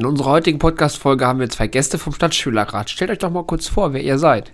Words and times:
In 0.00 0.06
unserer 0.06 0.30
heutigen 0.30 0.58
Podcast-Folge 0.58 1.26
haben 1.26 1.40
wir 1.40 1.50
zwei 1.50 1.66
Gäste 1.66 1.98
vom 1.98 2.14
Stadtschülerrat. 2.14 2.88
Stellt 2.88 3.10
euch 3.10 3.18
doch 3.18 3.28
mal 3.28 3.44
kurz 3.44 3.68
vor, 3.68 3.92
wer 3.92 4.02
ihr 4.02 4.18
seid. 4.18 4.50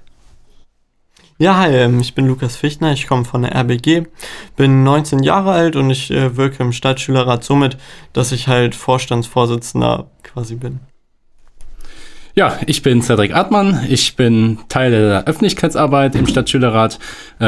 Ja, 1.38 1.56
hi, 1.56 1.70
ähm, 1.72 2.00
ich 2.00 2.16
bin 2.16 2.26
Lukas 2.26 2.56
Fichtner, 2.56 2.92
ich 2.92 3.06
komme 3.06 3.24
von 3.24 3.42
der 3.42 3.54
RBG, 3.54 4.08
bin 4.56 4.82
19 4.82 5.22
Jahre 5.22 5.52
alt 5.52 5.76
und 5.76 5.88
ich 5.88 6.10
äh, 6.10 6.36
wirke 6.36 6.64
im 6.64 6.72
Stadtschülerrat 6.72 7.44
somit, 7.44 7.78
dass 8.12 8.32
ich 8.32 8.48
halt 8.48 8.74
Vorstandsvorsitzender 8.74 10.10
quasi 10.24 10.56
bin. 10.56 10.80
Ja, 12.34 12.58
ich 12.66 12.82
bin 12.82 13.00
Cedric 13.00 13.32
Artmann. 13.34 13.86
Ich 13.88 14.14
bin 14.14 14.58
Teil 14.68 14.90
der 14.90 15.24
Öffentlichkeitsarbeit 15.26 16.16
im 16.16 16.26
Stadtschülerrat. 16.26 16.98
Äh, 17.38 17.44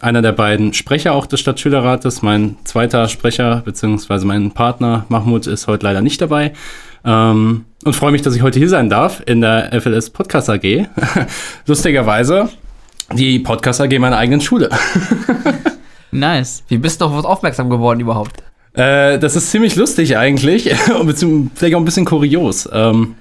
einer 0.00 0.20
der 0.20 0.32
beiden 0.32 0.72
Sprecher 0.72 1.12
auch 1.12 1.26
des 1.26 1.38
Stadtschülerrates. 1.38 2.22
Mein 2.22 2.56
zweiter 2.64 3.08
Sprecher 3.08 3.62
beziehungsweise 3.64 4.26
mein 4.26 4.50
Partner 4.50 5.04
Mahmoud 5.08 5.46
ist 5.46 5.68
heute 5.68 5.84
leider 5.84 6.00
nicht 6.00 6.20
dabei. 6.20 6.54
Ähm, 7.04 7.64
und 7.84 7.96
freue 7.96 8.12
mich, 8.12 8.22
dass 8.22 8.36
ich 8.36 8.42
heute 8.42 8.58
hier 8.58 8.68
sein 8.68 8.88
darf 8.88 9.22
in 9.26 9.40
der 9.40 9.70
FLS 9.80 10.10
Podcast 10.10 10.48
AG. 10.48 10.62
Lustigerweise 11.66 12.48
die 13.12 13.38
Podcast 13.38 13.80
AG 13.80 13.98
meiner 13.98 14.16
eigenen 14.16 14.40
Schule. 14.40 14.70
nice. 16.10 16.62
Wie 16.68 16.78
bist 16.78 17.00
du 17.00 17.06
auf 17.06 17.14
was 17.14 17.24
aufmerksam 17.24 17.70
geworden 17.70 18.00
überhaupt? 18.00 18.42
Äh, 18.74 19.18
das 19.18 19.36
ist 19.36 19.50
ziemlich 19.50 19.76
lustig 19.76 20.16
eigentlich 20.16 20.70
und 21.00 21.50
vielleicht 21.54 21.74
auch 21.74 21.80
ein 21.80 21.84
bisschen 21.84 22.06
kurios. 22.06 22.68
Ähm, 22.72 23.16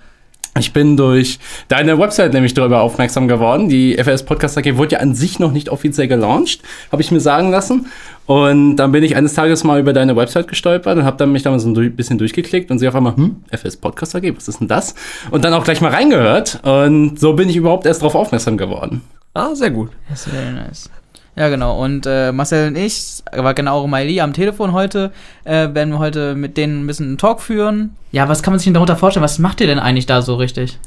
ich 0.59 0.73
bin 0.73 0.97
durch 0.97 1.39
deine 1.69 1.97
Website 1.97 2.33
nämlich 2.33 2.53
darüber 2.53 2.81
aufmerksam 2.81 3.27
geworden. 3.27 3.69
Die 3.69 3.97
FS 3.97 4.23
Podcast 4.23 4.57
AG 4.57 4.75
wurde 4.75 4.93
ja 4.95 4.99
an 4.99 5.15
sich 5.15 5.39
noch 5.39 5.51
nicht 5.51 5.69
offiziell 5.69 6.07
gelauncht, 6.07 6.61
habe 6.91 7.01
ich 7.01 7.11
mir 7.11 7.21
sagen 7.21 7.51
lassen. 7.51 7.87
Und 8.25 8.75
dann 8.75 8.91
bin 8.91 9.03
ich 9.03 9.15
eines 9.15 9.33
Tages 9.33 9.63
mal 9.63 9.79
über 9.79 9.93
deine 9.93 10.15
Website 10.15 10.47
gestolpert 10.47 10.97
und 10.97 11.05
habe 11.05 11.17
dann 11.17 11.31
mich 11.31 11.43
da 11.43 11.51
mal 11.51 11.59
so 11.59 11.69
ein 11.69 11.95
bisschen 11.95 12.17
durchgeklickt 12.17 12.69
und 12.69 12.79
sehe 12.79 12.89
auf 12.89 12.95
einmal, 12.95 13.15
hm, 13.15 13.37
FS 13.49 13.77
Podcast 13.77 14.15
AG, 14.15 14.35
was 14.35 14.47
ist 14.47 14.59
denn 14.59 14.67
das? 14.67 14.93
Und 15.31 15.45
dann 15.45 15.53
auch 15.53 15.63
gleich 15.63 15.81
mal 15.81 15.91
reingehört. 15.91 16.59
Und 16.63 17.19
so 17.19 17.33
bin 17.33 17.49
ich 17.49 17.55
überhaupt 17.55 17.85
erst 17.85 18.01
darauf 18.01 18.15
aufmerksam 18.15 18.57
geworden. 18.57 19.01
Ah, 19.33 19.55
sehr 19.55 19.71
gut. 19.71 19.91
Das 20.09 20.27
ist 20.27 20.33
very 20.33 20.51
nice. 20.51 20.89
Ja, 21.35 21.47
genau. 21.47 21.81
Und 21.81 22.05
äh, 22.05 22.31
Marcel 22.31 22.67
und 22.67 22.77
ich, 22.77 23.23
aber 23.31 23.53
genau 23.53 23.87
Maili 23.87 24.19
am 24.19 24.33
Telefon 24.33 24.73
heute, 24.73 25.11
äh, 25.45 25.73
werden 25.73 25.91
wir 25.91 25.99
heute 25.99 26.35
mit 26.35 26.57
denen 26.57 26.83
ein 26.83 26.87
bisschen 26.87 27.07
einen 27.07 27.17
Talk 27.17 27.41
führen. 27.41 27.95
Ja, 28.11 28.27
was 28.27 28.43
kann 28.43 28.51
man 28.51 28.59
sich 28.59 28.65
denn 28.65 28.73
darunter 28.73 28.97
vorstellen? 28.97 29.23
Was 29.23 29.39
macht 29.39 29.61
ihr 29.61 29.67
denn 29.67 29.79
eigentlich 29.79 30.05
da 30.05 30.21
so 30.21 30.35
richtig? 30.35 30.77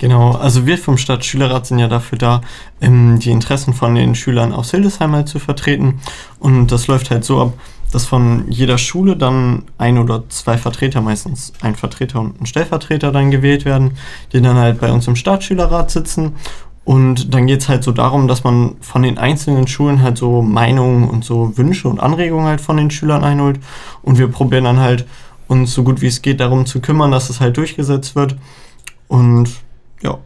Genau, 0.00 0.32
also 0.32 0.66
wir 0.66 0.76
vom 0.76 0.98
Stadtschülerrat 0.98 1.66
sind 1.66 1.78
ja 1.78 1.88
dafür 1.88 2.18
da, 2.18 2.40
ähm, 2.82 3.18
die 3.18 3.30
Interessen 3.30 3.72
von 3.72 3.94
den 3.94 4.14
Schülern 4.14 4.52
aus 4.52 4.72
Hildesheim 4.72 5.14
halt 5.14 5.28
zu 5.28 5.38
vertreten. 5.38 6.00
Und 6.38 6.70
das 6.70 6.86
läuft 6.86 7.10
halt 7.10 7.24
so 7.24 7.40
ab, 7.40 7.54
dass 7.94 8.06
von 8.06 8.50
jeder 8.50 8.76
Schule 8.76 9.16
dann 9.16 9.62
ein 9.78 9.98
oder 9.98 10.24
zwei 10.28 10.58
Vertreter, 10.58 11.00
meistens 11.00 11.52
ein 11.62 11.76
Vertreter 11.76 12.18
und 12.18 12.40
ein 12.40 12.46
Stellvertreter 12.46 13.12
dann 13.12 13.30
gewählt 13.30 13.64
werden, 13.64 13.96
die 14.32 14.42
dann 14.42 14.56
halt 14.56 14.80
bei 14.80 14.90
uns 14.90 15.06
im 15.06 15.14
Stadtschülerrat 15.14 15.92
sitzen 15.92 16.32
und 16.84 17.32
dann 17.32 17.46
geht 17.46 17.62
es 17.62 17.68
halt 17.68 17.82
so 17.82 17.92
darum, 17.92 18.28
dass 18.28 18.44
man 18.44 18.76
von 18.80 19.02
den 19.02 19.16
einzelnen 19.16 19.66
Schulen 19.66 20.02
halt 20.02 20.18
so 20.18 20.42
Meinungen 20.42 21.08
und 21.08 21.24
so 21.24 21.56
Wünsche 21.56 21.88
und 21.88 21.98
Anregungen 21.98 22.46
halt 22.46 22.60
von 22.60 22.76
den 22.76 22.90
Schülern 22.90 23.24
einholt. 23.24 23.58
Und 24.02 24.18
wir 24.18 24.28
probieren 24.28 24.64
dann 24.64 24.80
halt 24.80 25.06
uns 25.48 25.72
so 25.72 25.82
gut 25.82 26.02
wie 26.02 26.08
es 26.08 26.20
geht 26.20 26.40
darum 26.40 26.66
zu 26.66 26.80
kümmern, 26.80 27.10
dass 27.10 27.30
es 27.30 27.40
halt 27.40 27.56
durchgesetzt 27.56 28.16
wird. 28.16 28.36
Und 29.08 29.48
ja. 30.02 30.18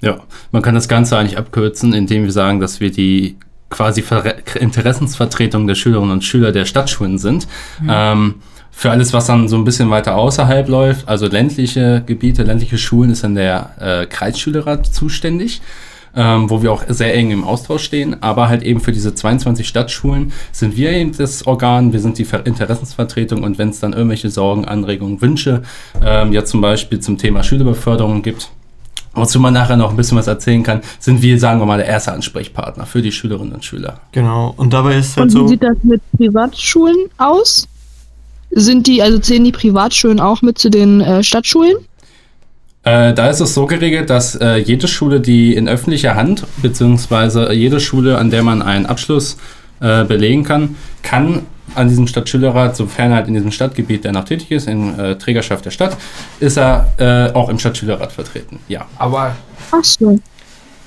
Ja, 0.00 0.18
man 0.50 0.62
kann 0.62 0.74
das 0.74 0.88
Ganze 0.88 1.16
eigentlich 1.16 1.38
abkürzen, 1.38 1.92
indem 1.92 2.24
wir 2.24 2.32
sagen, 2.32 2.58
dass 2.58 2.80
wir 2.80 2.90
die 2.90 3.36
quasi 3.70 4.02
Ver 4.02 4.34
Interessensvertretung 4.60 5.68
der 5.68 5.76
Schülerinnen 5.76 6.10
und 6.10 6.24
Schüler 6.24 6.50
der 6.50 6.64
Stadtschulen 6.64 7.18
sind. 7.18 7.46
Mhm. 7.80 7.88
Ähm, 7.88 8.34
für 8.72 8.90
alles, 8.90 9.12
was 9.12 9.26
dann 9.26 9.46
so 9.46 9.56
ein 9.56 9.64
bisschen 9.64 9.90
weiter 9.90 10.16
außerhalb 10.16 10.68
läuft, 10.68 11.06
also 11.06 11.28
ländliche 11.28 12.02
Gebiete, 12.04 12.42
ländliche 12.42 12.78
Schulen, 12.78 13.10
ist 13.10 13.22
dann 13.22 13.36
der 13.36 13.70
äh, 13.78 14.06
Kreisschülerrat 14.06 14.86
zuständig 14.86 15.62
ähm, 16.14 16.50
wo 16.50 16.62
wir 16.62 16.72
auch 16.72 16.84
sehr 16.88 17.14
eng 17.14 17.30
im 17.30 17.44
Austausch 17.44 17.84
stehen. 17.84 18.22
Aber 18.22 18.48
halt 18.48 18.62
eben 18.62 18.80
für 18.80 18.92
diese 18.92 19.14
22 19.14 19.66
Stadtschulen 19.66 20.32
sind 20.52 20.76
wir 20.76 20.90
eben 20.92 21.16
das 21.16 21.46
Organ, 21.46 21.92
wir 21.92 22.00
sind 22.00 22.18
die 22.18 22.26
Interessensvertretung 22.44 23.42
und 23.42 23.58
wenn 23.58 23.70
es 23.70 23.80
dann 23.80 23.92
irgendwelche 23.92 24.30
Sorgen, 24.30 24.64
Anregungen, 24.64 25.20
Wünsche, 25.20 25.62
ähm, 26.02 26.32
ja 26.32 26.44
zum 26.44 26.60
Beispiel 26.60 27.00
zum 27.00 27.18
Thema 27.18 27.42
Schülerbeförderung 27.42 28.22
gibt, 28.22 28.50
wozu 29.14 29.40
man 29.40 29.54
nachher 29.54 29.76
noch 29.76 29.90
ein 29.90 29.96
bisschen 29.96 30.18
was 30.18 30.26
erzählen 30.26 30.62
kann, 30.62 30.80
sind 30.98 31.22
wir, 31.22 31.38
sagen 31.38 31.60
wir 31.60 31.66
mal, 31.66 31.78
der 31.78 31.86
erste 31.86 32.12
Ansprechpartner 32.12 32.86
für 32.86 33.02
die 33.02 33.12
Schülerinnen 33.12 33.52
und 33.52 33.64
Schüler. 33.64 34.00
Genau, 34.12 34.54
und 34.56 34.72
dabei 34.72 34.98
ist 34.98 35.16
halt 35.16 35.26
und 35.26 35.34
wie 35.34 35.38
so. 35.38 35.44
Wie 35.44 35.48
sieht 35.48 35.62
das 35.62 35.76
mit 35.82 36.00
Privatschulen 36.16 36.96
aus? 37.18 37.68
Sind 38.50 38.86
die, 38.86 39.02
also 39.02 39.18
zählen 39.18 39.44
die 39.44 39.52
Privatschulen 39.52 40.20
auch 40.20 40.42
mit 40.42 40.58
zu 40.58 40.70
den 40.70 41.00
äh, 41.00 41.22
Stadtschulen? 41.22 41.76
Äh, 42.84 43.14
da 43.14 43.30
ist 43.30 43.40
es 43.40 43.54
so 43.54 43.66
geregelt, 43.66 44.10
dass 44.10 44.34
äh, 44.34 44.56
jede 44.56 44.88
Schule, 44.88 45.20
die 45.20 45.54
in 45.54 45.68
öffentlicher 45.68 46.16
Hand, 46.16 46.44
beziehungsweise 46.62 47.52
jede 47.52 47.78
Schule, 47.78 48.18
an 48.18 48.30
der 48.30 48.42
man 48.42 48.60
einen 48.60 48.86
Abschluss 48.86 49.36
äh, 49.80 50.04
belegen 50.04 50.42
kann, 50.42 50.76
kann 51.02 51.46
an 51.74 51.88
diesem 51.88 52.06
Stadtschülerrat, 52.06 52.76
sofern 52.76 53.12
er 53.12 53.18
halt 53.18 53.28
in 53.28 53.34
diesem 53.34 53.52
Stadtgebiet, 53.52 54.04
der 54.04 54.12
noch 54.12 54.24
tätig 54.24 54.50
ist, 54.50 54.66
in 54.66 54.98
äh, 54.98 55.16
Trägerschaft 55.16 55.64
der 55.64 55.70
Stadt, 55.70 55.96
ist 56.40 56.58
er 56.58 56.88
äh, 56.98 57.32
auch 57.32 57.48
im 57.48 57.58
Stadtschülerrat 57.58 58.12
vertreten. 58.12 58.58
Ja. 58.68 58.86
Aber 58.98 59.36
Ach 59.70 59.84
so. 59.84 60.18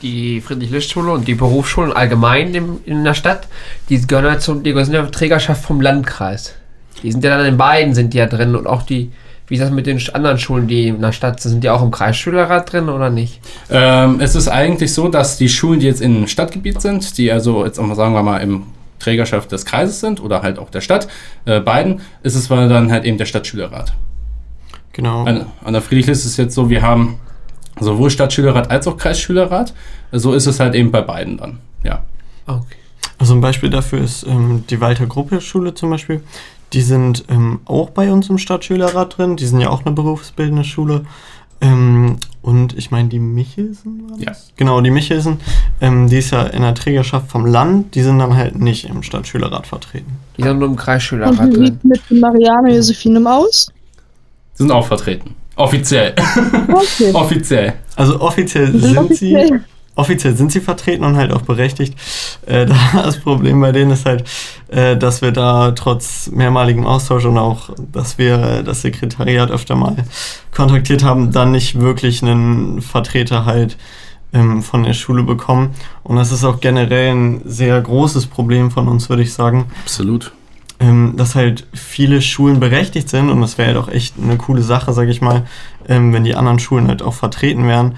die 0.01 0.41
Friedrich-List-Schule 0.41 1.11
und 1.11 1.27
die 1.27 1.35
Berufsschulen 1.35 1.93
allgemein 1.93 2.53
in, 2.53 2.79
in 2.85 3.03
der 3.05 3.13
Stadt, 3.13 3.47
die 3.89 4.05
gehören 4.05 4.25
ja 4.25 4.39
zur 4.39 4.61
die 4.61 4.73
sind 4.83 4.93
ja 4.93 5.05
Trägerschaft 5.05 5.63
vom 5.63 5.79
Landkreis. 5.79 6.55
Die 7.03 7.11
sind 7.11 7.23
ja 7.23 7.37
dann 7.37 7.45
in 7.45 7.57
beiden 7.57 7.93
sind 7.93 8.13
die 8.13 8.17
ja 8.17 8.25
drin 8.25 8.55
und 8.55 8.67
auch 8.67 8.83
die 8.83 9.11
wie 9.47 9.55
ist 9.55 9.61
das 9.61 9.71
mit 9.71 9.85
den 9.85 10.01
anderen 10.13 10.37
Schulen, 10.37 10.67
die 10.67 10.87
in 10.87 11.01
der 11.01 11.11
Stadt 11.11 11.39
sind? 11.39 11.51
Sind 11.51 11.63
die 11.63 11.69
auch 11.69 11.83
im 11.83 11.91
Kreisschülerrat 11.91 12.71
drin 12.71 12.89
oder 12.89 13.09
nicht? 13.09 13.41
Ähm, 13.69 14.19
es 14.19 14.35
ist 14.35 14.47
eigentlich 14.47 14.93
so, 14.93 15.07
dass 15.07 15.37
die 15.37 15.49
Schulen, 15.49 15.79
die 15.79 15.85
jetzt 15.85 16.01
im 16.01 16.27
Stadtgebiet 16.27 16.81
sind, 16.81 17.17
die 17.17 17.31
also 17.31 17.65
jetzt 17.65 17.79
auch 17.79 17.85
mal 17.85 17.95
sagen 17.95 18.13
wir 18.13 18.23
mal 18.23 18.39
im 18.39 18.63
Trägerschaft 18.99 19.51
des 19.51 19.65
Kreises 19.65 19.99
sind 19.99 20.21
oder 20.21 20.41
halt 20.41 20.57
auch 20.57 20.69
der 20.69 20.81
Stadt, 20.81 21.07
äh, 21.45 21.59
beiden, 21.59 22.01
ist 22.23 22.35
es 22.35 22.47
dann 22.47 22.91
halt 22.91 23.05
eben 23.05 23.17
der 23.17 23.25
Stadtschülerrat. 23.25 23.93
Genau. 24.93 25.25
An, 25.25 25.45
an 25.63 25.73
der 25.73 25.81
Friedrichlist 25.81 26.25
ist 26.25 26.31
es 26.31 26.37
jetzt 26.37 26.55
so, 26.55 26.69
wir 26.69 26.81
haben 26.81 27.19
sowohl 27.79 28.09
Stadtschülerrat 28.09 28.71
als 28.71 28.87
auch 28.87 28.97
Kreisschülerrat. 28.97 29.73
So 30.11 30.33
ist 30.33 30.47
es 30.47 30.59
halt 30.59 30.73
eben 30.73 30.91
bei 30.91 31.01
beiden 31.01 31.37
dann, 31.37 31.59
ja. 31.83 32.03
Okay. 32.47 32.77
Also 33.17 33.33
ein 33.33 33.41
Beispiel 33.41 33.69
dafür 33.69 34.01
ist 34.01 34.23
ähm, 34.23 34.63
die 34.69 34.81
Walter 34.81 35.05
Gruppe 35.05 35.39
Schule 35.39 35.73
zum 35.73 35.89
Beispiel. 35.89 36.21
Die 36.75 36.81
sind 36.81 37.23
ähm, 37.29 37.61
auch 37.65 37.89
bei 37.89 38.11
uns 38.11 38.29
im 38.29 38.37
Stadtschülerrat 38.37 39.17
drin. 39.17 39.37
Die 39.37 39.45
sind 39.45 39.61
ja 39.61 39.69
auch 39.69 39.85
eine 39.85 39.95
berufsbildende 39.95 40.65
Schule. 40.65 41.05
Ähm, 41.61 42.17
und 42.41 42.77
ich 42.77 42.91
meine, 42.91 43.07
die 43.09 43.17
Michelsen 43.19 44.09
war 44.09 44.17
das? 44.17 44.25
Ja. 44.25 44.53
Genau, 44.57 44.81
die 44.81 44.91
Michelsen, 44.91 45.39
ähm, 45.79 46.09
die 46.09 46.17
ist 46.17 46.31
ja 46.31 46.43
in 46.43 46.61
der 46.63 46.75
Trägerschaft 46.75 47.31
vom 47.31 47.45
Land, 47.45 47.95
die 47.95 48.01
sind 48.03 48.19
dann 48.19 48.35
halt 48.35 48.59
nicht 48.59 48.85
im 48.89 49.01
Stadtschülerrat 49.03 49.65
vertreten. 49.65 50.19
Die 50.37 50.43
sind 50.43 50.59
nur 50.59 50.67
im 50.67 50.71
Und 50.73 50.77
Kreisschülerrat 50.77 51.49
wie 51.49 51.53
drin. 51.53 51.65
sieht 51.65 51.85
mit 51.85 52.11
Marianne 52.21 52.75
Josephinem 52.75 53.25
aus? 53.25 53.71
Sind 54.53 54.69
auch 54.69 54.85
vertreten. 54.85 55.33
Offiziell. 55.55 56.13
Okay. 56.67 57.11
Offiziell. 57.13 57.73
Also 57.95 58.19
offiziell 58.19 58.73
Die 58.73 58.79
sind 58.79 59.15
sie, 59.15 59.53
offiziell. 59.95 60.35
sind 60.35 60.51
sie 60.51 60.59
vertreten 60.59 61.03
und 61.03 61.15
halt 61.15 61.31
auch 61.31 61.41
berechtigt. 61.41 61.97
Äh, 62.45 62.67
das 62.93 63.19
Problem 63.19 63.59
bei 63.61 63.71
denen 63.71 63.91
ist 63.91 64.05
halt, 64.05 64.25
äh, 64.67 64.95
dass 64.97 65.21
wir 65.21 65.31
da 65.31 65.71
trotz 65.71 66.29
mehrmaligem 66.31 66.85
Austausch 66.85 67.25
und 67.25 67.37
auch, 67.37 67.69
dass 67.91 68.17
wir 68.17 68.63
das 68.63 68.81
Sekretariat 68.81 69.51
öfter 69.51 69.75
mal 69.75 69.95
kontaktiert 70.53 71.03
haben, 71.03 71.31
dann 71.31 71.51
nicht 71.51 71.79
wirklich 71.79 72.21
einen 72.21 72.81
Vertreter 72.81 73.45
halt 73.45 73.77
ähm, 74.33 74.61
von 74.61 74.83
der 74.83 74.93
Schule 74.93 75.23
bekommen. 75.23 75.71
Und 76.03 76.17
das 76.17 76.31
ist 76.31 76.43
auch 76.43 76.59
generell 76.59 77.15
ein 77.15 77.41
sehr 77.45 77.79
großes 77.81 78.27
Problem 78.27 78.71
von 78.71 78.87
uns, 78.87 79.09
würde 79.09 79.23
ich 79.23 79.33
sagen. 79.33 79.65
Absolut. 79.83 80.33
ähm, 80.79 81.13
dass 81.15 81.35
halt 81.35 81.65
viele 81.73 82.21
Schulen 82.21 82.59
berechtigt 82.59 83.07
sind 83.07 83.29
und 83.29 83.39
das 83.39 83.57
wäre 83.57 83.69
halt 83.69 83.77
auch 83.77 83.87
echt 83.87 84.15
eine 84.21 84.35
coole 84.37 84.61
Sache, 84.61 84.91
sage 84.91 85.09
ich 85.09 85.21
mal, 85.21 85.45
ähm, 85.87 86.11
wenn 86.11 86.25
die 86.25 86.35
anderen 86.35 86.59
Schulen 86.59 86.87
halt 86.89 87.01
auch 87.01 87.13
vertreten 87.13 87.65
wären. 87.65 87.95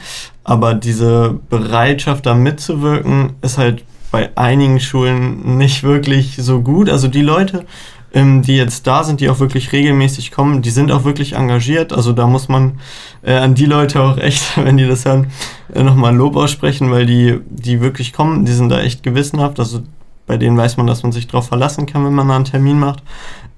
Aber 0.47 0.73
diese 0.73 1.37
Bereitschaft, 1.49 2.25
da 2.25 2.33
mitzuwirken, 2.33 3.33
ist 3.41 3.57
halt 3.57 3.83
bei 4.11 4.29
einigen 4.37 4.79
Schulen 4.79 5.57
nicht 5.57 5.83
wirklich 5.83 6.37
so 6.37 6.61
gut. 6.61 6.89
Also 6.89 7.09
die 7.09 7.21
Leute, 7.21 7.65
ähm, 8.13 8.43
die 8.43 8.55
jetzt 8.55 8.87
da 8.87 9.03
sind, 9.03 9.19
die 9.19 9.29
auch 9.29 9.41
wirklich 9.41 9.73
regelmäßig 9.73 10.31
kommen, 10.31 10.61
die 10.61 10.69
sind 10.69 10.89
auch 10.89 11.03
wirklich 11.03 11.33
engagiert. 11.33 11.91
Also 11.91 12.13
da 12.13 12.27
muss 12.27 12.47
man 12.47 12.79
äh, 13.23 13.33
an 13.33 13.55
die 13.55 13.65
Leute 13.65 14.01
auch 14.01 14.17
echt, 14.17 14.55
wenn 14.63 14.77
die 14.77 14.87
das 14.87 15.03
hören, 15.03 15.27
äh, 15.73 15.83
nochmal 15.83 16.15
Lob 16.15 16.37
aussprechen, 16.37 16.91
weil 16.91 17.05
die, 17.05 17.41
die 17.49 17.81
wirklich 17.81 18.13
kommen, 18.13 18.45
die 18.45 18.53
sind 18.53 18.69
da 18.69 18.79
echt 18.79 19.03
gewissenhaft. 19.03 19.59
Also 19.59 19.81
bei 20.27 20.37
denen 20.37 20.55
weiß 20.55 20.77
man, 20.77 20.87
dass 20.87 21.03
man 21.03 21.11
sich 21.11 21.27
darauf 21.27 21.49
verlassen 21.49 21.87
kann, 21.87 22.05
wenn 22.05 22.13
man 22.13 22.25
mal 22.25 22.37
einen 22.37 22.45
Termin 22.45 22.79
macht. 22.79 23.03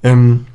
Ähm, 0.01 0.47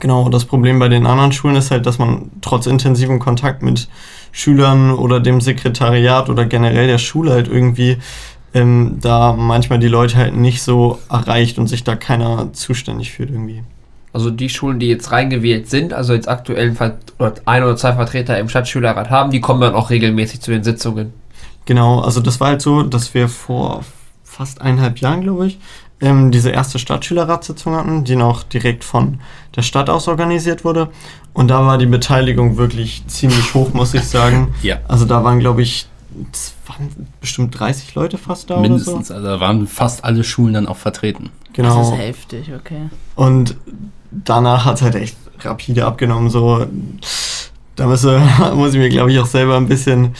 genau, 0.00 0.28
das 0.28 0.44
Problem 0.44 0.78
bei 0.78 0.90
den 0.90 1.06
anderen 1.06 1.32
Schulen 1.32 1.56
ist 1.56 1.70
halt, 1.70 1.86
dass 1.86 1.98
man 1.98 2.30
trotz 2.42 2.66
intensivem 2.66 3.18
Kontakt 3.20 3.62
mit 3.62 3.88
Schülern 4.32 4.90
oder 4.90 5.20
dem 5.20 5.40
Sekretariat 5.40 6.28
oder 6.28 6.46
generell 6.46 6.86
der 6.86 6.98
Schule 6.98 7.32
halt 7.32 7.48
irgendwie 7.48 7.98
ähm, 8.54 8.98
da 9.00 9.32
manchmal 9.32 9.78
die 9.78 9.88
Leute 9.88 10.16
halt 10.16 10.34
nicht 10.34 10.62
so 10.62 10.98
erreicht 11.08 11.58
und 11.58 11.68
sich 11.68 11.84
da 11.84 11.96
keiner 11.96 12.52
zuständig 12.52 13.12
fühlt 13.12 13.30
irgendwie. 13.30 13.62
Also 14.12 14.30
die 14.30 14.50
Schulen, 14.50 14.78
die 14.78 14.88
jetzt 14.88 15.10
reingewählt 15.10 15.70
sind, 15.70 15.94
also 15.94 16.12
jetzt 16.12 16.28
aktuell 16.28 16.76
ein 17.46 17.62
oder 17.62 17.76
zwei 17.76 17.94
Vertreter 17.94 18.38
im 18.38 18.48
Stadtschülerrat 18.48 19.08
haben, 19.08 19.30
die 19.30 19.40
kommen 19.40 19.60
dann 19.60 19.74
auch 19.74 19.88
regelmäßig 19.88 20.40
zu 20.40 20.50
den 20.50 20.64
Sitzungen. 20.64 21.14
Genau, 21.64 22.00
also 22.00 22.20
das 22.20 22.40
war 22.40 22.48
halt 22.48 22.62
so, 22.62 22.82
dass 22.82 23.14
wir 23.14 23.28
vor 23.28 23.84
fast 24.22 24.60
eineinhalb 24.60 24.98
Jahren, 24.98 25.22
glaube 25.22 25.46
ich, 25.46 25.58
ähm, 26.02 26.30
diese 26.32 26.50
erste 26.50 26.78
Stadtschülerratssitzung 26.78 27.74
hatten, 27.74 28.04
die 28.04 28.16
noch 28.16 28.42
direkt 28.42 28.84
von 28.84 29.20
der 29.56 29.62
Stadt 29.62 29.88
aus 29.88 30.08
organisiert 30.08 30.64
wurde. 30.64 30.88
Und 31.32 31.48
da 31.48 31.64
war 31.64 31.78
die 31.78 31.86
Beteiligung 31.86 32.56
wirklich 32.58 33.04
ziemlich 33.06 33.54
hoch, 33.54 33.72
muss 33.72 33.94
ich 33.94 34.04
sagen. 34.04 34.52
Ja. 34.62 34.78
Also 34.88 35.04
da 35.06 35.24
waren, 35.24 35.38
glaube 35.40 35.62
ich, 35.62 35.86
waren 36.66 37.08
bestimmt 37.20 37.58
30 37.58 37.94
Leute 37.94 38.18
fast 38.18 38.50
da 38.50 38.58
Mindestens. 38.60 39.10
oder 39.10 39.16
Also 39.18 39.28
da 39.28 39.40
waren 39.40 39.66
fast 39.66 40.04
alle 40.04 40.24
Schulen 40.24 40.54
dann 40.54 40.66
auch 40.66 40.76
vertreten. 40.76 41.30
so. 41.46 41.52
Genau. 41.54 41.78
Das 41.78 41.88
ist 41.88 41.98
heftig, 41.98 42.50
okay. 42.54 42.90
Und 43.14 43.56
danach 44.10 44.64
hat 44.64 44.76
es 44.76 44.82
halt 44.82 44.94
echt 44.96 45.16
rapide 45.40 45.86
abgenommen. 45.86 46.30
So, 46.30 46.66
da 47.76 47.86
müsse, 47.86 48.20
muss 48.54 48.74
ich 48.74 48.78
mir, 48.78 48.88
glaube 48.88 49.12
ich, 49.12 49.18
auch 49.20 49.26
selber 49.26 49.56
ein 49.56 49.68
bisschen 49.68 50.14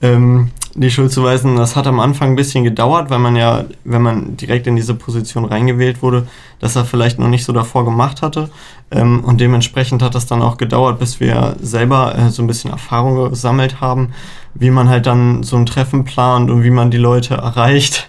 ähm, 0.00 0.50
die 0.74 0.90
Schuld 0.90 1.12
zuweisen. 1.12 1.56
Das 1.56 1.76
hat 1.76 1.86
am 1.86 2.00
Anfang 2.00 2.30
ein 2.30 2.36
bisschen 2.36 2.64
gedauert, 2.64 3.10
weil 3.10 3.18
man 3.18 3.36
ja, 3.36 3.64
wenn 3.84 4.02
man 4.02 4.36
direkt 4.36 4.66
in 4.66 4.76
diese 4.76 4.94
Position 4.94 5.44
reingewählt 5.44 6.02
wurde, 6.02 6.26
das 6.58 6.76
er 6.76 6.84
vielleicht 6.84 7.18
noch 7.18 7.28
nicht 7.28 7.44
so 7.44 7.52
davor 7.52 7.84
gemacht 7.84 8.22
hatte. 8.22 8.50
Ähm, 8.90 9.22
und 9.24 9.40
dementsprechend 9.40 10.02
hat 10.02 10.14
das 10.14 10.26
dann 10.26 10.42
auch 10.42 10.56
gedauert, 10.56 10.98
bis 10.98 11.20
wir 11.20 11.56
selber 11.60 12.16
äh, 12.16 12.30
so 12.30 12.42
ein 12.42 12.46
bisschen 12.46 12.70
Erfahrung 12.70 13.30
gesammelt 13.30 13.80
haben, 13.80 14.12
wie 14.54 14.70
man 14.70 14.88
halt 14.88 15.06
dann 15.06 15.42
so 15.42 15.56
ein 15.56 15.66
Treffen 15.66 16.04
plant 16.04 16.50
und 16.50 16.64
wie 16.64 16.70
man 16.70 16.90
die 16.90 16.98
Leute 16.98 17.34
erreicht. 17.34 18.08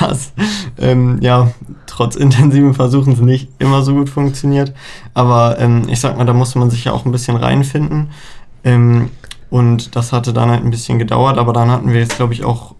Was, 0.00 0.32
ähm, 0.78 1.18
ja, 1.20 1.50
trotz 1.86 2.16
intensiven 2.16 2.74
Versuchens 2.74 3.20
nicht 3.20 3.48
immer 3.58 3.82
so 3.82 3.94
gut 3.94 4.08
funktioniert. 4.08 4.72
Aber 5.14 5.58
ähm, 5.58 5.84
ich 5.88 6.00
sag 6.00 6.16
mal, 6.16 6.24
da 6.24 6.34
musste 6.34 6.58
man 6.58 6.70
sich 6.70 6.84
ja 6.84 6.92
auch 6.92 7.04
ein 7.04 7.12
bisschen 7.12 7.36
reinfinden. 7.36 8.10
Ähm, 8.64 9.10
und 9.52 9.96
das 9.96 10.14
hatte 10.14 10.32
dann 10.32 10.50
halt 10.50 10.64
ein 10.64 10.70
bisschen 10.70 10.98
gedauert, 10.98 11.36
aber 11.36 11.52
dann 11.52 11.70
hatten 11.70 11.92
wir 11.92 12.00
jetzt, 12.00 12.16
glaube 12.16 12.32
ich, 12.32 12.42
auch 12.42 12.74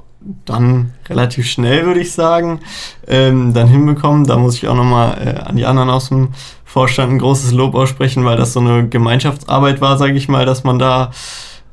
dann 0.46 0.94
relativ 1.06 1.46
schnell, 1.46 1.84
würde 1.84 2.00
ich 2.00 2.12
sagen, 2.12 2.60
ähm, 3.06 3.52
dann 3.52 3.68
hinbekommen. 3.68 4.24
Da 4.24 4.38
muss 4.38 4.54
ich 4.54 4.68
auch 4.68 4.74
nochmal 4.74 5.18
äh, 5.22 5.40
an 5.40 5.56
die 5.56 5.66
anderen 5.66 5.90
aus 5.90 6.08
dem 6.08 6.30
Vorstand 6.64 7.12
ein 7.12 7.18
großes 7.18 7.52
Lob 7.52 7.74
aussprechen, 7.74 8.24
weil 8.24 8.38
das 8.38 8.54
so 8.54 8.60
eine 8.60 8.88
Gemeinschaftsarbeit 8.88 9.82
war, 9.82 9.98
sage 9.98 10.14
ich 10.14 10.30
mal, 10.30 10.46
dass 10.46 10.64
man 10.64 10.78
da 10.78 11.10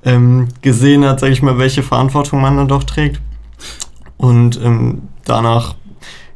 ähm, 0.03 0.49
gesehen 0.61 1.05
hat, 1.05 1.21
sage 1.21 1.31
ich 1.31 1.41
mal, 1.41 1.57
welche 1.57 1.81
Verantwortung 1.81 2.41
man 2.41 2.57
dann 2.57 2.67
doch 2.67 2.83
trägt. 2.83 3.21
Und 4.17 4.59
ähm, 4.61 5.03
danach 5.23 5.75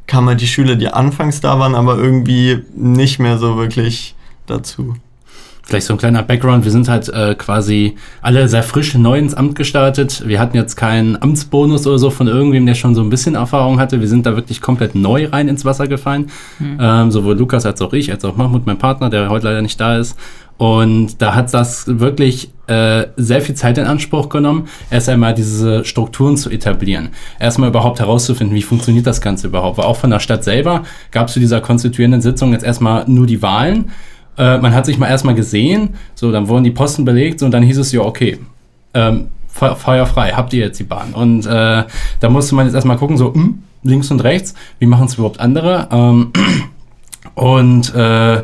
kamen 0.08 0.30
halt 0.30 0.40
die 0.40 0.48
Schüler, 0.48 0.78
die 0.78 0.88
anfangs 0.88 1.42
da 1.42 1.60
waren, 1.60 1.76
aber 1.76 1.98
irgendwie 1.98 2.64
nicht 2.74 3.20
mehr 3.20 3.38
so 3.38 3.58
wirklich 3.58 4.16
dazu. 4.46 4.96
Vielleicht 5.66 5.88
so 5.88 5.94
ein 5.94 5.98
kleiner 5.98 6.24
Background. 6.24 6.66
Wir 6.66 6.72
sind 6.72 6.90
halt 6.90 7.08
äh, 7.08 7.36
quasi 7.36 7.96
alle 8.22 8.50
sehr 8.50 8.64
frisch 8.64 8.96
neu 8.96 9.18
ins 9.18 9.34
Amt 9.34 9.56
gestartet. 9.56 10.28
Wir 10.28 10.40
hatten 10.42 10.58
jetzt 10.58 10.76
keinen 10.76 11.22
Amtsbonus 11.22 11.88
oder 11.88 11.98
so 11.98 12.10
von 12.10 12.28
irgendwem, 12.28 12.66
der 12.66 12.76
schon 12.76 12.96
so 12.96 13.02
ein 13.02 13.10
bisschen 13.10 13.36
Erfahrung 13.36 13.80
hatte. 13.80 14.02
Wir 14.02 14.10
sind 14.10 14.26
da 14.26 14.36
wirklich 14.36 14.60
komplett 14.60 14.94
neu 14.94 15.28
rein 15.28 15.48
ins 15.48 15.64
Wasser 15.64 15.88
gefallen. 15.88 16.32
Ähm, 16.82 17.12
sowohl 17.12 17.38
Lukas 17.38 17.66
als 17.66 17.82
auch 17.82 17.94
ich, 17.94 18.12
als 18.12 18.26
auch 18.26 18.36
Mahmoud, 18.36 18.66
mein 18.66 18.78
Partner, 18.78 19.10
der 19.10 19.30
heute 19.30 19.48
leider 19.48 19.62
nicht 19.62 19.80
da 19.80 19.98
ist. 19.98 20.18
Und 20.58 21.22
da 21.22 21.34
hat 21.34 21.54
das 21.54 21.86
wirklich 22.00 22.52
äh, 22.68 23.08
sehr 23.16 23.42
viel 23.42 23.56
Zeit 23.56 23.78
in 23.78 23.86
Anspruch 23.86 24.30
genommen, 24.30 24.68
erst 24.92 25.10
einmal 25.10 25.34
diese 25.34 25.84
Strukturen 25.86 26.38
zu 26.38 26.50
etablieren. 26.50 27.10
Erstmal 27.40 27.70
überhaupt 27.70 28.00
herauszufinden, 28.00 28.56
wie 28.56 28.62
funktioniert 28.62 29.08
das 29.08 29.22
Ganze 29.22 29.48
überhaupt. 29.48 29.78
Weil 29.78 29.86
auch 29.86 29.98
von 29.98 30.10
der 30.10 30.20
Stadt 30.20 30.44
selber 30.44 30.84
gab 31.12 31.28
es 31.28 31.34
zu 31.34 31.40
dieser 31.40 31.62
konstituierenden 31.62 32.22
Sitzung 32.22 32.52
jetzt 32.52 32.64
erstmal 32.64 33.06
nur 33.08 33.26
die 33.26 33.42
Wahlen. 33.42 33.92
Äh, 34.38 34.58
man 34.58 34.74
hat 34.74 34.86
sich 34.86 34.98
mal 34.98 35.08
erstmal 35.10 35.36
gesehen, 35.36 35.90
so, 36.16 36.32
dann 36.32 36.48
wurden 36.48 36.64
die 36.64 36.72
Posten 36.72 37.06
belegt 37.06 37.40
so, 37.40 37.46
und 37.46 37.52
dann 37.52 37.64
hieß 37.64 37.78
es 37.78 37.92
ja, 37.92 38.02
okay, 38.02 38.40
ähm, 38.94 39.28
Fe- 39.48 39.76
Feuer 39.76 40.06
frei, 40.08 40.32
habt 40.32 40.54
ihr 40.54 40.66
jetzt 40.66 40.80
die 40.80 40.84
Bahn. 40.84 41.14
Und 41.14 41.46
äh, 41.46 41.84
da 42.20 42.30
musste 42.30 42.56
man 42.56 42.66
jetzt 42.66 42.74
erstmal 42.74 42.98
gucken, 42.98 43.18
so, 43.18 43.34
hm, 43.34 43.60
links 43.84 44.10
und 44.10 44.24
rechts, 44.24 44.56
wie 44.80 44.88
machen 44.88 45.06
es 45.06 45.16
überhaupt 45.16 45.40
andere? 45.40 45.88
Ähm, 45.92 46.32
und 47.36 47.94
äh, 47.94 48.44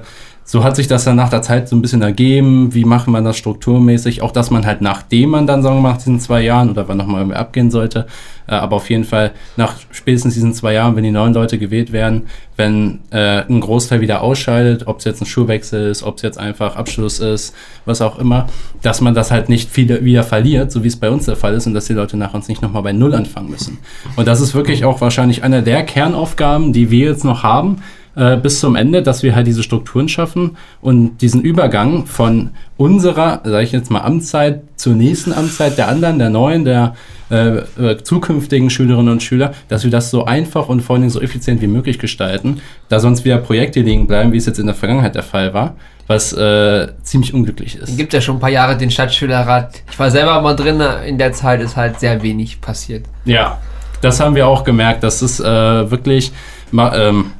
so 0.51 0.63
hat 0.63 0.75
sich 0.75 0.87
das 0.87 1.03
dann 1.03 1.15
nach 1.15 1.29
der 1.29 1.43
Zeit 1.43 1.69
so 1.69 1.75
ein 1.75 1.81
bisschen 1.83 2.01
ergeben, 2.01 2.73
wie 2.73 2.83
macht 2.83 3.07
man 3.07 3.23
das 3.23 3.37
strukturmäßig, 3.37 4.23
auch 4.23 4.31
dass 4.31 4.49
man 4.49 4.65
halt 4.65 4.81
nachdem 4.81 5.29
man 5.29 5.45
dann, 5.45 5.61
sagen 5.61 5.75
wir 5.75 5.81
mal, 5.81 5.91
nach 5.91 5.99
diesen 5.99 6.19
zwei 6.19 6.41
Jahren 6.41 6.71
oder 6.71 6.87
wann 6.87 6.97
nochmal 6.97 7.21
irgendwie 7.21 7.37
abgehen 7.37 7.69
sollte, 7.69 8.07
äh, 8.47 8.55
aber 8.55 8.77
auf 8.77 8.89
jeden 8.89 9.03
Fall 9.03 9.29
nach 9.57 9.75
spätestens 9.91 10.33
diesen 10.33 10.55
zwei 10.55 10.73
Jahren, 10.73 10.95
wenn 10.95 11.03
die 11.03 11.11
neuen 11.11 11.35
Leute 11.35 11.59
gewählt 11.59 11.91
werden, 11.91 12.23
wenn 12.57 12.97
äh, 13.11 13.43
ein 13.47 13.59
Großteil 13.59 14.01
wieder 14.01 14.23
ausscheidet, 14.23 14.87
ob 14.87 14.97
es 14.97 15.05
jetzt 15.05 15.21
ein 15.21 15.27
Schulwechsel 15.27 15.87
ist, 15.87 16.01
ob 16.01 16.15
es 16.15 16.23
jetzt 16.23 16.39
einfach 16.39 16.77
Abschluss 16.77 17.19
ist, 17.19 17.53
was 17.85 18.01
auch 18.01 18.17
immer, 18.17 18.47
dass 18.81 19.01
man 19.01 19.13
das 19.13 19.29
halt 19.29 19.49
nicht 19.49 19.69
viele 19.69 20.03
wieder 20.03 20.23
verliert, 20.23 20.71
so 20.71 20.83
wie 20.83 20.87
es 20.87 20.97
bei 20.97 21.11
uns 21.11 21.25
der 21.25 21.35
Fall 21.35 21.53
ist 21.53 21.67
und 21.67 21.75
dass 21.75 21.85
die 21.85 21.93
Leute 21.93 22.17
nach 22.17 22.33
uns 22.33 22.47
nicht 22.47 22.63
nochmal 22.63 22.81
bei 22.81 22.91
Null 22.91 23.13
anfangen 23.13 23.51
müssen. 23.51 23.77
Und 24.15 24.27
das 24.27 24.41
ist 24.41 24.55
wirklich 24.55 24.83
auch 24.83 24.99
wahrscheinlich 24.99 25.43
eine 25.43 25.61
der 25.61 25.83
Kernaufgaben, 25.83 26.73
die 26.73 26.89
wir 26.89 27.09
jetzt 27.09 27.23
noch 27.23 27.43
haben, 27.43 27.83
äh, 28.19 28.35
bis 28.35 28.59
zum 28.59 28.75
Ende, 28.75 29.01
dass 29.01 29.23
wir 29.23 29.33
halt 29.33 29.47
diese 29.47 29.63
Strukturen 29.63 30.09
schaffen 30.09 30.57
und 30.81 31.19
diesen 31.19 31.41
Übergang 31.41 32.05
von 32.05 32.49
unserer, 32.75 33.39
sage 33.45 33.63
ich 33.63 33.71
jetzt 33.71 33.89
mal, 33.89 34.01
Amtszeit 34.01 34.61
zur 34.75 34.93
nächsten 34.93 35.31
Amtszeit 35.31 35.77
der 35.77 35.87
anderen, 35.87 36.19
der 36.19 36.29
neuen, 36.29 36.65
der 36.65 36.95
äh, 37.31 37.59
äh, 37.59 38.03
zukünftigen 38.03 38.69
Schülerinnen 38.69 39.13
und 39.13 39.23
Schüler, 39.23 39.53
dass 39.69 39.85
wir 39.85 39.91
das 39.91 40.11
so 40.11 40.25
einfach 40.25 40.67
und 40.67 40.81
vor 40.81 40.95
allen 40.95 41.03
Dingen 41.03 41.11
so 41.11 41.21
effizient 41.21 41.61
wie 41.61 41.67
möglich 41.67 41.97
gestalten, 41.97 42.59
da 42.89 42.99
sonst 42.99 43.23
wieder 43.23 43.37
Projekte 43.37 43.79
liegen 43.79 44.05
bleiben, 44.05 44.33
wie 44.33 44.37
es 44.37 44.45
jetzt 44.45 44.59
in 44.59 44.65
der 44.65 44.75
Vergangenheit 44.75 45.15
der 45.15 45.23
Fall 45.23 45.53
war, 45.53 45.75
was 46.07 46.33
äh, 46.33 46.89
ziemlich 47.03 47.33
unglücklich 47.33 47.77
ist. 47.77 47.89
Es 47.89 47.97
gibt 47.97 48.11
ja 48.11 48.19
schon 48.19 48.35
ein 48.35 48.41
paar 48.41 48.49
Jahre 48.49 48.75
den 48.75 48.91
Stadtschülerrat. 48.91 49.81
Ich 49.89 49.97
war 49.97 50.11
selber 50.11 50.41
mal 50.41 50.55
drin, 50.55 50.81
in 51.05 51.17
der 51.17 51.31
Zeit 51.31 51.61
ist 51.61 51.77
halt 51.77 52.01
sehr 52.01 52.21
wenig 52.21 52.59
passiert. 52.59 53.05
Ja, 53.23 53.59
das 54.01 54.19
haben 54.19 54.35
wir 54.35 54.45
auch 54.45 54.65
gemerkt. 54.65 55.03
Das 55.03 55.21
ist 55.21 55.39
äh, 55.39 55.45
wirklich, 55.45 56.33
ähm, 56.73 57.31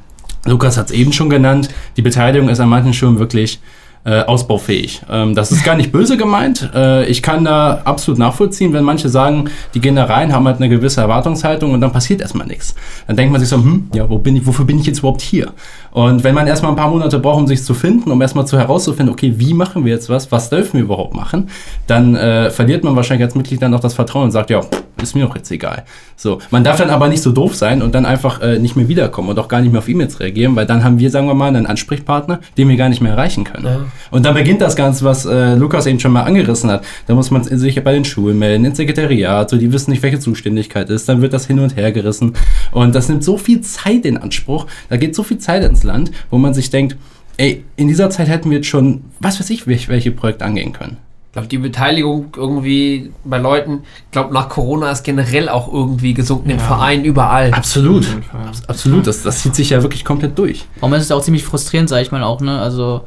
Lukas 0.45 0.77
hat 0.77 0.87
es 0.87 0.91
eben 0.91 1.11
schon 1.11 1.29
genannt, 1.29 1.69
die 1.97 2.01
Beteiligung 2.01 2.49
ist 2.49 2.59
an 2.59 2.69
manchen 2.69 2.93
Schulen 2.93 3.19
wirklich 3.19 3.59
äh, 4.05 4.21
ausbaufähig. 4.21 5.01
Ähm, 5.09 5.35
das 5.35 5.51
ist 5.51 5.63
gar 5.63 5.75
nicht 5.75 5.91
böse 5.91 6.15
gemeint. 6.15 6.69
Äh, 6.73 7.05
ich 7.07 7.21
kann 7.21 7.43
da 7.43 7.81
absolut 7.83 8.17
nachvollziehen, 8.17 8.71
wenn 8.71 8.83
manche 8.83 9.09
sagen, 9.09 9.49
die 9.73 9.81
gehen 9.81 9.97
da 9.97 10.05
rein, 10.05 10.31
haben 10.33 10.47
halt 10.47 10.57
eine 10.57 10.69
gewisse 10.69 11.01
Erwartungshaltung 11.01 11.73
und 11.73 11.81
dann 11.81 11.91
passiert 11.91 12.21
erstmal 12.21 12.47
nichts. 12.47 12.75
Dann 13.07 13.17
denkt 13.17 13.31
man 13.33 13.41
sich 13.41 13.49
so, 13.49 13.57
hm, 13.57 13.89
ja, 13.93 14.09
wo 14.09 14.17
bin 14.17 14.37
ich, 14.37 14.47
wofür 14.47 14.63
bin 14.63 14.79
ich 14.79 14.85
jetzt 14.85 14.99
überhaupt 14.99 15.21
hier? 15.21 15.51
Und 15.91 16.23
wenn 16.23 16.33
man 16.33 16.47
erstmal 16.47 16.71
ein 16.71 16.77
paar 16.77 16.89
Monate 16.89 17.19
braucht, 17.19 17.39
um 17.39 17.47
sich 17.47 17.63
zu 17.63 17.73
finden, 17.73 18.09
um 18.09 18.21
erstmal 18.21 18.47
zu 18.47 18.57
herauszufinden, 18.57 19.13
okay, 19.13 19.33
wie 19.35 19.53
machen 19.53 19.83
wir 19.83 19.93
jetzt 19.93 20.09
was, 20.09 20.31
was 20.31 20.49
dürfen 20.49 20.73
wir 20.77 20.83
überhaupt 20.83 21.13
machen, 21.13 21.49
dann 21.85 22.15
äh, 22.15 22.51
verliert 22.51 22.85
man 22.85 22.95
wahrscheinlich 22.95 23.25
als 23.25 23.35
Mitglied 23.35 23.61
dann 23.61 23.73
auch 23.73 23.81
das 23.81 23.95
Vertrauen 23.95 24.25
und 24.25 24.31
sagt, 24.31 24.49
ja, 24.49 24.61
ist 25.01 25.15
mir 25.15 25.25
doch 25.25 25.35
jetzt 25.35 25.51
egal. 25.51 25.83
So, 26.15 26.39
man 26.51 26.63
darf 26.63 26.77
dann 26.77 26.89
aber 26.89 27.07
nicht 27.07 27.23
so 27.23 27.31
doof 27.31 27.55
sein 27.55 27.81
und 27.81 27.95
dann 27.95 28.05
einfach 28.05 28.41
äh, 28.41 28.59
nicht 28.59 28.75
mehr 28.75 28.87
wiederkommen 28.87 29.29
und 29.29 29.39
auch 29.39 29.47
gar 29.47 29.61
nicht 29.61 29.71
mehr 29.71 29.79
auf 29.79 29.87
E-Mails 29.87 30.19
reagieren, 30.19 30.55
weil 30.55 30.65
dann 30.65 30.83
haben 30.83 30.99
wir, 30.99 31.09
sagen 31.09 31.27
wir 31.27 31.33
mal, 31.33 31.47
einen 31.47 31.65
Ansprechpartner, 31.65 32.39
den 32.57 32.67
wir 32.67 32.75
gar 32.75 32.89
nicht 32.89 33.01
mehr 33.01 33.13
erreichen 33.13 33.43
können. 33.43 33.65
Ja. 33.65 33.79
Und 34.11 34.25
dann 34.25 34.33
beginnt 34.33 34.61
das 34.61 34.75
Ganze, 34.75 35.05
was 35.05 35.25
äh, 35.25 35.55
Lukas 35.55 35.85
eben 35.85 35.99
schon 35.99 36.11
mal 36.11 36.23
angerissen 36.23 36.69
hat. 36.69 36.83
Da 37.07 37.15
muss 37.15 37.31
man 37.31 37.43
sich 37.43 37.83
bei 37.83 37.93
den 37.93 38.05
Schulen 38.05 38.37
melden, 38.37 38.65
ins 38.65 38.77
Sekretariat, 38.77 39.49
so 39.49 39.57
die 39.57 39.71
wissen 39.71 39.91
nicht, 39.91 40.03
welche 40.03 40.19
Zuständigkeit 40.19 40.89
ist. 40.89 41.07
Dann 41.07 41.21
wird 41.21 41.33
das 41.33 41.47
hin 41.47 41.59
und 41.59 41.75
her 41.75 41.91
gerissen. 41.91 42.33
Und 42.71 42.95
das 42.95 43.09
nimmt 43.09 43.23
so 43.23 43.37
viel 43.37 43.61
Zeit 43.61 44.05
in 44.05 44.17
Anspruch. 44.17 44.65
Da 44.89 44.97
geht 44.97 45.15
so 45.15 45.23
viel 45.23 45.37
Zeit 45.37 45.63
ins 45.63 45.83
Land, 45.83 46.11
wo 46.29 46.37
man 46.37 46.53
sich 46.53 46.69
denkt, 46.69 46.97
ey, 47.37 47.63
in 47.77 47.87
dieser 47.87 48.09
Zeit 48.09 48.27
hätten 48.27 48.49
wir 48.49 48.57
jetzt 48.57 48.67
schon, 48.67 49.01
was 49.19 49.39
weiß 49.39 49.49
ich, 49.51 49.65
welche, 49.65 49.87
welche 49.87 50.11
Projekte 50.11 50.45
angehen 50.45 50.73
können. 50.73 50.97
Ich 51.29 51.33
glaube, 51.33 51.47
die 51.47 51.59
Beteiligung 51.59 52.33
irgendwie 52.35 53.11
bei 53.23 53.37
Leuten, 53.37 53.83
ich 54.05 54.11
glaube, 54.11 54.33
nach 54.33 54.49
Corona 54.49 54.89
ist 54.89 55.03
generell 55.03 55.47
auch 55.47 55.71
irgendwie 55.71 56.15
gesunken, 56.15 56.49
im 56.49 56.59
Verein 56.59 57.05
überall. 57.05 57.53
Absolut. 57.53 58.07
Abs- 58.47 58.67
Absolut. 58.67 59.05
Das, 59.05 59.21
das 59.21 59.43
zieht 59.43 59.53
sich 59.53 59.69
ja 59.69 59.83
wirklich 59.83 60.03
komplett 60.03 60.37
durch. 60.39 60.65
Warum 60.79 60.95
ist 60.95 61.03
es 61.03 61.11
auch 61.11 61.21
ziemlich 61.21 61.43
frustrierend, 61.43 61.87
sag 61.87 62.01
ich 62.01 62.11
mal 62.11 62.23
auch, 62.23 62.41
ne? 62.41 62.59
Also, 62.59 63.01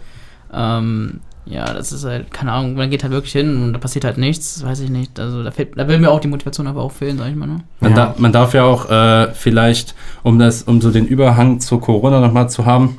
ähm, 0.55 1.21
ja, 1.47 1.75
das 1.75 1.91
ist 1.91 2.05
halt, 2.05 2.31
keine 2.31 2.53
Ahnung, 2.53 2.75
man 2.75 2.89
geht 2.91 3.03
halt 3.03 3.13
wirklich 3.13 3.33
hin 3.33 3.65
und 3.65 3.73
da 3.73 3.81
passiert 3.81 4.05
halt 4.05 4.17
nichts, 4.19 4.63
weiß 4.65 4.79
ich 4.79 4.91
nicht. 4.91 5.19
Also 5.19 5.43
da 5.43 5.51
fehlt, 5.51 5.77
da 5.77 5.89
will 5.89 5.99
mir 5.99 6.13
auch 6.13 6.21
die 6.21 6.29
Motivation 6.29 6.69
aber 6.69 6.83
auch 6.83 6.93
fehlen, 6.93 7.19
sag 7.19 7.29
ich 7.29 7.35
mal, 7.35 7.47
ne? 7.49 7.61
Man, 7.81 7.91
Ja. 7.91 7.97
da, 7.97 8.15
man 8.19 8.31
darf 8.33 8.55
ja 8.55 8.63
auch 8.63 8.89
äh, 8.89 9.33
vielleicht, 9.35 9.97
um 10.23 10.39
das, 10.39 10.63
um 10.63 10.81
so 10.81 10.93
den 10.93 11.07
Überhang 11.09 11.59
zu 11.59 11.79
Corona 11.79 12.21
nochmal 12.21 12.49
zu 12.49 12.65
haben, 12.67 12.99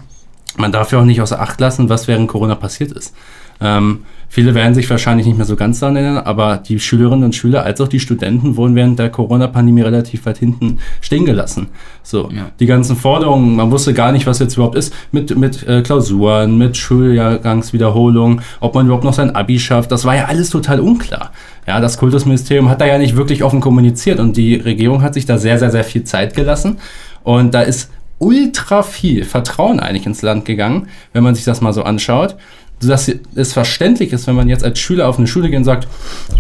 man 0.58 0.74
darf 0.74 0.92
ja 0.92 1.00
auch 1.00 1.06
nicht 1.06 1.22
außer 1.22 1.40
Acht 1.40 1.62
lassen, 1.62 1.88
was 1.88 2.10
während 2.10 2.28
Corona 2.28 2.56
passiert 2.56 2.92
ist. 2.92 3.16
Ähm, 3.62 4.04
viele 4.34 4.56
werden 4.56 4.74
sich 4.74 4.90
wahrscheinlich 4.90 5.28
nicht 5.28 5.38
mehr 5.38 5.46
so 5.46 5.56
ganz 5.56 5.80
daran 5.80 5.96
erinnern, 5.96 6.24
aber 6.26 6.58
die 6.58 6.80
Schülerinnen 6.80 7.24
und 7.26 7.36
Schüler 7.36 7.66
als 7.66 7.80
auch 7.82 7.88
die 7.88 8.00
Studenten 8.00 8.58
wurden 8.58 8.74
während 8.74 8.98
der 8.98 9.12
Corona-Pandemie 9.12 9.84
relativ 9.84 10.26
weit 10.26 10.40
hinten 10.40 10.80
stehen 11.02 11.24
gelassen. 11.24 11.68
So, 12.02 12.32
Ja. 12.32 12.48
die 12.60 12.66
ganzen 12.66 12.96
Forderungen, 12.96 13.56
man 13.56 13.70
wusste 13.70 13.94
gar 13.94 14.12
nicht, 14.12 14.26
was 14.26 14.40
jetzt 14.40 14.56
überhaupt 14.56 14.76
ist, 14.76 14.92
mit, 15.12 15.38
mit 15.38 15.62
äh, 15.68 15.84
Klausuren, 15.84 16.58
mit 16.58 16.76
Schuljahrgangswiederholung, 16.78 18.42
ob 18.60 18.74
man 18.74 18.88
überhaupt 18.88 19.04
noch 19.04 19.14
sein 19.14 19.36
Abi 19.36 19.60
schafft, 19.60 19.92
das 19.92 20.04
war 20.04 20.16
ja 20.16 20.26
alles 20.26 20.50
total 20.50 20.80
unklar. 20.80 21.32
Ja, 21.68 21.80
das 21.80 22.00
Kultusministerium 22.00 22.70
hat 22.70 22.82
da 22.82 22.88
ja 22.88 22.98
nicht 22.98 23.16
wirklich 23.16 23.44
offen 23.44 23.62
kommuniziert 23.62 24.20
und 24.20 24.36
die 24.36 24.56
Regierung 24.56 25.04
hat 25.04 25.14
sich 25.14 25.28
da 25.28 25.38
sehr, 25.38 25.60
sehr, 25.60 25.70
sehr 25.70 25.84
viel 25.84 26.06
Zeit 26.06 26.34
gelassen 26.36 26.78
und 27.24 27.54
da 27.54 27.62
ist 27.62 27.92
ultra 28.18 28.82
viel 28.82 29.26
Vertrauen 29.26 29.80
eigentlich 29.80 30.08
ins 30.08 30.24
Land 30.24 30.46
gegangen, 30.46 30.88
wenn 31.14 31.24
man 31.24 31.36
sich 31.36 31.44
das 31.44 31.62
mal 31.62 31.74
so 31.74 31.84
anschaut 31.84 32.36
sodass 32.84 33.12
es 33.36 33.54
verständlich 33.54 34.14
ist, 34.14 34.28
wenn 34.28 34.36
man 34.36 34.50
jetzt 34.50 34.64
als 34.64 34.80
Schüler 34.80 35.08
auf 35.08 35.18
eine 35.18 35.28
Schule 35.28 35.50
geht 35.50 35.58
und 35.58 35.64
sagt, 35.64 35.88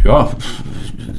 ja, 0.03 0.29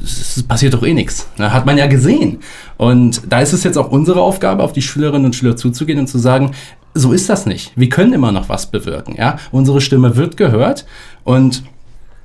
es 0.03 0.43
passiert 0.43 0.73
doch 0.73 0.83
eh 0.83 0.93
nichts. 0.93 1.27
Hat 1.39 1.65
man 1.65 1.77
ja 1.77 1.87
gesehen. 1.87 2.39
Und 2.77 3.21
da 3.29 3.41
ist 3.41 3.53
es 3.53 3.63
jetzt 3.63 3.77
auch 3.77 3.89
unsere 3.89 4.21
Aufgabe, 4.21 4.63
auf 4.63 4.73
die 4.73 4.81
Schülerinnen 4.81 5.25
und 5.25 5.35
Schüler 5.35 5.55
zuzugehen 5.55 5.99
und 5.99 6.07
zu 6.07 6.19
sagen, 6.19 6.51
so 6.93 7.11
ist 7.11 7.29
das 7.29 7.45
nicht. 7.45 7.73
Wir 7.75 7.89
können 7.89 8.13
immer 8.13 8.31
noch 8.31 8.47
was 8.47 8.67
bewirken. 8.67 9.15
Ja? 9.17 9.37
Unsere 9.51 9.81
Stimme 9.81 10.15
wird 10.15 10.37
gehört 10.37 10.85
und 11.23 11.63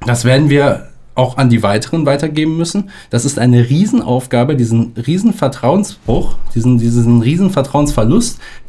das 0.06 0.24
werden 0.24 0.50
wir 0.50 0.89
auch 1.20 1.36
an 1.36 1.50
die 1.50 1.62
weiteren 1.62 2.06
weitergeben 2.06 2.56
müssen. 2.56 2.90
Das 3.10 3.26
ist 3.26 3.38
eine 3.38 3.68
Riesenaufgabe, 3.68 4.56
diesen 4.56 4.92
riesen 5.06 5.34
Vertrauensbruch, 5.34 6.36
diesen, 6.54 6.78
diesen 6.78 7.20
riesen 7.20 7.50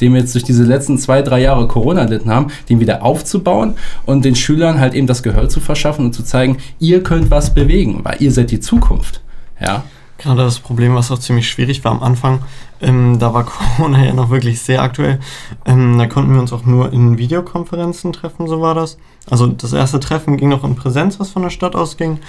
den 0.02 0.14
wir 0.14 0.20
jetzt 0.20 0.36
durch 0.36 0.44
diese 0.44 0.64
letzten 0.64 0.98
zwei, 0.98 1.22
drei 1.22 1.40
Jahre 1.40 1.68
Corona 1.68 2.02
erlitten 2.02 2.30
haben, 2.30 2.48
den 2.70 2.82
wieder 2.82 3.04
aufzubauen 3.04 3.76
und 4.06 4.26
den 4.26 4.36
Schülern 4.36 4.80
halt 4.80 4.94
eben 4.94 5.08
das 5.08 5.24
Gehör 5.24 5.48
zu 5.48 5.62
verschaffen 5.62 6.06
und 6.06 6.14
zu 6.14 6.24
zeigen, 6.24 6.58
ihr 6.80 7.02
könnt 7.04 7.32
was 7.32 7.54
bewegen, 7.54 8.02
weil 8.04 8.18
ihr 8.20 8.32
seid 8.32 8.52
die 8.52 8.60
Zukunft. 8.60 9.22
Ja. 9.60 9.84
Gerade 10.22 10.44
das 10.44 10.60
Problem, 10.60 10.94
was 10.96 11.12
auch 11.12 11.18
ziemlich 11.18 11.50
schwierig 11.50 11.84
war 11.84 11.92
am 11.92 12.04
Anfang, 12.04 12.40
ähm, 12.80 13.18
da 13.18 13.34
war 13.34 13.44
Corona 13.78 14.04
ja 14.06 14.14
noch 14.14 14.30
wirklich 14.30 14.62
sehr 14.62 14.82
aktuell. 14.82 15.20
Ähm, 15.66 15.98
da 15.98 16.06
konnten 16.06 16.34
wir 16.34 16.40
uns 16.40 16.54
auch 16.54 16.66
nur 16.66 16.94
in 16.94 17.18
Videokonferenzen 17.18 18.14
treffen, 18.14 18.48
so 18.48 18.62
war 18.62 18.76
das. 18.76 18.98
Also 19.30 19.48
das 19.48 19.74
erste 19.74 20.00
Treffen 20.00 20.38
ging 20.38 20.50
noch 20.50 20.64
in 20.64 20.76
Präsenz, 20.76 21.20
was 21.20 21.32
von 21.32 21.42
der 21.42 21.50
Stadt 21.50 21.76
ausging. 21.76 22.20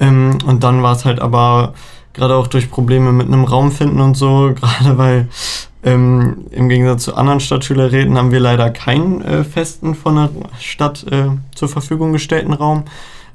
Ähm, 0.00 0.38
und 0.46 0.64
dann 0.64 0.82
war 0.82 0.96
es 0.96 1.04
halt 1.04 1.20
aber 1.20 1.74
gerade 2.14 2.36
auch 2.36 2.46
durch 2.46 2.70
Probleme 2.70 3.12
mit 3.12 3.26
einem 3.26 3.44
Raum 3.44 3.72
finden 3.72 4.00
und 4.00 4.16
so, 4.16 4.54
gerade 4.60 4.96
weil 4.96 5.28
ähm, 5.82 6.46
im 6.50 6.70
Gegensatz 6.70 7.04
zu 7.04 7.14
anderen 7.14 7.40
Stadtschülerräten 7.40 8.16
haben 8.16 8.30
wir 8.30 8.40
leider 8.40 8.70
keinen 8.70 9.20
äh, 9.20 9.44
festen 9.44 9.94
von 9.94 10.16
der 10.16 10.30
Stadt 10.58 11.04
äh, 11.10 11.28
zur 11.54 11.68
Verfügung 11.68 12.12
gestellten 12.12 12.54
Raum. 12.54 12.84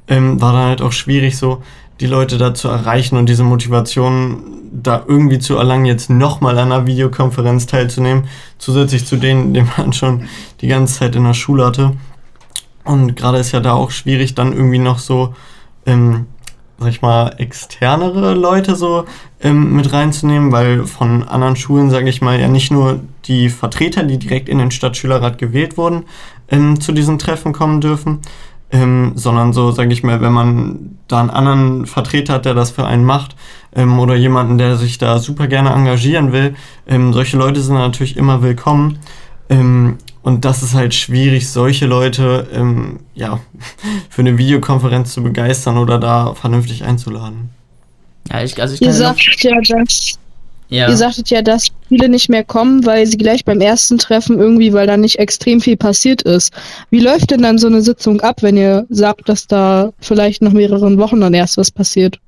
Ähm, 0.08 0.40
war 0.40 0.52
dann 0.52 0.64
halt 0.64 0.82
auch 0.82 0.90
schwierig 0.90 1.36
so 1.36 1.62
die 2.00 2.06
Leute 2.06 2.38
da 2.38 2.54
zu 2.54 2.68
erreichen 2.68 3.16
und 3.16 3.28
diese 3.28 3.44
Motivation 3.44 4.60
da 4.72 5.04
irgendwie 5.06 5.38
zu 5.38 5.56
erlangen, 5.56 5.84
jetzt 5.84 6.10
nochmal 6.10 6.58
an 6.58 6.72
einer 6.72 6.86
Videokonferenz 6.86 7.66
teilzunehmen, 7.66 8.24
zusätzlich 8.58 9.04
zu 9.04 9.16
denen, 9.16 9.52
die 9.52 9.64
man 9.76 9.92
schon 9.92 10.24
die 10.60 10.68
ganze 10.68 11.00
Zeit 11.00 11.16
in 11.16 11.24
der 11.24 11.34
Schule 11.34 11.66
hatte. 11.66 11.92
Und 12.84 13.16
gerade 13.16 13.38
ist 13.38 13.52
ja 13.52 13.60
da 13.60 13.74
auch 13.74 13.90
schwierig, 13.90 14.34
dann 14.34 14.52
irgendwie 14.52 14.78
noch 14.78 14.98
so, 14.98 15.34
ähm, 15.86 16.26
sag 16.78 16.88
ich 16.88 17.02
mal, 17.02 17.34
externere 17.38 18.34
Leute 18.34 18.74
so 18.74 19.04
ähm, 19.42 19.76
mit 19.76 19.92
reinzunehmen, 19.92 20.50
weil 20.52 20.86
von 20.86 21.24
anderen 21.24 21.56
Schulen, 21.56 21.90
sage 21.90 22.08
ich 22.08 22.22
mal, 22.22 22.40
ja 22.40 22.48
nicht 22.48 22.70
nur 22.70 23.00
die 23.26 23.50
Vertreter, 23.50 24.04
die 24.04 24.18
direkt 24.18 24.48
in 24.48 24.58
den 24.58 24.70
Stadtschülerrat 24.70 25.36
gewählt 25.36 25.76
wurden, 25.76 26.04
ähm, 26.48 26.80
zu 26.80 26.92
diesen 26.92 27.18
Treffen 27.18 27.52
kommen 27.52 27.80
dürfen, 27.80 28.20
ähm, 28.72 29.12
sondern 29.14 29.52
so, 29.52 29.70
sage 29.72 29.92
ich 29.92 30.02
mal, 30.02 30.20
wenn 30.20 30.32
man 30.32 30.98
da 31.08 31.20
einen 31.20 31.30
anderen 31.30 31.86
Vertreter 31.86 32.34
hat, 32.34 32.44
der 32.44 32.54
das 32.54 32.70
für 32.70 32.86
einen 32.86 33.04
macht, 33.04 33.36
ähm, 33.74 33.98
oder 33.98 34.14
jemanden, 34.14 34.58
der 34.58 34.76
sich 34.76 34.98
da 34.98 35.18
super 35.18 35.46
gerne 35.46 35.70
engagieren 35.70 36.32
will, 36.32 36.54
ähm, 36.86 37.12
solche 37.12 37.36
Leute 37.36 37.60
sind 37.60 37.74
natürlich 37.74 38.16
immer 38.16 38.42
willkommen. 38.42 38.98
Ähm, 39.48 39.98
und 40.22 40.44
das 40.44 40.62
ist 40.62 40.74
halt 40.74 40.94
schwierig, 40.94 41.48
solche 41.48 41.86
Leute 41.86 42.46
ähm, 42.52 43.00
ja, 43.14 43.40
für 44.10 44.22
eine 44.22 44.38
Videokonferenz 44.38 45.14
zu 45.14 45.22
begeistern 45.22 45.78
oder 45.78 45.98
da 45.98 46.34
vernünftig 46.34 46.84
einzuladen. 46.84 47.50
Ja, 48.30 48.42
ich, 48.42 48.60
also 48.60 48.74
ich 48.74 48.82
Ihr 48.82 48.92
sagt 48.92 49.42
ja, 49.42 49.60
dass 49.60 50.18
ja. 50.70 50.88
Ihr 50.88 50.96
sagtet 50.96 51.30
ja, 51.30 51.42
dass 51.42 51.68
viele 51.88 52.08
nicht 52.08 52.28
mehr 52.28 52.44
kommen, 52.44 52.86
weil 52.86 53.04
sie 53.04 53.18
gleich 53.18 53.44
beim 53.44 53.60
ersten 53.60 53.98
Treffen 53.98 54.38
irgendwie, 54.38 54.72
weil 54.72 54.86
da 54.86 54.96
nicht 54.96 55.18
extrem 55.18 55.60
viel 55.60 55.76
passiert 55.76 56.22
ist. 56.22 56.52
Wie 56.90 57.00
läuft 57.00 57.32
denn 57.32 57.42
dann 57.42 57.58
so 57.58 57.66
eine 57.66 57.82
Sitzung 57.82 58.20
ab, 58.20 58.42
wenn 58.42 58.56
ihr 58.56 58.86
sagt, 58.88 59.28
dass 59.28 59.48
da 59.48 59.92
vielleicht 60.00 60.42
nach 60.42 60.52
mehreren 60.52 60.96
Wochen 60.98 61.20
dann 61.20 61.34
erst 61.34 61.56
was 61.56 61.72
passiert? 61.72 62.20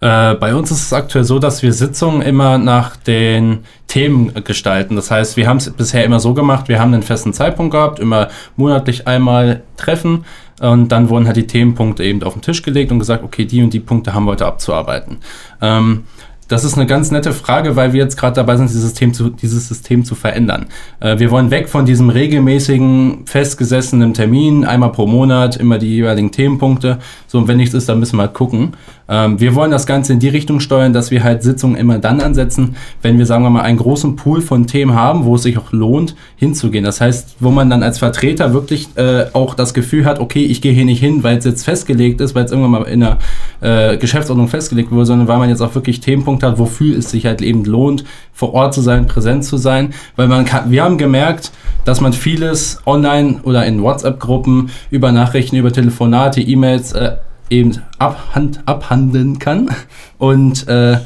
Äh, 0.00 0.34
bei 0.34 0.54
uns 0.54 0.70
ist 0.70 0.82
es 0.82 0.92
aktuell 0.92 1.24
so, 1.24 1.38
dass 1.38 1.62
wir 1.62 1.72
Sitzungen 1.72 2.22
immer 2.22 2.58
nach 2.58 2.96
den 2.96 3.60
Themen 3.86 4.32
gestalten. 4.42 4.96
Das 4.96 5.10
heißt, 5.10 5.36
wir 5.36 5.46
haben 5.46 5.58
es 5.58 5.70
bisher 5.70 6.04
immer 6.04 6.20
so 6.20 6.34
gemacht, 6.34 6.68
wir 6.68 6.78
haben 6.78 6.94
einen 6.94 7.02
festen 7.02 7.32
Zeitpunkt 7.32 7.72
gehabt, 7.72 8.00
immer 8.00 8.28
monatlich 8.56 9.06
einmal 9.06 9.62
treffen 9.76 10.24
und 10.60 10.88
dann 10.92 11.08
wurden 11.08 11.26
halt 11.26 11.36
die 11.36 11.46
Themenpunkte 11.46 12.04
eben 12.04 12.22
auf 12.22 12.34
den 12.34 12.42
Tisch 12.42 12.62
gelegt 12.62 12.92
und 12.92 12.98
gesagt, 12.98 13.24
okay, 13.24 13.44
die 13.44 13.62
und 13.62 13.72
die 13.72 13.80
Punkte 13.80 14.14
haben 14.14 14.24
wir 14.24 14.32
heute 14.32 14.46
abzuarbeiten. 14.46 15.18
Ähm, 15.60 16.04
das 16.48 16.64
ist 16.64 16.76
eine 16.76 16.86
ganz 16.86 17.10
nette 17.10 17.32
Frage, 17.32 17.76
weil 17.76 17.92
wir 17.92 18.02
jetzt 18.02 18.16
gerade 18.16 18.34
dabei 18.34 18.56
sind, 18.56 18.68
dieses 18.68 18.82
System 18.82 19.14
zu, 19.14 19.30
dieses 19.30 19.68
System 19.68 20.04
zu 20.04 20.14
verändern. 20.14 20.66
Äh, 21.00 21.18
wir 21.18 21.30
wollen 21.30 21.50
weg 21.50 21.68
von 21.68 21.86
diesem 21.86 22.10
regelmäßigen, 22.10 23.26
festgesessenen 23.26 24.14
Termin, 24.14 24.64
einmal 24.64 24.92
pro 24.92 25.06
Monat, 25.06 25.56
immer 25.56 25.78
die 25.78 25.88
jeweiligen 25.88 26.32
Themenpunkte. 26.32 26.98
So, 27.26 27.38
und 27.38 27.48
wenn 27.48 27.56
nichts 27.56 27.74
ist, 27.74 27.88
dann 27.88 27.98
müssen 27.98 28.16
wir 28.16 28.22
halt 28.22 28.34
gucken. 28.34 28.72
Ähm, 29.08 29.40
wir 29.40 29.54
wollen 29.54 29.70
das 29.70 29.86
Ganze 29.86 30.14
in 30.14 30.18
die 30.18 30.28
Richtung 30.28 30.60
steuern, 30.60 30.92
dass 30.92 31.10
wir 31.10 31.22
halt 31.22 31.42
Sitzungen 31.42 31.76
immer 31.76 31.98
dann 31.98 32.20
ansetzen, 32.20 32.76
wenn 33.02 33.18
wir, 33.18 33.26
sagen 33.26 33.42
wir 33.42 33.50
mal, 33.50 33.62
einen 33.62 33.78
großen 33.78 34.16
Pool 34.16 34.40
von 34.40 34.66
Themen 34.66 34.94
haben, 34.94 35.24
wo 35.24 35.34
es 35.34 35.42
sich 35.42 35.58
auch 35.58 35.72
lohnt, 35.72 36.14
hinzugehen. 36.36 36.84
Das 36.84 37.00
heißt, 37.00 37.36
wo 37.40 37.50
man 37.50 37.68
dann 37.70 37.82
als 37.82 37.98
Vertreter 37.98 38.54
wirklich 38.54 38.88
äh, 38.96 39.26
auch 39.32 39.54
das 39.54 39.74
Gefühl 39.74 40.04
hat, 40.04 40.20
okay, 40.20 40.44
ich 40.44 40.62
gehe 40.62 40.72
hier 40.72 40.84
nicht 40.84 41.00
hin, 41.00 41.22
weil 41.22 41.38
es 41.38 41.44
jetzt 41.44 41.64
festgelegt 41.64 42.20
ist, 42.20 42.34
weil 42.34 42.44
es 42.44 42.50
irgendwann 42.50 42.82
mal 42.82 42.82
in 42.84 43.00
der 43.00 43.18
äh, 43.60 43.96
Geschäftsordnung 43.98 44.48
festgelegt 44.48 44.90
wurde, 44.90 45.06
sondern 45.06 45.28
weil 45.28 45.38
man 45.38 45.48
jetzt 45.48 45.60
auch 45.60 45.74
wirklich 45.74 46.00
Themenpunkte 46.00 46.46
hat, 46.46 46.58
wofür 46.58 46.96
es 46.96 47.10
sich 47.10 47.26
halt 47.26 47.42
eben 47.42 47.64
lohnt, 47.64 48.04
vor 48.32 48.54
Ort 48.54 48.74
zu 48.74 48.80
sein, 48.80 49.06
präsent 49.06 49.44
zu 49.44 49.56
sein. 49.56 49.92
Weil 50.16 50.28
man 50.28 50.44
kann, 50.44 50.70
wir 50.70 50.82
haben 50.82 50.98
gemerkt, 50.98 51.52
dass 51.84 52.00
man 52.00 52.12
vieles 52.12 52.80
online 52.86 53.40
oder 53.42 53.66
in 53.66 53.82
WhatsApp-Gruppen 53.82 54.70
über 54.90 55.12
Nachrichten, 55.12 55.56
über 55.56 55.72
Telefonate, 55.72 56.40
E-Mails 56.40 56.92
äh, 56.92 57.16
eben 57.50 57.82
abhand, 57.98 58.60
abhandeln 58.66 59.38
kann. 59.38 59.70
Und 60.18 60.66
äh, 60.68 60.98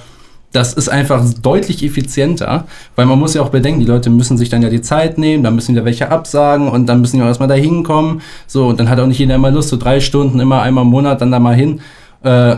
das 0.53 0.73
ist 0.73 0.89
einfach 0.89 1.23
deutlich 1.43 1.85
effizienter, 1.85 2.65
weil 2.97 3.07
man 3.07 3.19
muss 3.19 3.35
ja 3.35 3.43
auch 3.43 3.51
bedenken, 3.51 3.81
die 3.81 3.87
Leute 3.87 4.09
müssen 4.09 4.39
sich 4.39 4.49
dann 4.49 4.63
ja 4.63 4.71
die 4.71 4.81
Zeit 4.81 5.19
nehmen, 5.19 5.43
dann 5.43 5.55
müssen 5.55 5.75
wieder 5.75 5.85
welche 5.85 6.11
absagen 6.11 6.69
und 6.69 6.87
dann 6.87 7.01
müssen 7.01 7.17
die 7.17 7.23
auch 7.23 7.27
erstmal 7.27 7.49
da 7.49 7.55
hinkommen. 7.55 8.23
So, 8.47 8.69
und 8.69 8.81
dann 8.81 8.89
hat 8.89 8.99
auch 8.99 9.07
nicht 9.07 9.19
jeder 9.19 9.35
immer 9.35 9.51
Lust, 9.51 9.69
so 9.69 9.77
drei 9.77 10.01
Stunden 10.01 10.41
immer 10.41 10.63
einmal 10.63 10.85
im 10.85 10.91
Monat 10.91 11.21
dann 11.21 11.31
da 11.31 11.39
mal 11.39 11.55
hin. 11.55 11.81
Äh, 12.23 12.57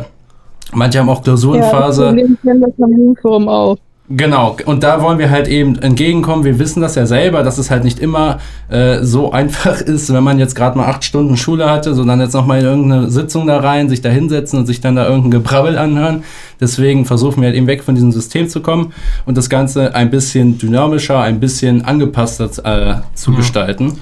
manche 0.73 1.01
haben 1.01 1.09
auch 1.09 1.23
Klausurenphase. 1.23 2.05
Ja, 2.05 2.13
das 2.13 2.43
kennen 2.43 2.61
das 2.61 2.71
am 2.81 3.17
Forum 3.21 3.49
auch. 3.49 3.77
Genau, 4.13 4.57
und 4.67 4.83
da 4.83 5.03
wollen 5.03 5.21
wir 5.21 5.31
halt 5.31 5.47
eben 5.47 5.79
entgegenkommen. 5.79 6.43
Wir 6.43 6.59
wissen 6.59 6.81
das 6.81 6.97
ja 6.97 7.07
selber, 7.07 7.45
dass 7.45 7.59
es 7.59 7.71
halt 7.71 7.85
nicht 7.85 8.01
immer 8.01 8.41
äh, 8.69 9.05
so 9.05 9.31
einfach 9.33 9.81
ist, 9.81 10.13
wenn 10.13 10.25
man 10.25 10.41
jetzt 10.41 10.57
gerade 10.57 10.77
mal 10.77 10.87
acht 10.87 11.05
Stunden 11.05 11.37
Schule 11.37 11.71
hatte, 11.71 11.95
sondern 11.95 12.21
jetzt 12.21 12.33
nochmal 12.35 12.59
in 12.59 12.65
irgendeine 12.65 13.09
Sitzung 13.09 13.47
da 13.47 13.61
rein, 13.61 13.89
sich 13.89 14.01
da 14.01 14.09
hinsetzen 14.09 14.59
und 14.59 14.67
sich 14.67 14.81
dann 14.81 14.97
da 14.97 15.07
irgendein 15.07 15.31
Gebrabbel 15.31 15.79
anhören. 15.79 16.25
Deswegen 16.61 17.07
versuchen 17.07 17.41
wir 17.41 17.51
halt 17.51 17.57
eben 17.57 17.69
weg 17.69 17.85
von 17.85 17.95
diesem 17.95 18.11
System 18.11 18.49
zu 18.49 18.63
kommen 18.63 18.93
und 19.27 19.39
das 19.39 19.49
Ganze 19.49 19.95
ein 19.95 20.11
bisschen 20.11 20.59
dynamischer, 20.59 21.21
ein 21.21 21.39
bisschen 21.39 21.85
angepasster 21.85 22.47
äh, 22.65 23.03
zu 23.15 23.31
ja. 23.31 23.37
gestalten, 23.37 24.01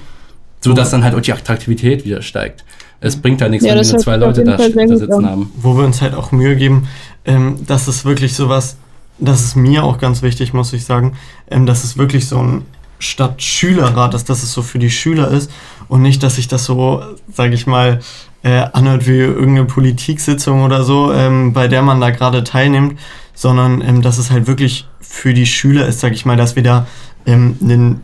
sodass 0.63 0.91
dann 0.91 1.05
halt 1.05 1.17
auch 1.17 1.21
die 1.21 1.35
Attraktivität 1.35 2.07
wieder 2.07 2.23
steigt. 2.23 2.65
Es 3.03 3.17
bringt 3.17 3.43
halt 3.43 3.51
nichts, 3.51 3.67
ja, 3.67 3.75
wenn 3.75 3.85
wir 3.85 3.93
nur 3.93 4.01
zwei 4.01 4.17
Leute 4.17 4.43
da, 4.43 4.57
da 4.57 4.63
sitzen 4.97 5.29
haben. 5.29 5.53
Wo 5.61 5.77
wir 5.77 5.85
uns 5.85 6.01
halt 6.01 6.15
auch 6.15 6.33
Mühe 6.33 6.57
geben, 6.57 6.89
ähm, 7.27 7.59
dass 7.67 7.89
es 7.89 8.07
wirklich 8.07 8.35
sowas 8.35 8.79
das 9.19 9.43
ist 9.43 9.57
mir 9.57 9.85
auch 9.85 9.99
ganz 9.99 10.23
wichtig, 10.23 10.53
muss 10.53 10.73
ich 10.73 10.85
sagen, 10.85 11.17
ähm, 11.51 11.67
dass 11.67 11.85
es 11.85 11.99
wirklich 11.99 12.29
so 12.29 12.39
ein 12.39 12.63
Stadtschülerrat 12.99 14.15
ist, 14.15 14.29
dass 14.29 14.43
es 14.43 14.53
so 14.53 14.63
für 14.63 14.79
die 14.79 14.91
Schüler 14.91 15.29
ist 15.29 15.51
und 15.89 16.03
nicht, 16.03 16.23
dass 16.23 16.37
sich 16.37 16.49
das 16.49 16.65
so, 16.65 17.03
sage 17.33 17.55
ich 17.55 17.67
mal, 17.67 18.01
äh, 18.43 18.67
anhört 18.73 19.07
wie 19.07 19.19
irgendeine 19.19 19.67
Politiksitzung 19.67 20.63
oder 20.63 20.85
so, 20.85 21.13
ähm, 21.13 21.53
bei 21.53 21.69
der 21.69 21.83
man 21.83 22.01
da 22.01 22.11
gerade 22.11 22.45
teilnimmt, 22.45 22.99
sondern 23.35 23.81
ähm, 23.83 24.03
dass 24.03 24.19
es 24.19 24.31
halt 24.31 24.47
wirklich 24.47 24.87
für 25.01 25.35
die 25.35 25.47
Schüler 25.47 25.87
ist, 25.87 26.01
sage 26.01 26.15
ich 26.15 26.25
mal, 26.25 26.37
dass 26.37 26.57
wir 26.57 26.63
da 26.63 26.87
ähm, 27.27 27.57
einen, 27.63 28.03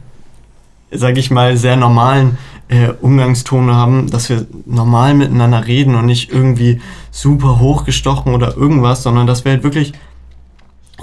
sage 0.90 1.18
ich 1.18 1.30
mal, 1.30 1.56
sehr 1.56 1.76
normalen 1.76 2.38
äh, 2.68 2.88
Umgangston 3.00 3.72
haben, 3.72 4.10
dass 4.10 4.28
wir 4.28 4.46
normal 4.66 5.14
miteinander 5.14 5.66
reden 5.66 5.94
und 5.94 6.06
nicht 6.06 6.30
irgendwie 6.30 6.80
super 7.10 7.58
hochgestochen 7.60 8.34
oder 8.34 8.56
irgendwas, 8.56 9.02
sondern 9.02 9.26
dass 9.26 9.44
wir 9.44 9.52
halt 9.52 9.64
wirklich 9.64 9.92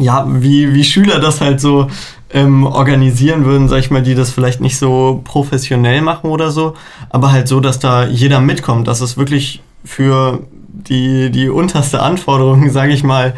ja, 0.02 0.26
wie, 0.28 0.74
wie 0.74 0.84
Schüler 0.84 1.20
das 1.20 1.42
halt 1.42 1.62
so 1.62 1.88
ähm, 2.34 2.66
organisieren 2.66 3.46
würden, 3.46 3.70
sag 3.70 3.80
ich 3.80 3.92
mal, 3.92 4.02
die 4.02 4.16
das 4.16 4.32
vielleicht 4.32 4.62
nicht 4.62 4.78
so 4.78 5.22
professionell 5.24 6.02
machen 6.02 6.30
oder 6.30 6.52
so, 6.52 6.76
aber 7.10 7.32
halt 7.32 7.48
so, 7.48 7.60
dass 7.60 7.80
da 7.80 8.06
jeder 8.06 8.40
mitkommt, 8.42 8.88
dass 8.88 9.02
es 9.02 9.18
wirklich 9.18 9.62
für 9.84 10.40
die, 10.68 11.30
die 11.30 11.50
unterste 11.50 12.02
Anforderung, 12.02 12.70
sage 12.72 12.94
ich 12.94 13.04
mal, 13.04 13.34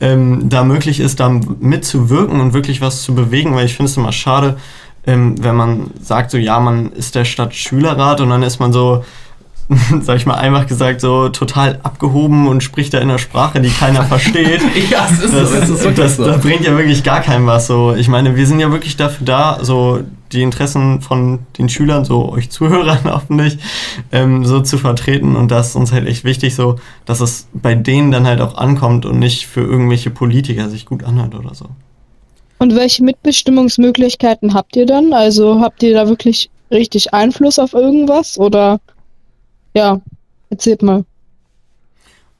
ähm, 0.00 0.48
da 0.48 0.64
möglich 0.64 1.00
ist, 1.00 1.20
da 1.20 1.28
mitzuwirken 1.28 2.40
und 2.40 2.52
wirklich 2.52 2.80
was 2.80 3.02
zu 3.02 3.14
bewegen, 3.14 3.54
weil 3.54 3.66
ich 3.66 3.74
finde 3.74 3.90
es 3.90 3.96
immer 3.96 4.12
schade, 4.12 4.56
ähm, 5.06 5.42
wenn 5.42 5.56
man 5.56 5.90
sagt 6.00 6.30
so, 6.30 6.38
ja, 6.38 6.58
man 6.60 6.92
ist 6.92 7.14
der 7.14 7.24
Stadtschülerrat 7.24 8.20
und 8.20 8.30
dann 8.30 8.42
ist 8.42 8.58
man 8.58 8.72
so, 8.72 9.04
sag 10.02 10.16
ich 10.16 10.26
mal, 10.26 10.34
einfach 10.34 10.66
gesagt, 10.66 11.00
so 11.00 11.28
total 11.28 11.80
abgehoben 11.82 12.48
und 12.48 12.62
spricht 12.62 12.92
da 12.92 12.98
in 12.98 13.08
einer 13.08 13.18
Sprache, 13.18 13.60
die 13.60 13.70
keiner 13.70 14.02
versteht. 14.04 14.60
ja, 14.90 15.06
das 15.08 15.24
ist 15.24 15.34
das, 15.34 15.50
so. 15.50 15.56
Das, 15.56 15.70
ist 15.70 15.98
das, 15.98 16.16
so. 16.16 16.24
das 16.24 16.40
bringt 16.40 16.64
ja 16.64 16.76
wirklich 16.76 17.02
gar 17.02 17.20
keinem 17.20 17.46
was. 17.46 17.66
So, 17.66 17.94
ich 17.94 18.08
meine, 18.08 18.36
wir 18.36 18.46
sind 18.46 18.60
ja 18.60 18.70
wirklich 18.70 18.96
dafür 18.96 19.24
da, 19.24 19.58
so 19.62 20.00
die 20.32 20.42
Interessen 20.42 21.00
von 21.00 21.40
den 21.58 21.68
Schülern, 21.68 22.04
so 22.04 22.30
euch 22.30 22.50
Zuhörern 22.50 23.00
hoffentlich, 23.04 23.58
ähm, 24.12 24.44
so 24.44 24.60
zu 24.60 24.78
vertreten. 24.78 25.36
Und 25.36 25.50
das 25.50 25.68
ist 25.68 25.76
uns 25.76 25.92
halt 25.92 26.06
echt 26.06 26.24
wichtig, 26.24 26.54
so, 26.54 26.76
dass 27.06 27.20
es 27.20 27.46
bei 27.52 27.74
denen 27.74 28.10
dann 28.10 28.26
halt 28.26 28.40
auch 28.40 28.56
ankommt 28.56 29.06
und 29.06 29.18
nicht 29.18 29.46
für 29.46 29.62
irgendwelche 29.62 30.10
Politiker 30.10 30.68
sich 30.68 30.84
gut 30.84 31.04
anhört 31.04 31.34
oder 31.34 31.54
so. 31.54 31.66
Und 32.58 32.74
welche 32.74 33.02
Mitbestimmungsmöglichkeiten 33.02 34.54
habt 34.54 34.76
ihr 34.76 34.86
dann? 34.86 35.12
Also 35.12 35.60
habt 35.60 35.82
ihr 35.82 35.94
da 35.94 36.08
wirklich 36.08 36.50
richtig 36.70 37.12
Einfluss 37.12 37.58
auf 37.58 37.72
irgendwas 37.72 38.38
oder 38.38 38.80
ja, 39.74 40.00
erzählt 40.50 40.82
mal. 40.82 41.04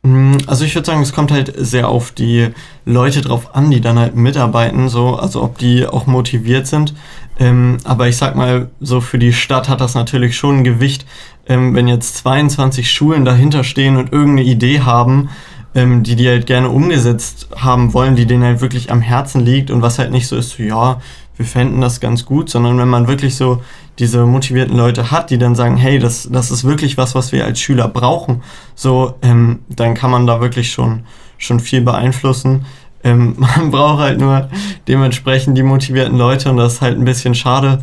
Mm, 0.03 0.37
also 0.47 0.64
ich 0.64 0.75
würde 0.75 0.87
sagen, 0.87 1.00
es 1.00 1.14
kommt 1.14 1.33
halt 1.33 1.53
sehr 1.57 1.88
auf 1.88 2.12
die 2.12 2.50
Leute 2.85 3.23
drauf 3.23 3.55
an, 3.55 3.71
die 3.71 3.81
dann 3.81 3.99
halt 3.99 4.14
mitarbeiten, 4.14 4.88
so, 4.88 5.17
also 5.17 5.43
ob 5.43 5.59
die 5.59 5.87
auch 5.87 6.07
motiviert 6.07 6.67
sind. 6.67 6.95
Ähm, 7.38 7.79
aber 7.85 8.07
ich 8.09 8.17
sag 8.17 8.37
mal, 8.37 8.69
so 8.81 9.00
für 9.00 9.19
die 9.19 9.33
Stadt 9.33 9.69
hat 9.69 9.81
das 9.81 9.95
natürlich 9.95 10.37
schon 10.37 10.59
ein 10.59 10.64
Gewicht, 10.64 11.07
ähm, 11.49 11.75
wenn 11.75 11.88
jetzt 11.88 12.19
22 12.19 12.91
Schulen 12.91 13.25
dahinter 13.25 13.64
stehen 13.64 13.97
und 13.97 14.12
irgendeine 14.12 14.49
Idee 14.49 14.81
haben, 14.81 15.31
ähm, 15.75 16.03
die 16.03 16.17
die 16.17 16.29
halt 16.29 16.47
gerne 16.47 16.69
umgesetzt 16.69 17.49
haben 17.57 17.95
wollen, 17.95 18.14
die 18.14 18.26
denen 18.26 18.45
halt 18.45 18.61
wirklich 18.61 18.93
am 18.93 19.00
Herzen 19.00 19.41
liegt 19.45 19.71
und 19.71 19.83
was 19.83 19.99
halt 19.99 20.12
nicht 20.12 20.29
so 20.29 20.37
ist, 20.37 20.50
so, 20.50 20.62
ja, 20.62 21.00
wir 21.37 21.47
fänden 21.47 21.81
das 21.81 22.00
ganz 22.00 22.25
gut, 22.25 22.49
sondern 22.49 22.79
wenn 22.79 22.88
man 22.88 23.09
wirklich 23.09 23.37
so 23.37 23.62
diese 23.99 24.25
motivierten 24.25 24.76
Leute 24.76 25.11
hat, 25.11 25.31
die 25.31 25.38
dann 25.38 25.55
sagen, 25.55 25.76
hey, 25.76 25.99
das, 25.99 26.29
das 26.31 26.50
ist 26.50 26.64
wirklich 26.64 26.97
was, 26.97 27.14
was 27.14 27.33
wir 27.33 27.45
als 27.45 27.61
Schüler 27.61 27.88
brauchen, 27.88 28.43
so, 28.75 29.14
ähm, 29.23 29.61
dann 29.69 29.95
kann 29.95 30.11
man 30.11 30.26
da 30.26 30.41
wirklich 30.41 30.71
schon, 30.73 31.05
schon 31.38 31.61
viel 31.61 31.81
beeinflussen. 31.81 32.67
Ähm, 33.03 33.35
man 33.38 33.71
braucht 33.71 34.00
halt 34.00 34.21
nur 34.21 34.49
dementsprechend 34.88 35.59
die 35.59 35.62
motivierten 35.62 36.17
Leute 36.17 36.50
und 36.50 36.57
das 36.57 36.75
ist 36.75 36.81
halt 36.81 36.99
ein 36.99 37.05
bisschen 37.05 37.35
schade, 37.35 37.83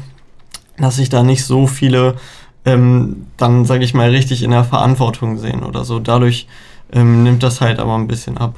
dass 0.77 0.95
sich 0.95 1.09
da 1.09 1.23
nicht 1.23 1.45
so 1.45 1.67
viele 1.67 2.15
ähm, 2.65 3.27
dann, 3.37 3.65
sage 3.65 3.83
ich 3.83 3.93
mal, 3.93 4.09
richtig 4.09 4.43
in 4.43 4.51
der 4.51 4.63
Verantwortung 4.63 5.37
sehen 5.37 5.63
oder 5.63 5.83
so. 5.83 5.99
Dadurch 5.99 6.47
ähm, 6.91 7.23
nimmt 7.23 7.43
das 7.43 7.61
halt 7.61 7.79
aber 7.79 7.95
ein 7.95 8.07
bisschen 8.07 8.37
ab. 8.37 8.55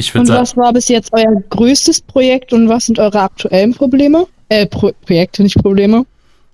Ich 0.00 0.14
und 0.14 0.28
was 0.28 0.56
war 0.56 0.72
bis 0.72 0.88
jetzt 0.88 1.12
euer 1.12 1.42
größtes 1.50 2.00
Projekt 2.00 2.54
und 2.54 2.70
was 2.70 2.86
sind 2.86 2.98
eure 2.98 3.20
aktuellen 3.20 3.74
Probleme? 3.74 4.26
Äh, 4.48 4.66
Pro 4.66 4.92
Projekte, 5.04 5.42
nicht 5.42 5.60
Probleme. 5.60 6.06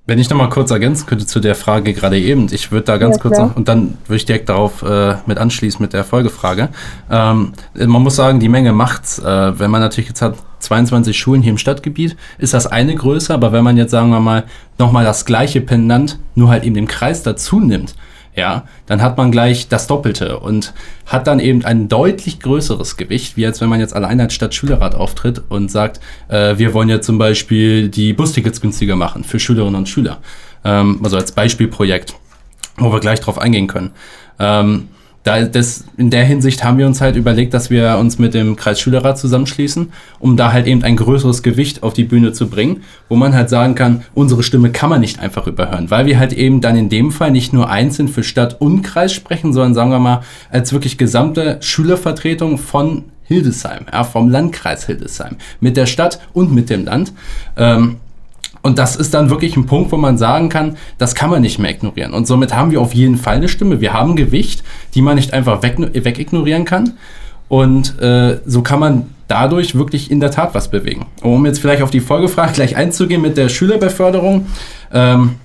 Wenn 0.04 0.18
ich 0.18 0.28
nochmal 0.28 0.48
kurz 0.48 0.70
ergänzen 0.72 1.06
könnte 1.06 1.26
zu 1.26 1.38
der 1.38 1.54
Frage 1.54 1.92
gerade 1.92 2.18
eben, 2.18 2.48
ich 2.50 2.72
würde 2.72 2.84
da 2.84 2.96
ganz 2.96 3.16
ja, 3.16 3.22
kurz 3.22 3.38
noch, 3.38 3.56
und 3.56 3.68
dann 3.68 3.98
würde 4.06 4.16
ich 4.16 4.24
direkt 4.24 4.48
darauf 4.48 4.82
äh, 4.82 5.14
mit 5.26 5.38
anschließen 5.38 5.80
mit 5.80 5.92
der 5.92 6.02
Folgefrage. 6.02 6.70
Ähm, 7.10 7.52
man 7.74 8.02
muss 8.02 8.16
sagen, 8.16 8.40
die 8.40 8.48
Menge 8.48 8.72
macht's. 8.72 9.20
Äh, 9.20 9.58
wenn 9.58 9.70
man 9.70 9.80
natürlich 9.80 10.08
jetzt 10.08 10.22
hat 10.22 10.34
22 10.58 11.16
Schulen 11.16 11.42
hier 11.42 11.50
im 11.50 11.58
Stadtgebiet, 11.58 12.16
ist 12.38 12.52
das 12.52 12.66
eine 12.66 12.96
Größe, 12.96 13.32
aber 13.32 13.52
wenn 13.52 13.62
man 13.62 13.76
jetzt, 13.76 13.92
sagen 13.92 14.10
wir 14.10 14.20
mal, 14.20 14.44
nochmal 14.78 15.04
das 15.04 15.24
gleiche 15.24 15.60
Pendant, 15.60 16.18
nur 16.34 16.50
halt 16.50 16.64
eben 16.64 16.74
den 16.74 16.88
Kreis 16.88 17.22
dazu 17.22 17.60
nimmt, 17.60 17.94
ja, 18.36 18.64
dann 18.84 19.00
hat 19.00 19.16
man 19.16 19.32
gleich 19.32 19.68
das 19.68 19.86
Doppelte 19.86 20.38
und 20.38 20.74
hat 21.06 21.26
dann 21.26 21.40
eben 21.40 21.64
ein 21.64 21.88
deutlich 21.88 22.38
größeres 22.38 22.98
Gewicht, 22.98 23.38
wie 23.38 23.46
als 23.46 23.62
wenn 23.62 23.70
man 23.70 23.80
jetzt 23.80 23.96
alleine 23.96 24.24
als 24.24 24.34
Stadtschülerrat 24.34 24.94
auftritt 24.94 25.42
und 25.48 25.70
sagt, 25.70 26.00
äh, 26.28 26.58
wir 26.58 26.74
wollen 26.74 26.90
ja 26.90 27.00
zum 27.00 27.16
Beispiel 27.16 27.88
die 27.88 28.12
Bustickets 28.12 28.60
günstiger 28.60 28.94
machen 28.94 29.24
für 29.24 29.40
Schülerinnen 29.40 29.76
und 29.76 29.88
Schüler. 29.88 30.18
Ähm, 30.64 31.00
also 31.02 31.16
als 31.16 31.32
Beispielprojekt, 31.32 32.14
wo 32.76 32.92
wir 32.92 33.00
gleich 33.00 33.20
drauf 33.20 33.38
eingehen 33.38 33.68
können. 33.68 33.92
Ähm, 34.38 34.88
da 35.26 35.42
das, 35.42 35.84
in 35.96 36.10
der 36.10 36.24
Hinsicht 36.24 36.62
haben 36.62 36.78
wir 36.78 36.86
uns 36.86 37.00
halt 37.00 37.16
überlegt, 37.16 37.52
dass 37.52 37.68
wir 37.68 37.98
uns 37.98 38.18
mit 38.18 38.32
dem 38.32 38.54
Kreisschülerrat 38.54 39.18
zusammenschließen, 39.18 39.92
um 40.20 40.36
da 40.36 40.52
halt 40.52 40.66
eben 40.66 40.84
ein 40.84 40.96
größeres 40.96 41.42
Gewicht 41.42 41.82
auf 41.82 41.94
die 41.94 42.04
Bühne 42.04 42.32
zu 42.32 42.48
bringen, 42.48 42.82
wo 43.08 43.16
man 43.16 43.34
halt 43.34 43.50
sagen 43.50 43.74
kann, 43.74 44.04
unsere 44.14 44.42
Stimme 44.42 44.70
kann 44.70 44.90
man 44.90 45.00
nicht 45.00 45.18
einfach 45.18 45.46
überhören, 45.46 45.90
weil 45.90 46.06
wir 46.06 46.18
halt 46.18 46.32
eben 46.32 46.60
dann 46.60 46.76
in 46.76 46.88
dem 46.88 47.10
Fall 47.10 47.32
nicht 47.32 47.52
nur 47.52 47.68
einzeln 47.68 48.08
für 48.08 48.22
Stadt 48.22 48.60
und 48.60 48.82
Kreis 48.82 49.12
sprechen, 49.12 49.52
sondern 49.52 49.74
sagen 49.74 49.90
wir 49.90 49.98
mal 49.98 50.20
als 50.50 50.72
wirklich 50.72 50.96
gesamte 50.96 51.58
Schülervertretung 51.60 52.58
von 52.58 53.04
Hildesheim, 53.24 53.86
ja, 53.92 54.04
vom 54.04 54.28
Landkreis 54.28 54.86
Hildesheim, 54.86 55.36
mit 55.58 55.76
der 55.76 55.86
Stadt 55.86 56.20
und 56.32 56.54
mit 56.54 56.70
dem 56.70 56.84
Land. 56.84 57.12
Ähm, 57.56 57.96
und 58.66 58.78
das 58.78 58.96
ist 58.96 59.14
dann 59.14 59.30
wirklich 59.30 59.56
ein 59.56 59.66
Punkt, 59.66 59.92
wo 59.92 59.96
man 59.96 60.18
sagen 60.18 60.48
kann, 60.48 60.76
das 60.98 61.14
kann 61.14 61.30
man 61.30 61.40
nicht 61.40 61.60
mehr 61.60 61.70
ignorieren. 61.70 62.12
Und 62.12 62.26
somit 62.26 62.52
haben 62.52 62.72
wir 62.72 62.80
auf 62.80 62.96
jeden 62.96 63.16
Fall 63.16 63.36
eine 63.36 63.46
Stimme. 63.46 63.80
Wir 63.80 63.92
haben 63.92 64.16
Gewicht, 64.16 64.64
die 64.96 65.02
man 65.02 65.14
nicht 65.14 65.32
einfach 65.32 65.62
weg, 65.62 65.76
wegignorieren 65.78 66.64
kann. 66.64 66.94
Und 67.46 67.96
äh, 68.00 68.40
so 68.44 68.62
kann 68.62 68.80
man 68.80 69.06
dadurch 69.28 69.76
wirklich 69.76 70.10
in 70.10 70.18
der 70.18 70.32
Tat 70.32 70.52
was 70.56 70.68
bewegen. 70.68 71.06
Um 71.22 71.46
jetzt 71.46 71.60
vielleicht 71.60 71.80
auf 71.80 71.92
die 71.92 72.00
Folgefrage 72.00 72.54
gleich 72.54 72.74
einzugehen 72.74 73.22
mit 73.22 73.36
der 73.36 73.50
Schülerbeförderung. 73.50 74.46
Ähm, 74.92 75.36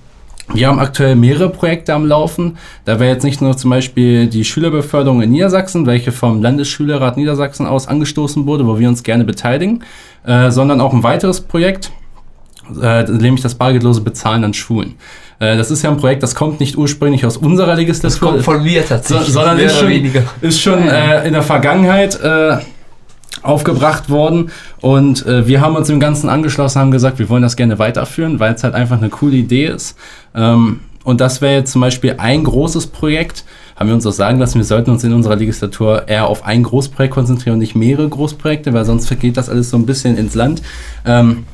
wir 0.52 0.66
haben 0.66 0.80
aktuell 0.80 1.14
mehrere 1.14 1.48
Projekte 1.48 1.94
am 1.94 2.04
Laufen. 2.04 2.58
Da 2.84 2.98
wäre 2.98 3.12
jetzt 3.12 3.22
nicht 3.22 3.40
nur 3.40 3.56
zum 3.56 3.70
Beispiel 3.70 4.26
die 4.26 4.44
Schülerbeförderung 4.44 5.22
in 5.22 5.30
Niedersachsen, 5.30 5.86
welche 5.86 6.10
vom 6.10 6.42
Landesschülerrat 6.42 7.16
Niedersachsen 7.16 7.66
aus 7.66 7.86
angestoßen 7.86 8.46
wurde, 8.46 8.66
wo 8.66 8.80
wir 8.80 8.88
uns 8.88 9.04
gerne 9.04 9.24
beteiligen, 9.24 9.84
äh, 10.26 10.50
sondern 10.50 10.80
auch 10.80 10.92
ein 10.92 11.04
weiteres 11.04 11.40
Projekt, 11.40 11.92
äh, 12.80 13.04
nämlich 13.04 13.42
das 13.42 13.54
bargeldlose 13.54 14.00
Bezahlen 14.00 14.44
an 14.44 14.54
Schulen. 14.54 14.94
Äh, 15.38 15.56
das 15.56 15.70
ist 15.70 15.82
ja 15.82 15.90
ein 15.90 15.96
Projekt, 15.96 16.22
das 16.22 16.34
kommt 16.34 16.60
nicht 16.60 16.76
ursprünglich 16.76 17.26
aus 17.26 17.36
unserer 17.36 17.74
Legislatur. 17.74 18.10
Das 18.10 18.20
kommt 18.20 18.44
von 18.44 18.62
mir 18.62 18.86
tatsächlich. 18.86 19.28
So, 19.28 19.32
sondern 19.32 19.58
ist 19.58 19.78
schon, 19.78 19.90
ist 20.40 20.60
schon 20.60 20.88
äh, 20.88 21.26
in 21.26 21.32
der 21.32 21.42
Vergangenheit 21.42 22.20
äh, 22.20 22.58
aufgebracht 23.42 24.08
worden 24.08 24.50
und 24.80 25.26
äh, 25.26 25.46
wir 25.46 25.60
haben 25.60 25.74
uns 25.74 25.88
dem 25.88 25.98
Ganzen 26.00 26.28
angeschlossen, 26.28 26.80
haben 26.80 26.90
gesagt, 26.92 27.18
wir 27.18 27.28
wollen 27.28 27.42
das 27.42 27.56
gerne 27.56 27.78
weiterführen, 27.78 28.38
weil 28.38 28.54
es 28.54 28.62
halt 28.62 28.74
einfach 28.74 28.98
eine 28.98 29.08
coole 29.08 29.36
Idee 29.36 29.66
ist. 29.66 29.96
Ähm, 30.34 30.80
und 31.04 31.20
das 31.20 31.40
wäre 31.40 31.54
jetzt 31.54 31.72
zum 31.72 31.80
Beispiel 31.80 32.14
ein 32.18 32.44
großes 32.44 32.86
Projekt, 32.88 33.44
haben 33.74 33.88
wir 33.88 33.94
uns 33.94 34.06
auch 34.06 34.12
sagen 34.12 34.38
lassen, 34.38 34.58
wir 34.58 34.64
sollten 34.64 34.90
uns 34.90 35.02
in 35.02 35.12
unserer 35.12 35.34
Legislatur 35.34 36.06
eher 36.06 36.28
auf 36.28 36.44
ein 36.44 36.62
Großprojekt 36.62 37.12
konzentrieren 37.12 37.54
und 37.54 37.58
nicht 37.58 37.74
mehrere 37.74 38.08
Großprojekte, 38.08 38.72
weil 38.72 38.84
sonst 38.84 39.08
vergeht 39.08 39.36
das 39.36 39.48
alles 39.48 39.70
so 39.70 39.76
ein 39.76 39.86
bisschen 39.86 40.16
ins 40.16 40.36
Land. 40.36 40.62
Ähm, 41.04 41.44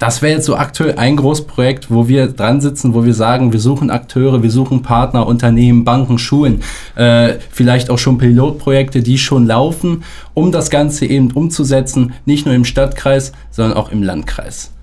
das 0.00 0.22
wäre 0.22 0.34
jetzt 0.34 0.46
so 0.46 0.56
aktuell 0.56 0.96
ein 0.98 1.16
Großprojekt, 1.16 1.90
wo 1.90 2.08
wir 2.08 2.26
dran 2.26 2.60
sitzen, 2.60 2.94
wo 2.94 3.04
wir 3.04 3.14
sagen, 3.14 3.52
wir 3.52 3.60
suchen 3.60 3.90
Akteure, 3.90 4.42
wir 4.42 4.50
suchen 4.50 4.82
Partner, 4.82 5.26
Unternehmen, 5.26 5.84
Banken, 5.84 6.18
Schulen, 6.18 6.62
äh, 6.96 7.34
vielleicht 7.50 7.90
auch 7.90 7.98
schon 7.98 8.18
Pilotprojekte, 8.18 9.02
die 9.02 9.18
schon 9.18 9.46
laufen, 9.46 10.02
um 10.34 10.50
das 10.52 10.70
Ganze 10.70 11.06
eben 11.06 11.30
umzusetzen, 11.30 12.12
nicht 12.26 12.44
nur 12.44 12.54
im 12.54 12.64
Stadtkreis, 12.64 13.32
sondern 13.50 13.76
auch 13.78 13.90
im 13.90 14.02
Landkreis. 14.02 14.73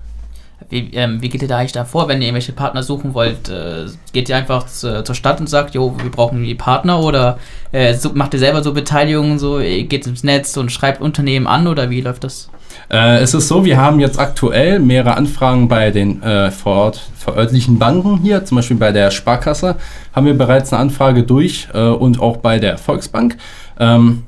Wie, 0.72 0.88
ähm, 0.94 1.20
wie 1.20 1.28
geht 1.28 1.42
ihr 1.42 1.48
da 1.48 1.58
eigentlich 1.58 1.72
da 1.72 1.84
vor, 1.84 2.08
wenn 2.08 2.22
ihr 2.22 2.28
irgendwelche 2.28 2.52
Partner 2.52 2.82
suchen 2.82 3.12
wollt? 3.12 3.50
Äh, 3.50 3.88
geht 4.14 4.30
ihr 4.30 4.36
einfach 4.36 4.64
zu, 4.64 5.04
zur 5.04 5.14
Stadt 5.14 5.38
und 5.38 5.46
sagt, 5.46 5.74
jo, 5.74 5.94
wir 6.02 6.10
brauchen 6.10 6.42
die 6.42 6.54
Partner 6.54 7.00
oder 7.00 7.38
äh, 7.72 7.94
macht 8.14 8.32
ihr 8.32 8.40
selber 8.40 8.62
so 8.62 8.72
Beteiligungen, 8.72 9.38
so, 9.38 9.58
geht 9.58 10.06
ins 10.06 10.24
Netz 10.24 10.56
und 10.56 10.72
schreibt 10.72 11.02
Unternehmen 11.02 11.46
an 11.46 11.66
oder 11.66 11.90
wie 11.90 12.00
läuft 12.00 12.24
das? 12.24 12.48
Äh, 12.90 13.18
es 13.18 13.34
ist 13.34 13.48
so, 13.48 13.66
wir 13.66 13.76
haben 13.76 14.00
jetzt 14.00 14.18
aktuell 14.18 14.78
mehrere 14.78 15.14
Anfragen 15.14 15.68
bei 15.68 15.90
den 15.90 16.22
äh, 16.22 16.50
vor 16.50 16.76
Ort 16.76 17.00
verörtlichen 17.18 17.78
Banken 17.78 18.20
hier, 18.22 18.46
zum 18.46 18.56
Beispiel 18.56 18.78
bei 18.78 18.92
der 18.92 19.10
Sparkasse 19.10 19.76
haben 20.14 20.24
wir 20.24 20.38
bereits 20.38 20.72
eine 20.72 20.80
Anfrage 20.80 21.22
durch 21.22 21.68
äh, 21.74 21.80
und 21.80 22.18
auch 22.18 22.38
bei 22.38 22.58
der 22.58 22.78
Volksbank. 22.78 23.36
Ähm, 23.78 24.22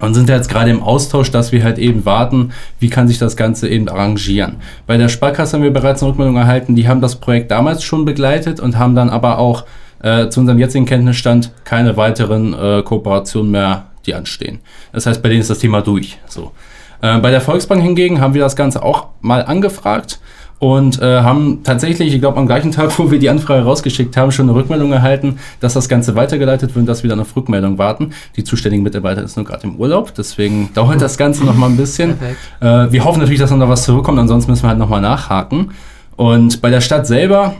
und 0.00 0.14
sind 0.14 0.28
jetzt 0.28 0.48
gerade 0.48 0.70
im 0.70 0.82
Austausch, 0.82 1.30
dass 1.30 1.52
wir 1.52 1.64
halt 1.64 1.78
eben 1.78 2.04
warten, 2.04 2.50
wie 2.80 2.90
kann 2.90 3.08
sich 3.08 3.18
das 3.18 3.36
Ganze 3.36 3.68
eben 3.68 3.88
arrangieren. 3.88 4.56
Bei 4.86 4.96
der 4.96 5.08
Sparkasse 5.08 5.56
haben 5.56 5.62
wir 5.62 5.72
bereits 5.72 6.02
eine 6.02 6.10
Rückmeldung 6.10 6.36
erhalten, 6.36 6.74
die 6.74 6.88
haben 6.88 7.00
das 7.00 7.16
Projekt 7.16 7.50
damals 7.50 7.82
schon 7.82 8.04
begleitet 8.04 8.60
und 8.60 8.78
haben 8.78 8.94
dann 8.94 9.10
aber 9.10 9.38
auch 9.38 9.64
äh, 10.02 10.28
zu 10.28 10.40
unserem 10.40 10.58
jetzigen 10.58 10.86
Kenntnisstand 10.86 11.52
keine 11.64 11.96
weiteren 11.96 12.52
äh, 12.52 12.82
Kooperationen 12.82 13.50
mehr, 13.50 13.86
die 14.04 14.14
anstehen. 14.14 14.60
Das 14.92 15.06
heißt, 15.06 15.22
bei 15.22 15.28
denen 15.28 15.40
ist 15.40 15.50
das 15.50 15.58
Thema 15.58 15.80
durch. 15.80 16.18
So. 16.26 16.52
Äh, 17.00 17.18
bei 17.18 17.30
der 17.30 17.40
Volksbank 17.40 17.82
hingegen 17.82 18.20
haben 18.20 18.34
wir 18.34 18.42
das 18.42 18.56
Ganze 18.56 18.82
auch 18.82 19.08
mal 19.20 19.44
angefragt 19.44 20.20
und 20.58 21.02
äh, 21.02 21.20
haben 21.20 21.62
tatsächlich, 21.64 22.14
ich 22.14 22.20
glaube 22.20 22.38
am 22.38 22.46
gleichen 22.46 22.72
Tag, 22.72 22.98
wo 22.98 23.10
wir 23.10 23.18
die 23.18 23.28
Anfrage 23.28 23.64
rausgeschickt 23.64 24.16
haben, 24.16 24.32
schon 24.32 24.48
eine 24.48 24.56
Rückmeldung 24.56 24.92
erhalten, 24.92 25.38
dass 25.60 25.74
das 25.74 25.88
Ganze 25.88 26.14
weitergeleitet 26.14 26.70
wird 26.70 26.82
und 26.82 26.86
dass 26.86 27.02
wir 27.02 27.10
dann 27.10 27.20
auf 27.20 27.36
Rückmeldung 27.36 27.78
warten. 27.78 28.12
Die 28.36 28.44
zuständigen 28.44 28.82
Mitarbeiter 28.82 29.22
ist 29.22 29.36
nur 29.36 29.44
gerade 29.44 29.64
im 29.64 29.76
Urlaub, 29.76 30.14
deswegen 30.14 30.70
dauert 30.74 31.00
das 31.00 31.18
Ganze 31.18 31.44
noch 31.44 31.56
mal 31.56 31.68
ein 31.68 31.76
bisschen. 31.76 32.14
Äh, 32.60 32.90
wir 32.90 33.04
hoffen 33.04 33.20
natürlich, 33.20 33.40
dass 33.40 33.50
da 33.50 33.68
was 33.68 33.84
zurückkommt, 33.84 34.18
ansonsten 34.18 34.50
müssen 34.50 34.64
wir 34.64 34.70
halt 34.70 34.78
noch 34.78 34.88
mal 34.88 35.00
nachhaken. 35.00 35.72
Und 36.16 36.62
bei 36.62 36.70
der 36.70 36.80
Stadt 36.80 37.06
selber, 37.06 37.54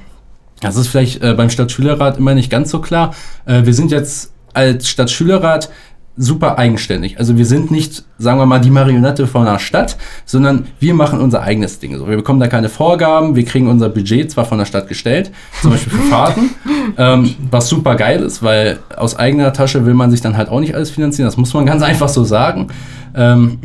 das 0.61 0.76
ist 0.76 0.88
vielleicht 0.88 1.22
äh, 1.22 1.35
beim 1.35 1.50
Stadtschülerrat 1.50 2.16
immer 2.16 2.35
nicht 2.35 2.50
ganz 2.50 2.70
so 2.70 2.80
klar. 2.80 3.14
Äh, 3.44 3.66
wir 3.66 3.74
sind 3.74 3.90
jetzt 3.90 4.32
als 4.54 4.88
Stadtschülerrat 4.88 5.70
super 6.16 6.59
eigenständig. 6.59 7.18
Also 7.18 7.37
wir 7.37 7.44
sind 7.44 7.70
nicht, 7.70 8.05
sagen 8.18 8.38
wir 8.38 8.46
mal, 8.46 8.61
die 8.61 8.70
Marionette 8.70 9.26
von 9.26 9.46
einer 9.46 9.59
Stadt, 9.59 9.96
sondern 10.24 10.66
wir 10.81 10.94
machen 10.94 11.20
unser 11.20 11.42
eigenes 11.42 11.79
Ding. 11.79 11.96
So, 11.98 12.09
wir 12.09 12.16
bekommen 12.16 12.40
da 12.40 12.48
keine 12.48 12.70
Vorgaben, 12.70 13.37
wir 13.37 13.44
kriegen 13.44 13.68
unser 13.68 13.90
Budget 13.90 14.31
zwar 14.31 14.46
von 14.46 14.59
der 14.59 14.64
Stadt 14.64 14.88
gestellt, 14.88 15.31
zum 15.61 15.72
Beispiel 15.72 15.92
für 15.92 16.02
Fahrten, 16.11 16.50
ähm, 16.96 17.35
was 17.50 17.68
super 17.68 17.96
geil 17.96 18.22
ist, 18.22 18.42
weil 18.42 18.79
aus 18.96 19.16
eigener 19.16 19.52
Tasche 19.52 19.85
will 19.85 19.94
man 19.94 20.11
sich 20.11 20.22
dann 20.22 20.37
halt 20.37 20.48
auch 20.48 20.61
nicht 20.61 20.74
alles 20.74 20.90
finanzieren, 20.90 21.26
das 21.26 21.37
muss 21.37 21.52
man 21.52 21.66
ganz 21.66 21.83
einfach 21.83 22.09
so 22.09 22.24
sagen. 22.24 22.68
Ähm, 23.14 23.59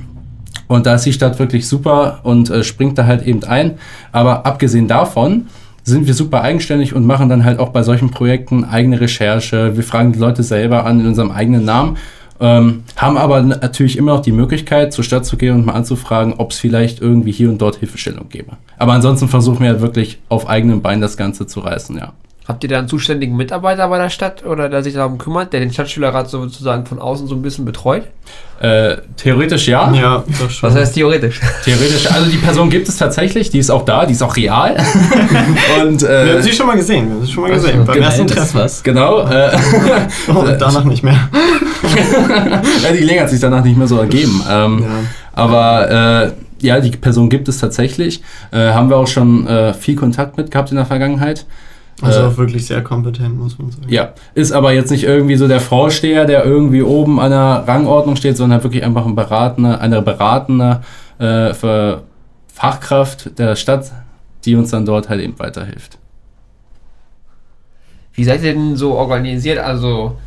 und 0.67 0.85
da 0.85 0.95
ist 0.95 1.05
die 1.05 1.13
Stadt 1.13 1.39
wirklich 1.39 1.67
super 1.67 2.19
und 2.23 2.49
äh, 2.49 2.63
springt 2.63 2.97
da 2.97 3.05
halt 3.05 3.25
eben 3.25 3.43
ein. 3.43 3.73
Aber 4.13 4.45
abgesehen 4.45 4.87
davon, 4.87 5.47
sind 5.83 6.07
wir 6.07 6.13
super 6.13 6.41
eigenständig 6.41 6.93
und 6.93 7.05
machen 7.05 7.27
dann 7.27 7.43
halt 7.43 7.59
auch 7.59 7.69
bei 7.69 7.83
solchen 7.83 8.11
Projekten 8.11 8.63
eigene 8.63 9.01
Recherche. 9.01 9.75
Wir 9.75 9.83
fragen 9.83 10.13
die 10.13 10.19
Leute 10.19 10.43
selber 10.43 10.85
an 10.85 10.99
in 10.99 11.07
unserem 11.07 11.31
eigenen 11.31 11.65
Namen 11.65 11.97
ähm, 12.41 12.83
haben 12.95 13.17
aber 13.17 13.41
natürlich 13.41 13.97
immer 13.97 14.15
noch 14.15 14.21
die 14.21 14.31
Möglichkeit, 14.31 14.91
zur 14.93 15.03
Stadt 15.03 15.25
zu 15.25 15.37
gehen 15.37 15.55
und 15.55 15.65
mal 15.65 15.73
anzufragen, 15.73 16.33
ob 16.37 16.51
es 16.51 16.59
vielleicht 16.59 16.99
irgendwie 16.99 17.31
hier 17.31 17.49
und 17.49 17.59
dort 17.59 17.77
Hilfestellung 17.77 18.29
gäbe. 18.29 18.57
Aber 18.77 18.93
ansonsten 18.93 19.27
versuchen 19.27 19.61
wir 19.61 19.69
halt 19.69 19.81
wirklich 19.81 20.19
auf 20.27 20.49
eigenem 20.49 20.81
Bein 20.81 21.01
das 21.01 21.17
Ganze 21.17 21.45
zu 21.45 21.59
reißen, 21.59 21.97
ja. 21.97 22.13
Habt 22.51 22.65
ihr 22.65 22.69
da 22.69 22.79
einen 22.79 22.89
zuständigen 22.89 23.37
Mitarbeiter 23.37 23.87
bei 23.87 23.97
der 23.97 24.09
Stadt 24.09 24.45
oder 24.45 24.67
der 24.67 24.83
sich 24.83 24.93
darum 24.93 25.17
kümmert, 25.17 25.53
der 25.53 25.61
den 25.61 25.71
Stadtschülerrat 25.71 26.29
sozusagen 26.29 26.85
von 26.85 26.99
außen 26.99 27.25
so 27.25 27.33
ein 27.33 27.41
bisschen 27.41 27.63
betreut? 27.63 28.03
Äh, 28.59 28.97
theoretisch 29.15 29.69
ja. 29.69 29.89
Ja, 29.93 30.21
das 30.27 30.51
schon. 30.51 30.69
Was 30.69 30.77
heißt 30.77 30.95
theoretisch? 30.95 31.39
Theoretisch, 31.63 32.11
also 32.11 32.29
die 32.29 32.35
Person 32.35 32.69
gibt 32.69 32.89
es 32.89 32.97
tatsächlich, 32.97 33.51
die 33.51 33.59
ist 33.59 33.69
auch 33.69 33.85
da, 33.85 34.05
die 34.05 34.11
ist 34.11 34.21
auch 34.21 34.35
real. 34.35 34.75
und, 35.81 36.03
äh, 36.03 36.25
wir 36.25 36.33
haben 36.33 36.41
sie 36.41 36.51
schon 36.51 36.67
mal 36.67 36.75
gesehen, 36.75 37.07
wir 37.07 37.15
haben 37.15 37.25
sie 37.25 37.31
schon 37.31 37.43
mal 37.43 37.53
gesehen, 37.53 37.85
beim 37.85 38.01
ersten 38.01 38.27
Treffen. 38.27 38.59
Was. 38.59 38.83
Genau. 38.83 39.21
Äh, 39.21 39.51
und 40.27 40.59
danach 40.59 40.83
nicht 40.83 41.03
mehr. 41.03 41.29
ja, 42.83 42.91
die 42.91 42.97
Gelegenheit 42.97 43.21
hat 43.21 43.29
sich 43.29 43.39
danach 43.39 43.63
nicht 43.63 43.77
mehr 43.77 43.87
so 43.87 43.97
ergeben. 43.97 44.43
Ähm, 44.51 44.79
ja. 44.81 44.89
Aber 45.31 46.25
äh, 46.25 46.31
ja, 46.59 46.81
die 46.81 46.91
Person 46.91 47.29
gibt 47.29 47.47
es 47.47 47.59
tatsächlich. 47.59 48.21
Äh, 48.51 48.71
haben 48.71 48.89
wir 48.89 48.97
auch 48.97 49.07
schon 49.07 49.47
äh, 49.47 49.73
viel 49.73 49.95
Kontakt 49.95 50.35
mit 50.35 50.51
gehabt 50.51 50.69
in 50.71 50.75
der 50.75 50.85
Vergangenheit. 50.85 51.45
Also 52.01 52.19
äh, 52.19 52.23
auch 52.23 52.37
wirklich 52.37 52.65
sehr 52.65 52.83
kompetent, 52.83 53.37
muss 53.37 53.57
man 53.57 53.71
sagen. 53.71 53.85
Ja, 53.89 54.13
ist 54.33 54.51
aber 54.51 54.73
jetzt 54.73 54.91
nicht 54.91 55.03
irgendwie 55.03 55.35
so 55.35 55.47
der 55.47 55.59
Vorsteher, 55.59 56.25
der 56.25 56.45
irgendwie 56.45 56.81
oben 56.81 57.19
an 57.19 57.31
der 57.31 57.63
Rangordnung 57.67 58.15
steht, 58.15 58.37
sondern 58.37 58.63
wirklich 58.63 58.83
einfach 58.83 59.05
ein 59.05 59.15
beratender, 59.15 59.79
eine 59.79 60.01
beratende 60.01 60.81
äh, 61.19 61.53
Fachkraft 62.53 63.37
der 63.37 63.55
Stadt, 63.55 63.91
die 64.45 64.55
uns 64.55 64.71
dann 64.71 64.85
dort 64.85 65.09
halt 65.09 65.21
eben 65.21 65.37
weiterhilft. 65.39 65.97
Wie 68.13 68.23
seid 68.23 68.43
ihr 68.43 68.53
denn 68.53 68.75
so 68.75 68.93
organisiert? 68.93 69.59
Also 69.59 70.17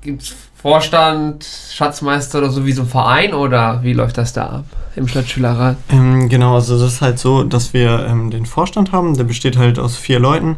gibt 0.00 0.22
es 0.22 0.34
Vorstand, 0.62 1.46
Schatzmeister 1.72 2.38
oder 2.38 2.50
so 2.50 2.66
wie 2.66 2.72
so 2.72 2.82
ein 2.82 2.88
Verein 2.88 3.32
oder 3.32 3.82
wie 3.82 3.94
läuft 3.94 4.18
das 4.18 4.34
da 4.34 4.46
ab 4.46 4.64
im 4.94 5.08
Stadtschülerrat? 5.08 5.78
Ähm, 5.90 6.28
genau, 6.28 6.54
also 6.54 6.78
das 6.78 6.94
ist 6.94 7.00
halt 7.00 7.18
so, 7.18 7.44
dass 7.44 7.72
wir 7.72 8.06
ähm, 8.06 8.30
den 8.30 8.44
Vorstand 8.44 8.92
haben, 8.92 9.16
der 9.16 9.24
besteht 9.24 9.56
halt 9.56 9.78
aus 9.78 9.96
vier 9.96 10.18
Leuten. 10.18 10.56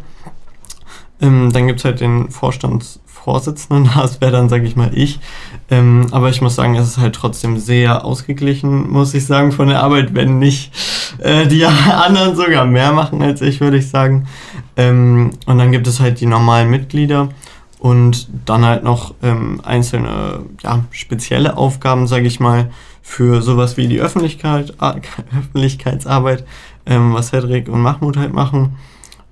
Ähm, 1.21 1.53
dann 1.53 1.69
gibt 1.69 1.79
es 1.79 1.85
halt 1.85 2.01
den 2.01 2.31
Vorstandsvorsitzenden, 2.33 3.91
das 3.97 4.21
wäre 4.21 4.33
dann, 4.33 4.49
sage 4.49 4.67
ich 4.67 4.75
mal, 4.75 4.91
ich. 4.93 5.21
Ähm, 5.71 6.09
aber 6.11 6.31
ich 6.31 6.41
muss 6.41 6.57
sagen, 6.57 6.75
es 6.75 6.89
ist 6.89 6.99
halt 6.99 7.15
trotzdem 7.15 7.61
sehr 7.61 8.05
ausgeglichen, 8.05 8.91
muss 8.91 9.15
ich 9.15 9.25
sagen, 9.25 9.53
von 9.53 9.69
der 9.69 9.85
Arbeit, 9.85 10.17
wenn 10.17 10.41
nicht 10.41 10.73
äh, 11.19 11.47
die 11.47 11.65
anderen 11.67 12.35
sogar 12.35 12.65
mehr 12.65 12.91
machen 12.91 13.23
als 13.23 13.41
ich, 13.41 13.61
würde 13.61 13.77
ich 13.77 13.89
sagen. 13.89 14.27
Ähm, 14.77 15.31
und 15.47 15.59
dann 15.59 15.71
gibt 15.71 15.87
es 15.87 16.01
halt 16.01 16.19
die 16.19 16.27
normalen 16.27 16.71
Mitglieder 16.71 17.29
und 17.83 18.29
dann 18.47 18.65
halt 18.65 18.85
noch 18.85 19.13
ähm, 19.25 19.61
einzelne, 19.65 20.45
ja, 20.63 20.85
spezielle 20.93 21.57
Aufgaben, 21.57 22.07
sage 22.07 22.29
ich 22.29 22.39
mal, 22.39 22.71
für 23.03 23.43
sowas 23.43 23.77
wie 23.77 23.89
die 23.89 24.01
Öffentlichkeit, 24.01 24.73
Öffentlichkeitsarbeit, 24.81 26.45
ähm, 26.87 27.13
was 27.13 27.31
Cedric 27.31 27.69
und 27.69 27.81
Mahmoud 27.81 28.17
halt 28.17 28.33
machen. 28.33 28.77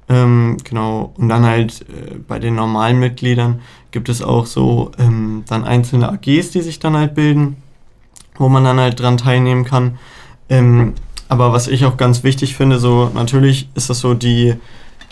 Ähm, 0.09 0.57
genau, 0.65 1.13
und 1.17 1.29
dann 1.29 1.47
halt 1.47 1.83
äh, 1.83 2.17
bei 2.27 2.41
den 2.41 2.57
normalen 2.57 2.99
Mitgliedern 2.99 3.61
gibt 3.93 4.09
es 4.09 4.21
auch 4.21 4.47
so 4.47 4.91
ähm, 4.99 5.45
dann 5.47 5.63
einzelne 5.63 6.09
AGs, 6.09 6.51
die 6.51 6.63
sich 6.63 6.81
dann 6.81 6.97
halt 6.97 7.15
bilden, 7.15 7.55
wo 8.35 8.49
man 8.49 8.65
dann 8.65 8.81
halt 8.81 8.99
dran 8.99 9.17
teilnehmen 9.17 9.65
kann. 9.65 9.97
Ähm, 10.49 10.95
aber 11.29 11.53
was 11.53 11.69
ich 11.69 11.85
auch 11.85 11.97
ganz 11.97 12.25
wichtig 12.25 12.57
finde, 12.57 12.81
so 12.81 13.13
natürlich 13.15 13.69
ist 13.77 13.91
das 13.91 14.01
so 14.01 14.15
die, 14.15 14.57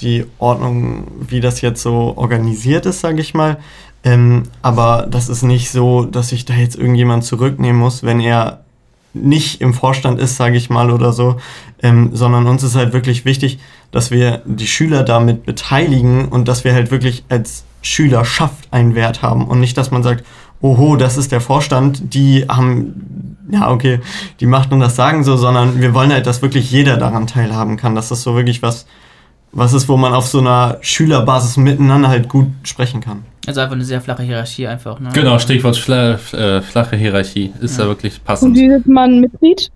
die 0.00 0.26
Ordnung, 0.38 1.06
wie 1.28 1.40
das 1.40 1.60
jetzt 1.60 1.82
so 1.82 2.14
organisiert 2.16 2.86
ist, 2.86 3.00
sage 3.00 3.20
ich 3.20 3.34
mal. 3.34 3.58
Ähm, 4.04 4.44
aber 4.62 5.06
das 5.10 5.28
ist 5.28 5.42
nicht 5.42 5.70
so, 5.70 6.04
dass 6.04 6.32
ich 6.32 6.44
da 6.44 6.54
jetzt 6.54 6.76
irgendjemand 6.76 7.24
zurücknehmen 7.24 7.80
muss, 7.80 8.02
wenn 8.02 8.20
er 8.20 8.60
nicht 9.14 9.60
im 9.60 9.74
Vorstand 9.74 10.20
ist, 10.20 10.36
sage 10.36 10.56
ich 10.56 10.70
mal, 10.70 10.90
oder 10.90 11.12
so, 11.12 11.36
ähm, 11.82 12.10
sondern 12.12 12.46
uns 12.46 12.62
ist 12.62 12.76
halt 12.76 12.92
wirklich 12.92 13.24
wichtig, 13.24 13.58
dass 13.90 14.10
wir 14.10 14.42
die 14.44 14.66
Schüler 14.66 15.02
damit 15.02 15.44
beteiligen 15.44 16.28
und 16.28 16.46
dass 16.46 16.64
wir 16.64 16.74
halt 16.74 16.90
wirklich 16.90 17.24
als 17.28 17.64
Schülerschaft 17.82 18.68
einen 18.70 18.94
Wert 18.94 19.22
haben 19.22 19.46
und 19.46 19.60
nicht, 19.60 19.76
dass 19.76 19.90
man 19.90 20.02
sagt, 20.02 20.24
oho, 20.60 20.96
das 20.96 21.16
ist 21.16 21.32
der 21.32 21.40
Vorstand, 21.40 22.14
die 22.14 22.44
haben, 22.48 23.36
ja, 23.50 23.70
okay, 23.70 24.00
die 24.40 24.46
macht 24.46 24.72
und 24.72 24.80
das 24.80 24.96
sagen 24.96 25.24
so, 25.24 25.36
sondern 25.36 25.80
wir 25.80 25.94
wollen 25.94 26.12
halt, 26.12 26.26
dass 26.26 26.42
wirklich 26.42 26.70
jeder 26.70 26.96
daran 26.96 27.26
teilhaben 27.26 27.76
kann, 27.76 27.94
dass 27.94 28.08
das 28.08 28.22
so 28.22 28.34
wirklich 28.34 28.62
was, 28.62 28.86
was 29.52 29.72
ist, 29.72 29.88
wo 29.88 29.96
man 29.96 30.12
auf 30.12 30.26
so 30.26 30.40
einer 30.40 30.78
Schülerbasis 30.80 31.56
miteinander 31.56 32.08
halt 32.08 32.28
gut 32.28 32.48
sprechen 32.62 33.00
kann. 33.00 33.24
Also 33.46 33.60
einfach 33.60 33.76
eine 33.76 33.84
sehr 33.84 34.00
flache 34.00 34.22
Hierarchie 34.22 34.66
einfach, 34.66 35.00
ne? 35.00 35.10
Genau, 35.14 35.38
Stichwort 35.38 35.76
fla 35.76 36.18
äh, 36.32 36.60
flache 36.60 36.96
Hierarchie 36.96 37.52
ist 37.60 37.78
ja. 37.78 37.84
da 37.84 37.88
wirklich 37.88 38.22
passend. 38.22 38.50
Und 38.50 38.62
wie 38.62 38.68
wird 38.68 38.86
man 38.86 39.20
Mitglied? 39.20 39.70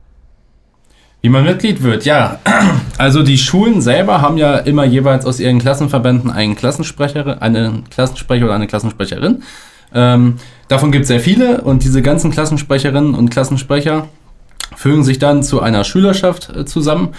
Wie 1.23 1.29
man 1.29 1.45
Mitglied 1.45 1.83
wird, 1.83 2.05
ja. 2.05 2.39
Also 2.99 3.23
die 3.23 3.39
Schulen 3.39 3.81
selber 3.81 4.21
haben 4.21 4.37
ja 4.37 4.59
immer 4.59 4.85
jeweils 4.85 5.25
aus 5.25 5.41
ihren 5.41 5.59
Klassenverbänden 5.59 6.31
einen 6.31 6.55
Klassensprecher, 6.55 7.41
einen 7.41 7.89
Klassensprecher 7.89 8.45
oder 8.45 8.55
eine 8.55 8.67
Klassensprecherin. 8.67 9.43
Ähm, 9.95 10.37
davon 10.69 10.93
gibt 10.93 11.03
es 11.03 11.09
sehr 11.09 11.21
viele 11.21 11.63
und 11.63 11.83
diese 11.85 12.03
ganzen 12.03 12.31
Klassensprecherinnen 12.31 13.15
und 13.15 13.31
Klassensprecher 13.31 14.09
fügen 14.77 15.05
sich 15.05 15.19
dann 15.19 15.43
zu 15.43 15.61
einer 15.61 15.85
Schülerschaft 15.85 16.51
äh, 16.55 16.65
zusammen 16.65 17.11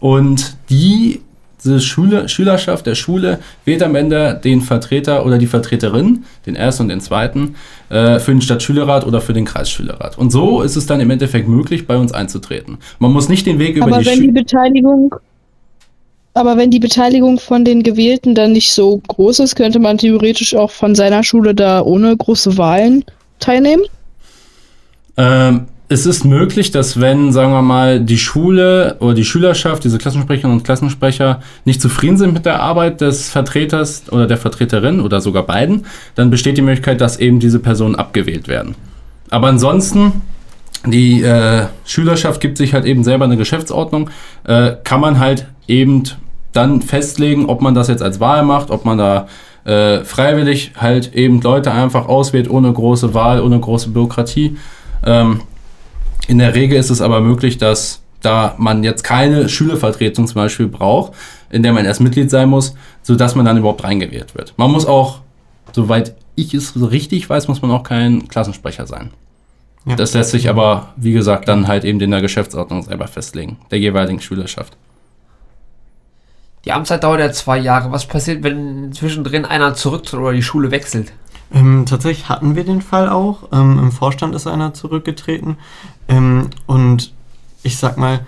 und 0.00 0.56
die 0.68 1.22
diese 1.64 1.80
Schule, 1.80 2.28
Schülerschaft 2.28 2.86
der 2.86 2.94
Schule 2.94 3.38
wählt 3.64 3.82
am 3.82 3.94
Ende 3.94 4.40
den 4.42 4.60
Vertreter 4.60 5.24
oder 5.26 5.38
die 5.38 5.46
Vertreterin, 5.46 6.24
den 6.46 6.56
ersten 6.56 6.84
und 6.84 6.88
den 6.88 7.00
zweiten, 7.00 7.56
äh, 7.88 8.18
für 8.18 8.32
den 8.32 8.40
Stadtschülerrat 8.40 9.06
oder 9.06 9.20
für 9.20 9.32
den 9.32 9.44
Kreisschülerrat. 9.44 10.18
Und 10.18 10.30
so 10.30 10.62
ist 10.62 10.76
es 10.76 10.86
dann 10.86 11.00
im 11.00 11.10
Endeffekt 11.10 11.48
möglich, 11.48 11.86
bei 11.86 11.96
uns 11.96 12.12
einzutreten. 12.12 12.78
Man 12.98 13.12
muss 13.12 13.28
nicht 13.28 13.46
den 13.46 13.58
Weg 13.58 13.76
über 13.76 13.86
aber 13.86 13.98
die 13.98 14.06
wenn 14.06 14.20
die 14.20 14.32
Beteiligung 14.32 15.14
aber 16.32 16.56
wenn 16.56 16.70
die 16.70 16.78
Beteiligung 16.78 17.40
von 17.40 17.64
den 17.64 17.82
Gewählten 17.82 18.36
dann 18.36 18.52
nicht 18.52 18.72
so 18.72 18.98
groß 19.08 19.40
ist, 19.40 19.56
könnte 19.56 19.80
man 19.80 19.98
theoretisch 19.98 20.54
auch 20.54 20.70
von 20.70 20.94
seiner 20.94 21.24
Schule 21.24 21.56
da 21.56 21.82
ohne 21.82 22.16
große 22.16 22.56
Wahlen 22.56 23.04
teilnehmen? 23.40 23.82
Ähm, 25.16 25.66
es 25.92 26.06
ist 26.06 26.24
möglich, 26.24 26.70
dass 26.70 27.00
wenn, 27.00 27.32
sagen 27.32 27.52
wir 27.52 27.62
mal, 27.62 27.98
die 27.98 28.16
Schule 28.16 28.96
oder 29.00 29.12
die 29.12 29.24
Schülerschaft, 29.24 29.82
diese 29.82 29.98
Klassensprecherinnen 29.98 30.58
und 30.58 30.62
Klassensprecher 30.62 31.40
nicht 31.64 31.82
zufrieden 31.82 32.16
sind 32.16 32.32
mit 32.32 32.46
der 32.46 32.62
Arbeit 32.62 33.00
des 33.00 33.28
Vertreters 33.28 34.04
oder 34.12 34.28
der 34.28 34.36
Vertreterin 34.36 35.00
oder 35.00 35.20
sogar 35.20 35.42
beiden, 35.42 35.86
dann 36.14 36.30
besteht 36.30 36.56
die 36.56 36.62
Möglichkeit, 36.62 37.00
dass 37.00 37.18
eben 37.18 37.40
diese 37.40 37.58
Personen 37.58 37.96
abgewählt 37.96 38.46
werden. 38.46 38.76
Aber 39.30 39.48
ansonsten, 39.48 40.22
die 40.86 41.22
äh, 41.22 41.66
Schülerschaft 41.84 42.40
gibt 42.40 42.58
sich 42.58 42.72
halt 42.72 42.84
eben 42.84 43.02
selber 43.02 43.24
eine 43.24 43.36
Geschäftsordnung, 43.36 44.10
äh, 44.44 44.76
kann 44.84 45.00
man 45.00 45.18
halt 45.18 45.48
eben 45.66 46.04
dann 46.52 46.82
festlegen, 46.82 47.46
ob 47.46 47.62
man 47.62 47.74
das 47.74 47.88
jetzt 47.88 48.02
als 48.02 48.20
Wahl 48.20 48.44
macht, 48.44 48.70
ob 48.70 48.84
man 48.84 48.96
da 48.96 49.26
äh, 49.64 50.04
freiwillig 50.04 50.70
halt 50.76 51.14
eben 51.14 51.40
Leute 51.40 51.72
einfach 51.72 52.06
auswählt, 52.06 52.48
ohne 52.48 52.72
große 52.72 53.12
Wahl, 53.12 53.40
ohne 53.40 53.58
große 53.58 53.90
Bürokratie. 53.90 54.56
Ähm, 55.04 55.40
in 56.30 56.38
der 56.38 56.54
Regel 56.54 56.78
ist 56.78 56.90
es 56.90 57.00
aber 57.00 57.20
möglich, 57.20 57.58
dass 57.58 58.02
da 58.20 58.54
man 58.56 58.84
jetzt 58.84 59.02
keine 59.02 59.48
Schülervertretung 59.48 60.28
zum 60.28 60.36
Beispiel 60.36 60.68
braucht, 60.68 61.12
in 61.50 61.64
der 61.64 61.72
man 61.72 61.84
erst 61.84 62.00
Mitglied 62.00 62.30
sein 62.30 62.48
muss, 62.48 62.76
sodass 63.02 63.34
man 63.34 63.44
dann 63.44 63.58
überhaupt 63.58 63.82
reingewählt 63.82 64.36
wird. 64.36 64.54
Man 64.56 64.70
muss 64.70 64.86
auch, 64.86 65.22
soweit 65.72 66.14
ich 66.36 66.54
es 66.54 66.74
richtig 66.80 67.28
weiß, 67.28 67.48
muss 67.48 67.62
man 67.62 67.72
auch 67.72 67.82
kein 67.82 68.28
Klassensprecher 68.28 68.86
sein. 68.86 69.10
Ja. 69.86 69.96
Das 69.96 70.14
lässt 70.14 70.30
sich 70.30 70.48
aber, 70.48 70.92
wie 70.94 71.10
gesagt, 71.10 71.48
dann 71.48 71.66
halt 71.66 71.82
eben 71.84 71.98
in 71.98 72.12
der 72.12 72.20
Geschäftsordnung 72.20 72.84
selber 72.84 73.08
festlegen, 73.08 73.58
der 73.72 73.80
jeweiligen 73.80 74.20
Schülerschaft. 74.20 74.76
Die 76.64 76.70
Amtszeit 76.70 77.02
dauert 77.02 77.18
ja 77.18 77.32
zwei 77.32 77.58
Jahre. 77.58 77.90
Was 77.90 78.06
passiert, 78.06 78.44
wenn 78.44 78.92
zwischendrin 78.92 79.46
einer 79.46 79.74
zurücktritt 79.74 80.20
oder 80.20 80.32
die 80.32 80.44
Schule 80.44 80.70
wechselt? 80.70 81.10
Ähm, 81.52 81.84
tatsächlich 81.86 82.28
hatten 82.28 82.54
wir 82.54 82.64
den 82.64 82.82
Fall 82.82 83.08
auch. 83.08 83.48
Ähm, 83.52 83.78
Im 83.78 83.92
Vorstand 83.92 84.34
ist 84.34 84.46
einer 84.46 84.74
zurückgetreten. 84.74 85.56
Ähm, 86.08 86.50
und 86.66 87.12
ich 87.62 87.76
sag 87.76 87.98
mal, 87.98 88.20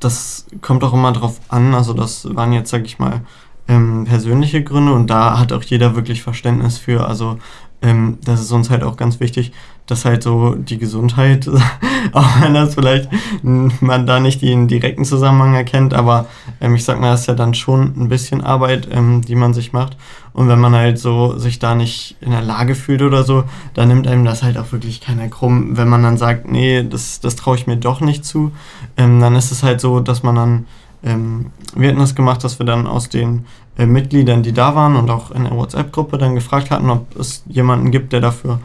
das 0.00 0.46
kommt 0.60 0.84
auch 0.84 0.92
immer 0.92 1.12
drauf 1.12 1.40
an. 1.48 1.74
Also, 1.74 1.92
das 1.92 2.34
waren 2.34 2.52
jetzt, 2.52 2.70
sag 2.70 2.84
ich 2.84 2.98
mal, 2.98 3.22
ähm, 3.68 4.04
persönliche 4.04 4.62
Gründe 4.62 4.92
und 4.92 5.08
da 5.08 5.38
hat 5.38 5.52
auch 5.52 5.62
jeder 5.62 5.96
wirklich 5.96 6.22
Verständnis 6.22 6.78
für. 6.78 7.06
Also, 7.06 7.38
ähm, 7.82 8.18
das 8.24 8.40
ist 8.40 8.52
uns 8.52 8.70
halt 8.70 8.82
auch 8.82 8.96
ganz 8.96 9.20
wichtig, 9.20 9.52
dass 9.88 10.04
halt 10.04 10.22
so 10.22 10.54
die 10.54 10.78
Gesundheit, 10.78 11.48
auch 12.12 12.40
wenn 12.40 12.54
das 12.54 12.74
vielleicht 12.74 13.08
man 13.42 14.06
da 14.06 14.20
nicht 14.20 14.42
den 14.42 14.68
direkten 14.68 15.04
Zusammenhang 15.04 15.54
erkennt, 15.54 15.94
aber 15.94 16.26
ähm, 16.60 16.74
ich 16.74 16.84
sag 16.84 17.00
mal, 17.00 17.10
das 17.10 17.22
ist 17.22 17.26
ja 17.26 17.34
dann 17.34 17.54
schon 17.54 17.94
ein 17.96 18.08
bisschen 18.08 18.42
Arbeit, 18.42 18.88
ähm, 18.92 19.22
die 19.22 19.34
man 19.34 19.54
sich 19.54 19.72
macht. 19.72 19.96
Und 20.32 20.48
wenn 20.48 20.60
man 20.60 20.74
halt 20.74 20.98
so 20.98 21.36
sich 21.36 21.58
da 21.58 21.74
nicht 21.74 22.16
in 22.20 22.30
der 22.30 22.42
Lage 22.42 22.76
fühlt 22.76 23.02
oder 23.02 23.24
so, 23.24 23.44
dann 23.74 23.88
nimmt 23.88 24.06
einem 24.06 24.24
das 24.24 24.42
halt 24.42 24.56
auch 24.56 24.70
wirklich 24.70 25.00
keiner 25.00 25.28
krumm. 25.28 25.76
Wenn 25.76 25.88
man 25.88 26.02
dann 26.02 26.16
sagt, 26.16 26.48
nee, 26.48 26.84
das, 26.88 27.20
das 27.20 27.34
traue 27.34 27.56
ich 27.56 27.66
mir 27.66 27.76
doch 27.76 28.00
nicht 28.00 28.24
zu, 28.24 28.52
ähm, 28.96 29.20
dann 29.20 29.34
ist 29.34 29.50
es 29.50 29.62
halt 29.62 29.80
so, 29.80 30.00
dass 30.00 30.22
man 30.22 30.36
dann 30.36 30.66
ähm, 31.02 31.52
wir 31.74 31.88
hatten 31.88 32.00
das 32.00 32.14
gemacht, 32.14 32.42
dass 32.44 32.58
wir 32.58 32.66
dann 32.66 32.86
aus 32.86 33.08
den 33.08 33.46
äh, 33.76 33.86
Mitgliedern, 33.86 34.42
die 34.42 34.52
da 34.52 34.74
waren 34.74 34.96
und 34.96 35.10
auch 35.10 35.30
in 35.30 35.44
der 35.44 35.56
WhatsApp-Gruppe 35.56 36.18
dann 36.18 36.34
gefragt 36.34 36.70
hatten, 36.70 36.90
ob 36.90 37.14
es 37.16 37.44
jemanden 37.46 37.90
gibt, 37.90 38.12
der 38.12 38.20
dafür 38.20 38.58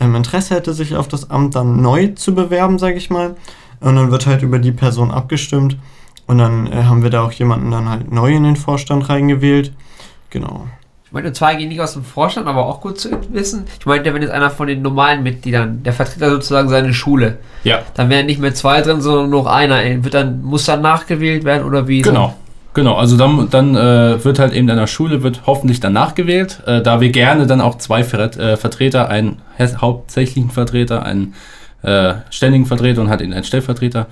ähm, 0.00 0.14
Interesse 0.14 0.54
hätte, 0.54 0.72
sich 0.72 0.96
auf 0.96 1.08
das 1.08 1.30
Amt 1.30 1.54
dann 1.54 1.80
neu 1.80 2.08
zu 2.08 2.34
bewerben, 2.34 2.78
sage 2.78 2.96
ich 2.96 3.10
mal. 3.10 3.36
Und 3.80 3.96
dann 3.96 4.10
wird 4.10 4.26
halt 4.26 4.42
über 4.42 4.58
die 4.58 4.72
Person 4.72 5.10
abgestimmt 5.10 5.76
und 6.26 6.38
dann 6.38 6.66
äh, 6.66 6.84
haben 6.84 7.02
wir 7.02 7.10
da 7.10 7.22
auch 7.24 7.32
jemanden 7.32 7.70
dann 7.70 7.88
halt 7.88 8.12
neu 8.12 8.34
in 8.34 8.44
den 8.44 8.56
Vorstand 8.56 9.08
reingewählt. 9.08 9.72
Genau. 10.30 10.66
Ich 11.10 11.12
meine, 11.12 11.32
zwei 11.32 11.56
gehen 11.56 11.70
nicht 11.70 11.80
aus 11.80 11.94
dem 11.94 12.04
Vorstand, 12.04 12.46
aber 12.46 12.66
auch 12.66 12.80
gut 12.80 13.00
zu 13.00 13.10
wissen. 13.32 13.64
Ich 13.80 13.84
meinte, 13.84 14.14
wenn 14.14 14.22
jetzt 14.22 14.30
einer 14.30 14.48
von 14.48 14.68
den 14.68 14.80
normalen 14.80 15.24
Mitgliedern, 15.24 15.82
der 15.82 15.92
vertritt 15.92 16.22
da 16.22 16.30
sozusagen 16.30 16.68
seine 16.68 16.94
Schule, 16.94 17.38
ja. 17.64 17.80
dann 17.94 18.08
wären 18.10 18.26
nicht 18.26 18.38
mehr 18.38 18.54
zwei 18.54 18.80
drin, 18.80 19.00
sondern 19.00 19.28
nur 19.28 19.42
noch 19.42 19.50
einer. 19.50 19.82
Wird 20.04 20.14
dann, 20.14 20.40
muss 20.42 20.66
dann 20.66 20.82
nachgewählt 20.82 21.42
werden 21.42 21.64
oder 21.64 21.88
wie? 21.88 22.02
Genau. 22.02 22.36
Genau, 22.72 22.94
also 22.94 23.16
dann, 23.16 23.48
dann 23.50 23.74
äh, 23.74 24.24
wird 24.24 24.38
halt 24.38 24.52
eben 24.52 24.68
in 24.68 24.76
der 24.76 24.86
Schule 24.86 25.22
wird 25.22 25.42
hoffentlich 25.46 25.80
dann 25.80 25.92
nachgewählt, 25.92 26.62
äh, 26.66 26.82
da 26.82 27.00
wir 27.00 27.10
gerne 27.10 27.46
dann 27.46 27.60
auch 27.60 27.78
zwei 27.78 28.04
Ver 28.04 28.36
äh, 28.38 28.56
Vertreter, 28.56 29.08
einen 29.08 29.42
hauptsächlichen 29.58 30.50
Vertreter, 30.50 31.02
einen 31.02 31.34
äh, 31.82 32.14
ständigen 32.30 32.66
Vertreter 32.66 33.00
und 33.00 33.08
halt 33.08 33.22
einen 33.22 33.42
Stellvertreter 33.42 34.06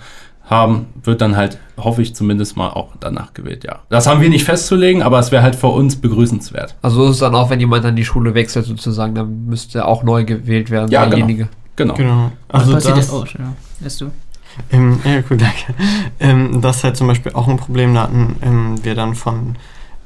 haben, 0.49 0.87
wird 1.03 1.21
dann 1.21 1.37
halt, 1.37 1.59
hoffe 1.77 2.01
ich 2.01 2.15
zumindest 2.15 2.57
mal 2.57 2.71
auch 2.71 2.95
danach 2.99 3.35
gewählt, 3.35 3.65
ja. 3.65 3.81
Das 3.91 4.07
haben 4.07 4.23
wir 4.23 4.31
nicht 4.31 4.45
festzulegen, 4.45 5.03
aber 5.03 5.19
es 5.19 5.31
wäre 5.31 5.43
halt 5.43 5.55
für 5.55 5.67
uns 5.69 5.97
begrüßenswert. 5.97 6.75
Also 6.81 7.05
ist 7.05 7.11
es 7.13 7.19
dann 7.19 7.35
auch, 7.35 7.51
wenn 7.51 7.61
jemand 7.61 7.85
dann 7.85 7.97
die 7.97 8.05
Schule 8.05 8.35
wechselt 8.35 8.65
sozusagen, 8.65 9.15
dann 9.15 9.47
müsste 9.47 9.87
auch 9.87 10.03
neu 10.03 10.25
gewählt 10.25 10.71
werden, 10.71 10.91
ja, 10.91 11.05
derjenige. 11.07 11.49
Genau. 11.77 11.95
genau. 11.95 12.15
genau. 12.15 12.33
Also 12.49 12.73
das, 12.73 12.85
das 12.85 13.11
auch, 13.11 13.27
ja. 13.27 13.53
Weißt 13.81 14.01
du? 14.01 14.11
Ähm, 14.71 15.01
ja, 15.05 15.23
cool, 15.31 15.37
danke. 15.37 15.75
Ähm, 16.21 16.61
das 16.61 16.79
ist 16.79 16.85
halt 16.85 16.97
zum 16.97 17.07
Beispiel 17.07 17.33
auch 17.33 17.49
ein 17.49 17.57
Problem, 17.57 17.95
da 17.95 18.03
hatten 18.03 18.37
ähm, 18.43 18.85
wir 18.85 18.95
dann 18.95 19.15
von 19.15 19.57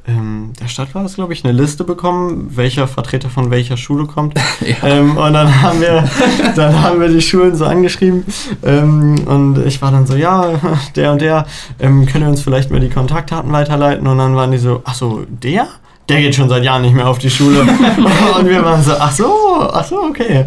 ähm, 0.06 0.52
der 0.60 0.66
Stadt 0.66 0.94
war 0.96 1.04
das, 1.04 1.14
glaube 1.14 1.32
ich, 1.32 1.44
eine 1.44 1.52
Liste 1.52 1.84
bekommen, 1.84 2.56
welcher 2.56 2.88
Vertreter 2.88 3.30
von 3.30 3.52
welcher 3.52 3.76
Schule 3.76 4.06
kommt. 4.06 4.34
ja. 4.60 4.88
ähm, 4.88 5.16
und 5.16 5.32
dann 5.32 5.62
haben 5.62 5.80
wir, 5.80 6.04
dann 6.56 6.82
haben 6.82 7.00
wir 7.00 7.08
die 7.08 7.20
Schulen 7.20 7.54
so 7.54 7.64
angeschrieben 7.66 8.24
ähm, 8.64 9.22
und 9.26 9.64
ich 9.64 9.80
war 9.80 9.92
dann 9.92 10.06
so, 10.06 10.16
ja, 10.16 10.60
der 10.96 11.12
und 11.12 11.20
der, 11.20 11.46
können 11.78 12.08
wir 12.12 12.28
uns 12.28 12.42
vielleicht 12.42 12.70
mal 12.70 12.80
die 12.80 12.90
Kontaktdaten 12.90 13.52
weiterleiten? 13.52 14.06
Und 14.06 14.18
dann 14.18 14.34
waren 14.34 14.50
die 14.50 14.58
so, 14.58 14.82
ach 14.84 14.94
so, 14.94 15.24
der? 15.28 15.68
Der 16.12 16.20
geht 16.20 16.34
schon 16.34 16.48
seit 16.50 16.62
Jahren 16.62 16.82
nicht 16.82 16.94
mehr 16.94 17.08
auf 17.08 17.18
die 17.18 17.30
Schule. 17.30 17.60
und 18.38 18.48
wir 18.48 18.62
waren 18.62 18.82
so, 18.82 18.92
ach 18.98 19.12
so, 19.12 19.32
ach 19.72 19.84
so, 19.84 19.96
okay. 20.02 20.44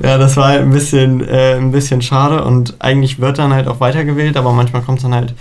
Ja, 0.00 0.16
das 0.16 0.36
war 0.36 0.48
halt 0.48 0.62
ein 0.62 0.70
bisschen, 0.70 1.26
äh, 1.26 1.56
ein 1.56 1.72
bisschen 1.72 2.00
schade 2.02 2.44
und 2.44 2.76
eigentlich 2.78 3.18
wird 3.18 3.38
dann 3.38 3.52
halt 3.52 3.66
auch 3.66 3.80
weitergewählt, 3.80 4.36
aber 4.36 4.52
manchmal 4.52 4.82
kommt 4.82 4.98
es 4.98 5.02
dann 5.02 5.14
halt 5.14 5.34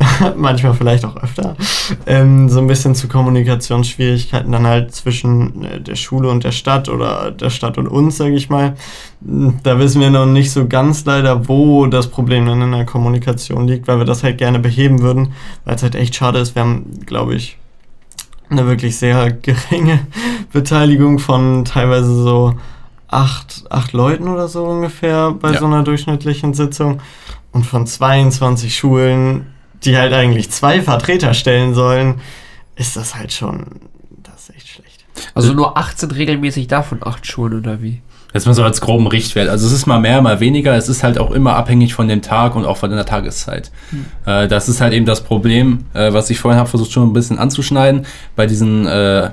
manchmal 0.36 0.74
vielleicht 0.74 1.04
auch 1.04 1.16
öfter, 1.16 1.56
ähm, 2.06 2.48
so 2.48 2.60
ein 2.60 2.66
bisschen 2.66 2.94
zu 2.94 3.08
Kommunikationsschwierigkeiten 3.08 4.50
dann 4.50 4.66
halt 4.66 4.94
zwischen 4.94 5.64
äh, 5.64 5.80
der 5.80 5.96
Schule 5.96 6.30
und 6.30 6.44
der 6.44 6.52
Stadt 6.52 6.88
oder 6.88 7.30
der 7.30 7.50
Stadt 7.50 7.76
und 7.76 7.88
uns, 7.88 8.16
sage 8.16 8.34
ich 8.34 8.48
mal. 8.48 8.74
Da 9.20 9.78
wissen 9.78 10.00
wir 10.00 10.08
noch 10.08 10.24
nicht 10.24 10.50
so 10.50 10.66
ganz 10.66 11.04
leider, 11.04 11.46
wo 11.48 11.84
das 11.86 12.06
Problem 12.06 12.46
dann 12.46 12.62
in 12.62 12.72
der 12.72 12.86
Kommunikation 12.86 13.68
liegt, 13.68 13.86
weil 13.86 13.98
wir 13.98 14.06
das 14.06 14.22
halt 14.22 14.38
gerne 14.38 14.58
beheben 14.58 15.02
würden, 15.02 15.34
weil 15.66 15.74
es 15.74 15.82
halt 15.82 15.94
echt 15.94 16.14
schade 16.14 16.38
ist. 16.38 16.54
Wir 16.54 16.62
haben, 16.62 17.00
glaube 17.04 17.34
ich, 17.34 17.58
eine 18.50 18.66
wirklich 18.66 18.98
sehr 18.98 19.30
geringe 19.32 20.00
Beteiligung 20.52 21.18
von 21.18 21.64
teilweise 21.64 22.14
so 22.22 22.54
acht, 23.08 23.64
acht 23.70 23.92
Leuten 23.92 24.28
oder 24.28 24.48
so 24.48 24.64
ungefähr 24.64 25.32
bei 25.32 25.52
ja. 25.52 25.60
so 25.60 25.66
einer 25.66 25.82
durchschnittlichen 25.82 26.54
Sitzung. 26.54 27.00
Und 27.52 27.66
von 27.66 27.86
22 27.86 28.76
Schulen 28.76 29.46
die 29.84 29.96
halt 29.96 30.12
eigentlich 30.12 30.50
zwei 30.50 30.82
Vertreter 30.82 31.34
stellen 31.34 31.74
sollen, 31.74 32.20
ist 32.76 32.96
das 32.96 33.14
halt 33.14 33.32
schon, 33.32 33.66
das 34.22 34.48
ist 34.48 34.56
echt 34.56 34.68
schlecht. 34.68 35.04
Also 35.34 35.52
nur 35.52 35.76
18 35.76 36.10
regelmäßig 36.10 36.66
davon, 36.66 36.98
acht 37.02 37.26
Schulen 37.26 37.60
oder 37.60 37.82
wie? 37.82 38.02
Jetzt 38.32 38.46
mal 38.46 38.54
so 38.54 38.62
als 38.62 38.80
groben 38.80 39.06
Richtwert. 39.06 39.48
Also 39.48 39.66
es 39.66 39.72
ist 39.72 39.86
mal 39.86 39.98
mehr, 39.98 40.22
mal 40.22 40.40
weniger. 40.40 40.76
Es 40.76 40.88
ist 40.88 41.02
halt 41.02 41.18
auch 41.18 41.32
immer 41.32 41.56
abhängig 41.56 41.94
von 41.94 42.06
dem 42.06 42.22
Tag 42.22 42.54
und 42.54 42.64
auch 42.64 42.76
von 42.76 42.90
der 42.90 43.04
Tageszeit. 43.04 43.70
Hm. 43.90 44.06
Äh, 44.24 44.48
das 44.48 44.68
ist 44.68 44.80
halt 44.80 44.92
eben 44.92 45.06
das 45.06 45.22
Problem, 45.22 45.84
äh, 45.94 46.12
was 46.12 46.30
ich 46.30 46.38
vorhin 46.38 46.58
habe 46.58 46.68
versucht 46.68 46.92
schon 46.92 47.08
ein 47.08 47.12
bisschen 47.12 47.38
anzuschneiden. 47.38 48.06
Bei 48.36 48.46
diesen 48.46 48.86
äh, 48.86 49.30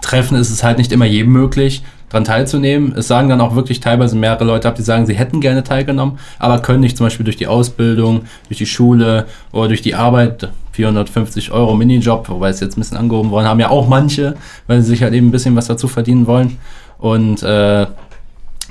Treffen 0.00 0.36
ist 0.36 0.50
es 0.50 0.64
halt 0.64 0.78
nicht 0.78 0.92
immer 0.92 1.06
jedem 1.06 1.32
möglich, 1.32 1.82
daran 2.08 2.24
teilzunehmen. 2.24 2.92
Es 2.96 3.08
sagen 3.08 3.28
dann 3.28 3.40
auch 3.40 3.54
wirklich 3.54 3.80
teilweise 3.80 4.16
mehrere 4.16 4.44
Leute 4.44 4.68
ab, 4.68 4.74
die 4.74 4.82
sagen, 4.82 5.06
sie 5.06 5.14
hätten 5.14 5.40
gerne 5.40 5.62
teilgenommen, 5.62 6.18
aber 6.38 6.60
können 6.60 6.80
nicht 6.80 6.96
zum 6.96 7.06
Beispiel 7.06 7.24
durch 7.24 7.36
die 7.36 7.46
Ausbildung, 7.46 8.22
durch 8.48 8.58
die 8.58 8.66
Schule 8.66 9.26
oder 9.52 9.68
durch 9.68 9.82
die 9.82 9.94
Arbeit. 9.94 10.48
450 10.72 11.50
Euro 11.50 11.74
Minijob, 11.74 12.28
wobei 12.28 12.50
es 12.50 12.60
jetzt 12.60 12.76
ein 12.76 12.80
bisschen 12.80 12.98
angehoben 12.98 13.32
worden 13.32 13.46
haben 13.46 13.58
ja 13.58 13.68
auch 13.68 13.88
manche, 13.88 14.36
weil 14.68 14.80
sie 14.80 14.90
sich 14.90 15.02
halt 15.02 15.12
eben 15.12 15.26
ein 15.26 15.32
bisschen 15.32 15.56
was 15.56 15.66
dazu 15.66 15.88
verdienen 15.88 16.28
wollen. 16.28 16.56
Und 16.98 17.42
äh, 17.42 17.86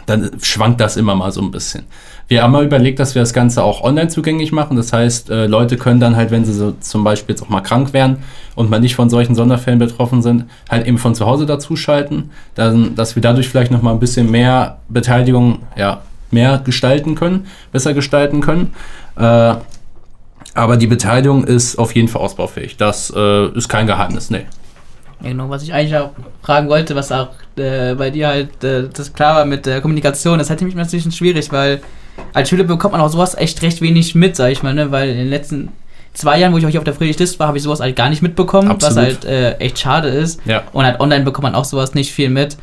dann 0.08 0.32
schwankt 0.42 0.82
das 0.82 0.98
immer 0.98 1.16
mal 1.16 1.32
so 1.32 1.42
ein 1.42 1.52
bisschen. 1.52 1.84
Wir 2.30 2.42
haben 2.42 2.52
mal 2.52 2.66
überlegt, 2.66 3.00
dass 3.00 3.14
wir 3.14 3.22
das 3.22 3.34
Ganze 3.34 3.62
auch 3.62 3.84
online 3.84 4.08
zugänglich 4.08 4.52
machen. 4.52 4.76
Das 4.76 4.92
heißt, 4.92 5.30
äh, 5.30 5.46
Leute 5.48 5.78
können 5.78 6.00
dann 6.00 6.16
halt, 6.16 6.32
wenn 6.32 6.46
sie 6.46 6.54
so 6.54 6.72
zum 6.80 7.04
Beispiel 7.04 7.36
jetzt 7.36 7.44
auch 7.44 7.50
mal 7.50 7.62
krank 7.62 7.94
wären 7.94 8.18
und 8.56 8.70
mal 8.70 8.80
nicht 8.80 8.96
von 8.96 9.10
solchen 9.10 9.36
Sonderfällen 9.36 9.80
betroffen 9.80 10.22
sind, 10.22 10.46
halt 10.70 10.88
eben 10.88 10.98
von 10.98 11.14
zu 11.14 11.26
Hause 11.26 11.46
dazuschalten, 11.46 12.32
dann, 12.56 12.96
dass 12.96 13.16
wir 13.16 13.22
dadurch 13.22 13.50
vielleicht 13.50 13.72
noch 13.72 13.82
mal 13.82 13.92
ein 13.92 14.00
bisschen 14.00 14.32
mehr 14.32 14.80
Beteiligung, 14.90 15.60
ja, 15.76 16.02
mehr 16.32 16.62
gestalten 16.64 17.16
können, 17.16 17.48
besser 17.72 17.94
gestalten 17.94 18.42
können. 18.42 18.74
Äh, 19.18 19.56
aber 20.54 20.78
die 20.78 20.88
Beteiligung 20.88 21.44
ist 21.44 21.78
auf 21.78 21.96
jeden 21.96 22.08
Fall 22.08 22.22
ausbaufähig. 22.22 22.78
Das 22.78 23.14
äh, 23.16 23.48
ist 23.50 23.70
kein 23.70 23.88
Geheimnis, 23.88 24.30
nee. 24.30 24.46
Genau, 25.22 25.50
was 25.50 25.64
ich 25.64 25.74
eigentlich 25.74 25.96
auch 25.96 26.12
fragen 26.44 26.70
wollte, 26.70 26.96
was 26.96 27.12
auch 27.12 27.30
äh, 27.58 27.96
bei 27.96 28.12
dir 28.12 28.28
halt 28.28 28.64
äh, 28.64 28.88
das 28.94 29.14
klar 29.14 29.36
war 29.36 29.46
mit 29.46 29.66
der 29.66 29.82
Kommunikation, 29.82 30.38
das 30.38 30.50
hatte 30.50 30.64
mich 30.64 30.76
natürlich 30.76 31.14
schwierig, 31.16 31.52
weil 31.52 31.82
als 32.34 32.50
Schüler 32.50 32.64
bekommt 32.64 32.92
man 32.92 33.02
auch 33.02 33.10
sowas 33.10 33.36
echt 33.36 33.62
recht 33.62 33.82
wenig 33.82 34.16
mit, 34.16 34.36
sag 34.36 34.52
ich 34.52 34.62
mal, 34.62 34.74
ne? 34.74 34.92
weil 34.92 35.10
in 35.10 35.18
den 35.18 35.30
letzten 35.30 35.70
zwei 36.14 36.40
Jahren, 36.40 36.54
wo 36.54 36.58
ich 36.58 36.66
euch 36.66 36.78
auf 36.78 36.84
der 36.84 36.94
Friedrich-List 36.94 37.40
war, 37.40 37.48
habe 37.48 37.58
ich 37.58 37.64
sowas 37.64 37.80
halt 37.80 37.96
gar 37.96 38.10
nicht 38.10 38.22
mitbekommen, 38.22 38.70
Absolut. 38.70 38.96
was 38.96 39.04
halt 39.04 39.26
äh, 39.26 39.54
echt 39.58 39.80
schade 39.80 40.10
ist. 40.10 40.42
Ja. 40.46 40.64
Und 40.74 40.84
halt 40.84 41.00
online 41.00 41.24
bekommt 41.24 41.44
man 41.44 41.56
auch 41.56 41.66
sowas 41.66 41.94
nicht 41.94 42.12
viel 42.12 42.30
mit. 42.30 42.58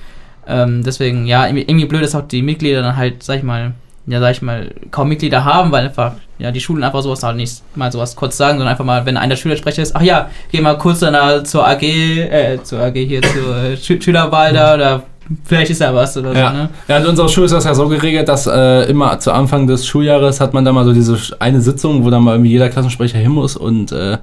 Ähm, 0.46 0.82
deswegen, 0.84 1.26
ja, 1.26 1.46
irgendwie 1.46 1.86
blöd, 1.86 2.02
dass 2.02 2.14
auch 2.14 2.26
die 2.26 2.42
Mitglieder 2.42 2.82
dann 2.82 2.96
halt, 2.96 3.22
sag 3.22 3.38
ich 3.38 3.42
mal, 3.44 3.72
ja, 4.06 4.20
sag 4.20 4.32
ich 4.32 4.42
mal, 4.42 4.70
kaum 4.90 5.08
Mitglieder 5.08 5.44
haben, 5.44 5.72
weil 5.72 5.86
einfach, 5.86 6.12
ja, 6.38 6.50
die 6.50 6.60
Schulen 6.60 6.84
einfach 6.84 7.02
sowas 7.02 7.22
halt 7.22 7.36
nicht 7.36 7.62
mal 7.74 7.90
sowas 7.90 8.14
kurz 8.16 8.36
sagen, 8.36 8.58
sondern 8.58 8.68
einfach 8.68 8.84
mal, 8.84 9.06
wenn 9.06 9.16
einer 9.16 9.36
Schülersprecher 9.36 9.82
ist, 9.82 9.96
ach 9.96 10.02
ja, 10.02 10.30
geh 10.52 10.60
mal 10.60 10.76
kurz 10.76 11.00
dann 11.00 11.44
zur 11.44 11.66
AG, 11.66 11.82
äh, 11.82 12.62
zur 12.62 12.80
AG 12.80 12.94
hier, 12.94 13.22
zur 13.22 13.56
äh, 13.56 13.76
Schülerwahl 13.76 14.52
da 14.52 14.74
oder 14.74 15.02
Vielleicht 15.44 15.70
ist 15.70 15.80
ja 15.80 15.94
was 15.94 16.16
oder 16.16 16.34
ja. 16.34 16.50
so, 16.50 16.56
ne? 16.56 16.68
Ja, 16.86 16.98
in 16.98 17.06
unserer 17.06 17.28
Schule 17.28 17.46
ist 17.46 17.52
das 17.52 17.64
ja 17.64 17.74
so 17.74 17.88
geregelt, 17.88 18.28
dass 18.28 18.46
äh, 18.46 18.90
immer 18.90 19.18
zu 19.18 19.32
Anfang 19.32 19.66
des 19.66 19.86
Schuljahres 19.86 20.40
hat 20.40 20.52
man 20.52 20.64
da 20.64 20.72
mal 20.72 20.84
so 20.84 20.92
diese 20.92 21.16
eine 21.38 21.60
Sitzung, 21.60 22.04
wo 22.04 22.10
dann 22.10 22.22
mal 22.22 22.34
irgendwie 22.34 22.50
jeder 22.50 22.68
Klassensprecher 22.68 23.18
hin 23.18 23.30
muss 23.30 23.56
und 23.56 23.90
äh, 23.92 24.18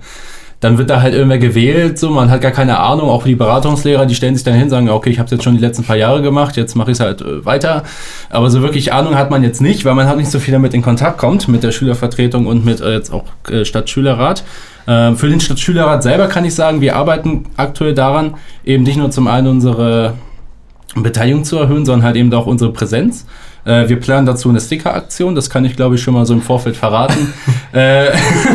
dann 0.61 0.77
wird 0.77 0.91
da 0.91 1.01
halt 1.01 1.15
irgendwer 1.15 1.39
gewählt, 1.39 1.97
so, 1.97 2.11
man 2.11 2.29
hat 2.29 2.41
gar 2.41 2.51
keine 2.51 2.79
Ahnung, 2.79 3.09
auch 3.09 3.23
die 3.23 3.33
Beratungslehrer, 3.33 4.05
die 4.05 4.13
stellen 4.13 4.35
sich 4.35 4.43
dann 4.43 4.53
hin, 4.53 4.69
sagen, 4.69 4.89
okay, 4.89 5.09
ich 5.09 5.17
habe 5.17 5.25
es 5.25 5.31
jetzt 5.31 5.43
schon 5.43 5.55
die 5.55 5.59
letzten 5.59 5.83
paar 5.83 5.95
Jahre 5.95 6.21
gemacht, 6.21 6.55
jetzt 6.55 6.75
mache 6.75 6.91
ich 6.91 6.97
es 6.97 6.99
halt 6.99 7.21
äh, 7.21 7.43
weiter. 7.43 7.83
Aber 8.29 8.51
so 8.51 8.61
wirklich 8.61 8.93
Ahnung 8.93 9.15
hat 9.15 9.31
man 9.31 9.43
jetzt 9.43 9.59
nicht, 9.59 9.85
weil 9.85 9.95
man 9.95 10.07
halt 10.07 10.17
nicht 10.17 10.29
so 10.29 10.39
viel 10.39 10.51
damit 10.51 10.75
in 10.75 10.83
Kontakt 10.83 11.17
kommt, 11.17 11.47
mit 11.47 11.63
der 11.63 11.71
Schülervertretung 11.71 12.45
und 12.45 12.63
mit 12.63 12.79
äh, 12.79 12.93
jetzt 12.93 13.11
auch 13.11 13.23
äh, 13.49 13.65
Stadtschülerrat. 13.65 14.43
Äh, 14.85 15.13
für 15.13 15.29
den 15.29 15.39
Stadtschülerrat 15.39 16.03
selber 16.03 16.27
kann 16.27 16.45
ich 16.45 16.53
sagen, 16.53 16.79
wir 16.79 16.95
arbeiten 16.95 17.45
aktuell 17.57 17.95
daran, 17.95 18.35
eben 18.63 18.83
nicht 18.83 18.97
nur 18.97 19.09
zum 19.09 19.27
einen 19.27 19.47
unsere 19.47 20.13
Beteiligung 20.93 21.43
zu 21.43 21.57
erhöhen, 21.57 21.85
sondern 21.85 22.05
halt 22.05 22.17
eben 22.17 22.31
auch 22.33 22.45
unsere 22.45 22.71
Präsenz. 22.71 23.25
Äh, 23.65 23.89
wir 23.89 23.99
planen 23.99 24.25
dazu 24.25 24.49
eine 24.49 24.59
Sticker-Aktion, 24.59 25.35
das 25.35 25.49
kann 25.49 25.65
ich 25.65 25.75
glaube 25.75 25.95
ich 25.95 26.01
schon 26.01 26.13
mal 26.13 26.25
so 26.25 26.33
im 26.33 26.41
Vorfeld 26.41 26.75
verraten, 26.75 27.33
äh, 27.73 28.07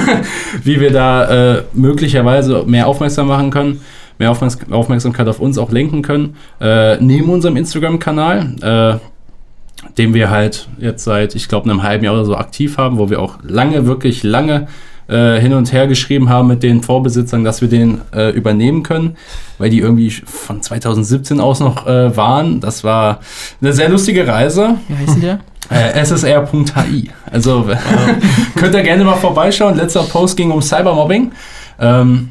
wie 0.62 0.80
wir 0.80 0.90
da 0.90 1.56
äh, 1.56 1.62
möglicherweise 1.72 2.64
mehr 2.66 2.86
aufmerksam 2.86 3.28
machen 3.28 3.50
können, 3.50 3.80
mehr 4.18 4.30
Aufmerks 4.30 4.58
Aufmerksamkeit 4.70 5.28
auf 5.28 5.40
uns 5.40 5.58
auch 5.58 5.70
lenken 5.70 6.02
können, 6.02 6.36
äh, 6.60 6.96
neben 6.96 7.28
unserem 7.28 7.56
Instagram-Kanal, 7.56 9.00
äh, 9.00 9.92
den 9.98 10.14
wir 10.14 10.30
halt 10.30 10.68
jetzt 10.78 11.04
seit, 11.04 11.34
ich 11.34 11.48
glaube, 11.48 11.70
einem 11.70 11.82
halben 11.82 12.04
Jahr 12.04 12.14
oder 12.14 12.24
so 12.24 12.36
aktiv 12.36 12.78
haben, 12.78 12.98
wo 12.98 13.10
wir 13.10 13.20
auch 13.20 13.38
lange, 13.42 13.86
wirklich 13.86 14.22
lange 14.22 14.68
äh, 15.08 15.40
hin 15.40 15.52
und 15.52 15.72
her 15.72 15.86
geschrieben 15.86 16.28
haben 16.28 16.48
mit 16.48 16.62
den 16.62 16.82
Vorbesitzern, 16.82 17.44
dass 17.44 17.60
wir 17.60 17.68
den 17.68 18.00
äh, 18.14 18.30
übernehmen 18.30 18.82
können, 18.82 19.16
weil 19.58 19.70
die 19.70 19.78
irgendwie 19.78 20.10
von 20.10 20.62
2017 20.62 21.40
aus 21.40 21.60
noch 21.60 21.86
äh, 21.86 22.16
waren. 22.16 22.60
Das 22.60 22.84
war 22.84 23.20
eine 23.60 23.72
sehr 23.72 23.88
lustige 23.88 24.26
Reise. 24.26 24.76
Wie 24.88 24.96
heißt 24.96 25.22
der? 25.22 25.40
Äh, 25.68 26.04
ssr.hi. 26.04 27.10
Also 27.30 27.66
könnt 28.56 28.74
ihr 28.74 28.82
gerne 28.82 29.04
mal 29.04 29.16
vorbeischauen. 29.16 29.76
Letzter 29.76 30.02
Post 30.02 30.36
ging 30.36 30.50
um 30.50 30.62
Cybermobbing. 30.62 31.32
Ähm, 31.80 32.30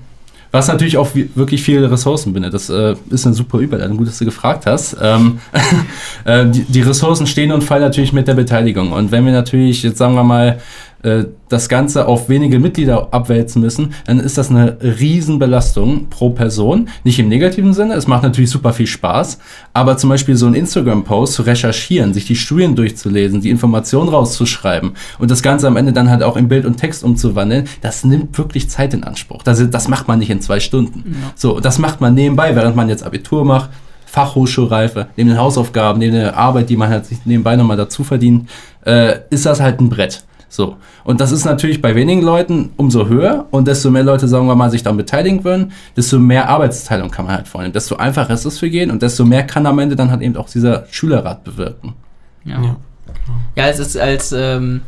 was 0.55 0.69
natürlich 0.69 0.97
auch 0.97 1.09
wirklich 1.13 1.61
viele 1.61 1.91
Ressourcen 1.91 2.31
bindet. 2.31 2.53
Das 2.53 2.69
äh, 2.69 2.95
ist 3.09 3.25
eine 3.25 3.35
super 3.35 3.57
Überleitung, 3.57 3.97
gut, 3.97 4.07
dass 4.07 4.19
du 4.19 4.25
gefragt 4.25 4.65
hast. 4.65 4.95
Ähm, 5.01 5.39
äh, 6.25 6.45
die, 6.45 6.63
die, 6.63 6.81
Ressourcen 6.81 7.27
stehen 7.27 7.51
und 7.51 7.61
fallen 7.61 7.81
natürlich 7.81 8.13
mit 8.13 8.27
der 8.29 8.35
Beteiligung. 8.35 8.93
Und 8.93 9.11
wenn 9.11 9.25
wir 9.25 9.33
natürlich, 9.33 9.83
jetzt 9.83 9.97
sagen 9.97 10.15
wir 10.15 10.23
mal, 10.23 10.59
äh, 11.05 11.25
das 11.49 11.69
Ganze 11.69 12.07
auf 12.07 12.27
wenige 12.27 12.57
Mitglieder 12.57 13.13
abwälzen 13.13 13.61
müssen, 13.61 13.93
dann 14.07 14.19
ist 14.19 14.37
das 14.37 14.49
eine 14.49 14.77
Riesenbelastung 14.81 16.07
pro 16.09 16.31
Person. 16.31 16.89
Nicht 17.03 17.19
im 17.19 17.29
negativen 17.29 17.73
Sinne, 17.73 17.93
es 17.93 18.07
macht 18.07 18.23
natürlich 18.23 18.49
super 18.49 18.73
viel 18.73 18.87
Spaß, 18.87 19.37
aber 19.73 19.97
zum 19.97 20.09
Beispiel 20.09 20.35
so 20.35 20.47
ein 20.47 20.55
Instagram-Post 20.55 21.33
zu 21.33 21.43
recherchieren, 21.43 22.15
sich 22.15 22.25
die 22.25 22.35
Studien 22.35 22.75
durchzulesen, 22.75 23.41
die 23.41 23.51
Informationen 23.51 24.09
rauszuschreiben 24.09 24.93
und 25.19 25.29
das 25.29 25.43
Ganze 25.43 25.67
am 25.67 25.77
Ende 25.77 25.93
dann 25.93 26.09
halt 26.09 26.23
auch 26.23 26.35
in 26.35 26.47
Bild 26.47 26.65
und 26.65 26.77
Text 26.77 27.03
umzuwandeln, 27.03 27.65
das 27.81 28.03
nimmt 28.03 28.35
wirklich 28.37 28.69
Zeit 28.69 28.95
in 28.95 29.03
Anspruch. 29.03 29.43
Das, 29.43 29.69
das 29.69 29.87
macht 29.87 30.07
man 30.07 30.17
nicht 30.17 30.31
in 30.31 30.41
zwei 30.41 30.59
Stunden. 30.59 31.03
Ja. 31.05 31.31
So, 31.35 31.59
das 31.59 31.77
macht 31.77 32.01
man 32.01 32.15
nebenbei, 32.15 32.55
während 32.55 32.75
man 32.75 32.89
jetzt 32.89 33.03
Abitur 33.03 33.45
macht, 33.45 33.69
Fachhochschulreife, 34.07 35.07
neben 35.17 35.29
den 35.29 35.37
Hausaufgaben, 35.37 35.99
neben 35.99 36.13
der 36.15 36.37
Arbeit, 36.37 36.69
die 36.69 36.77
man 36.77 36.89
halt 36.89 37.05
sich 37.05 37.19
nebenbei 37.25 37.55
nochmal 37.55 37.77
dazu 37.77 38.03
verdient, 38.03 38.49
äh, 38.85 39.19
ist 39.29 39.45
das 39.45 39.59
halt 39.59 39.79
ein 39.79 39.89
Brett. 39.89 40.23
So. 40.55 40.77
Und 41.03 41.19
das 41.19 41.33
ist 41.33 41.43
natürlich 41.43 41.81
bei 41.81 41.95
wenigen 41.95 42.21
Leuten 42.21 42.71
umso 42.77 43.07
höher 43.07 43.45
und 43.51 43.67
desto 43.67 43.91
mehr 43.91 44.03
Leute, 44.03 44.29
sagen 44.29 44.47
wir 44.47 44.55
mal, 44.55 44.71
sich 44.71 44.83
daran 44.83 44.95
beteiligen 44.95 45.43
würden, 45.43 45.73
desto 45.97 46.17
mehr 46.17 46.47
Arbeitsteilung 46.47 47.11
kann 47.11 47.25
man 47.25 47.35
halt 47.35 47.47
vornehmen. 47.49 47.73
Desto 47.73 47.97
einfacher 47.97 48.33
ist 48.33 48.45
es 48.45 48.57
für 48.57 48.67
jeden 48.67 48.89
und 48.89 49.01
desto 49.01 49.25
mehr 49.25 49.43
kann 49.43 49.65
am 49.65 49.79
Ende 49.79 49.97
dann 49.97 50.11
halt 50.11 50.21
eben 50.21 50.37
auch 50.37 50.49
dieser 50.49 50.85
Schülerrat 50.89 51.43
bewirken. 51.43 51.93
Ja. 52.45 52.61
Ja, 52.61 52.77
ja 53.57 53.67
es 53.67 53.79
ist 53.79 53.97
als 53.97 54.31
ähm, 54.31 54.79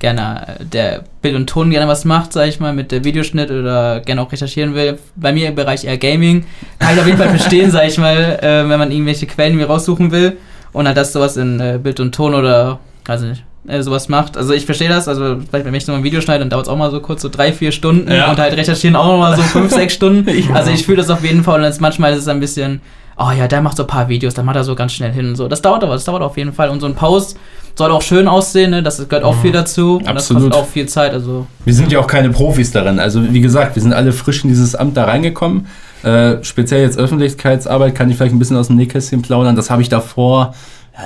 gerne 0.00 0.58
der 0.60 1.04
Bild 1.22 1.34
und 1.34 1.48
Ton 1.48 1.70
gerne 1.70 1.88
was 1.88 2.04
macht, 2.04 2.34
sag 2.34 2.48
ich 2.48 2.60
mal, 2.60 2.74
mit 2.74 2.92
der 2.92 3.02
Videoschnitt 3.02 3.50
oder 3.50 4.00
gerne 4.00 4.20
auch 4.20 4.30
recherchieren 4.30 4.74
will. 4.74 4.98
Bei 5.16 5.32
mir 5.32 5.48
im 5.48 5.54
Bereich 5.54 5.84
eher 5.84 5.96
Gaming 5.96 6.44
kann 6.78 6.92
ich 6.92 7.00
auf 7.00 7.06
jeden 7.06 7.18
Fall 7.18 7.30
verstehen, 7.30 7.70
sag 7.70 7.86
ich 7.86 7.96
mal, 7.96 8.38
äh, 8.42 8.68
wenn 8.68 8.78
man 8.78 8.90
irgendwelche 8.90 9.26
Quellen 9.26 9.56
mir 9.56 9.66
raussuchen 9.66 10.10
will 10.10 10.36
und 10.74 10.86
halt 10.86 10.98
das 10.98 11.14
sowas 11.14 11.38
in 11.38 11.58
äh, 11.58 11.80
Bild 11.82 12.00
und 12.00 12.14
Ton 12.14 12.34
oder, 12.34 12.80
weiß 13.06 13.22
nicht, 13.22 13.44
äh, 13.66 13.82
sowas 13.82 14.08
macht. 14.08 14.36
Also 14.36 14.52
ich 14.52 14.64
verstehe 14.64 14.88
das, 14.88 15.08
also 15.08 15.38
vielleicht 15.48 15.66
wenn 15.66 15.74
ich 15.74 15.84
so 15.84 15.92
ein 15.92 16.02
Video 16.02 16.20
schneide, 16.20 16.40
dann 16.40 16.50
dauert 16.50 16.66
es 16.66 16.68
auch 16.68 16.76
mal 16.76 16.90
so 16.90 17.00
kurz 17.00 17.22
so 17.22 17.28
drei, 17.28 17.52
vier 17.52 17.72
Stunden 17.72 18.10
ja. 18.10 18.30
und 18.30 18.38
halt 18.38 18.56
recherchieren 18.56 18.96
auch 18.96 19.06
noch 19.06 19.18
mal 19.18 19.36
so 19.36 19.42
fünf, 19.42 19.70
sechs 19.74 19.94
Stunden. 19.94 20.26
Also 20.54 20.70
ich 20.70 20.84
fühle 20.84 20.98
das 20.98 21.10
auf 21.10 21.24
jeden 21.24 21.44
Fall 21.44 21.62
und 21.62 21.80
manchmal 21.80 22.12
ist 22.12 22.20
es 22.20 22.28
ein 22.28 22.40
bisschen, 22.40 22.80
oh 23.18 23.30
ja, 23.36 23.48
der 23.48 23.60
macht 23.60 23.76
so 23.76 23.84
ein 23.84 23.86
paar 23.86 24.08
Videos, 24.08 24.34
dann 24.34 24.46
macht 24.46 24.56
er 24.56 24.64
so 24.64 24.74
ganz 24.74 24.92
schnell 24.92 25.12
hin 25.12 25.28
und 25.28 25.36
so. 25.36 25.48
Das 25.48 25.62
dauert 25.62 25.84
aber, 25.84 25.92
das 25.92 26.04
dauert 26.04 26.22
auf 26.22 26.36
jeden 26.36 26.52
Fall 26.52 26.70
und 26.70 26.80
so 26.80 26.86
ein 26.86 26.94
Post 26.94 27.36
soll 27.76 27.92
auch 27.92 28.02
schön 28.02 28.28
aussehen, 28.28 28.70
ne? 28.70 28.82
das 28.82 28.96
gehört 29.08 29.24
auch 29.24 29.36
viel 29.40 29.52
dazu 29.52 29.96
und 29.96 30.08
Absolut. 30.08 30.16
das 30.16 30.28
kostet 30.28 30.54
auch 30.54 30.66
viel 30.66 30.86
Zeit. 30.86 31.12
Also. 31.12 31.46
Wir 31.64 31.72
sind 31.74 31.92
ja 31.92 31.98
auch 32.00 32.06
keine 32.06 32.30
Profis 32.30 32.72
darin, 32.72 32.98
also 32.98 33.32
wie 33.32 33.40
gesagt, 33.40 33.76
wir 33.76 33.82
sind 33.82 33.92
alle 33.92 34.12
frisch 34.12 34.42
in 34.42 34.50
dieses 34.50 34.74
Amt 34.74 34.96
da 34.96 35.04
reingekommen. 35.04 35.66
Äh, 36.02 36.42
speziell 36.42 36.82
jetzt 36.82 36.98
Öffentlichkeitsarbeit 36.98 37.94
kann 37.94 38.10
ich 38.10 38.16
vielleicht 38.16 38.34
ein 38.34 38.38
bisschen 38.38 38.56
aus 38.56 38.68
dem 38.68 38.76
Nähkästchen 38.76 39.22
plaudern. 39.22 39.54
Das 39.54 39.70
habe 39.70 39.82
ich 39.82 39.88
davor 39.88 40.54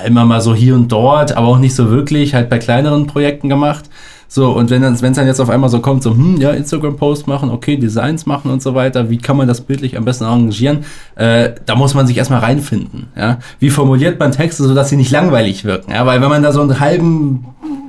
immer 0.05 0.25
mal 0.25 0.41
so 0.41 0.53
hier 0.53 0.75
und 0.75 0.91
dort, 0.91 1.35
aber 1.35 1.47
auch 1.47 1.59
nicht 1.59 1.75
so 1.75 1.89
wirklich, 1.89 2.33
halt 2.33 2.49
bei 2.49 2.57
kleineren 2.57 3.07
Projekten 3.07 3.49
gemacht. 3.49 3.89
So, 4.27 4.51
und 4.51 4.69
wenn 4.69 4.83
es 4.83 5.01
dann 5.01 5.27
jetzt 5.27 5.39
auf 5.39 5.49
einmal 5.49 5.69
so 5.69 5.79
kommt, 5.79 6.03
so, 6.03 6.11
hm, 6.11 6.41
ja, 6.41 6.51
Instagram-Post 6.51 7.27
machen, 7.27 7.49
okay, 7.51 7.77
Designs 7.77 8.25
machen 8.25 8.51
und 8.51 8.61
so 8.61 8.73
weiter, 8.73 9.09
wie 9.09 9.17
kann 9.17 9.37
man 9.37 9.47
das 9.47 9.61
bildlich 9.61 9.97
am 9.97 10.05
besten 10.05 10.25
arrangieren? 10.25 10.79
Äh, 11.15 11.51
da 11.65 11.75
muss 11.75 11.93
man 11.93 12.07
sich 12.07 12.17
erstmal 12.17 12.39
reinfinden, 12.39 13.07
ja. 13.15 13.39
Wie 13.59 13.69
formuliert 13.69 14.19
man 14.19 14.31
Texte, 14.31 14.63
sodass 14.63 14.89
sie 14.89 14.97
nicht 14.97 15.11
langweilig 15.11 15.63
wirken, 15.63 15.91
ja, 15.91 16.05
weil 16.05 16.21
wenn 16.21 16.29
man 16.29 16.43
da 16.43 16.51
so 16.51 16.61
ein 16.61 16.79
halben, 16.79 17.45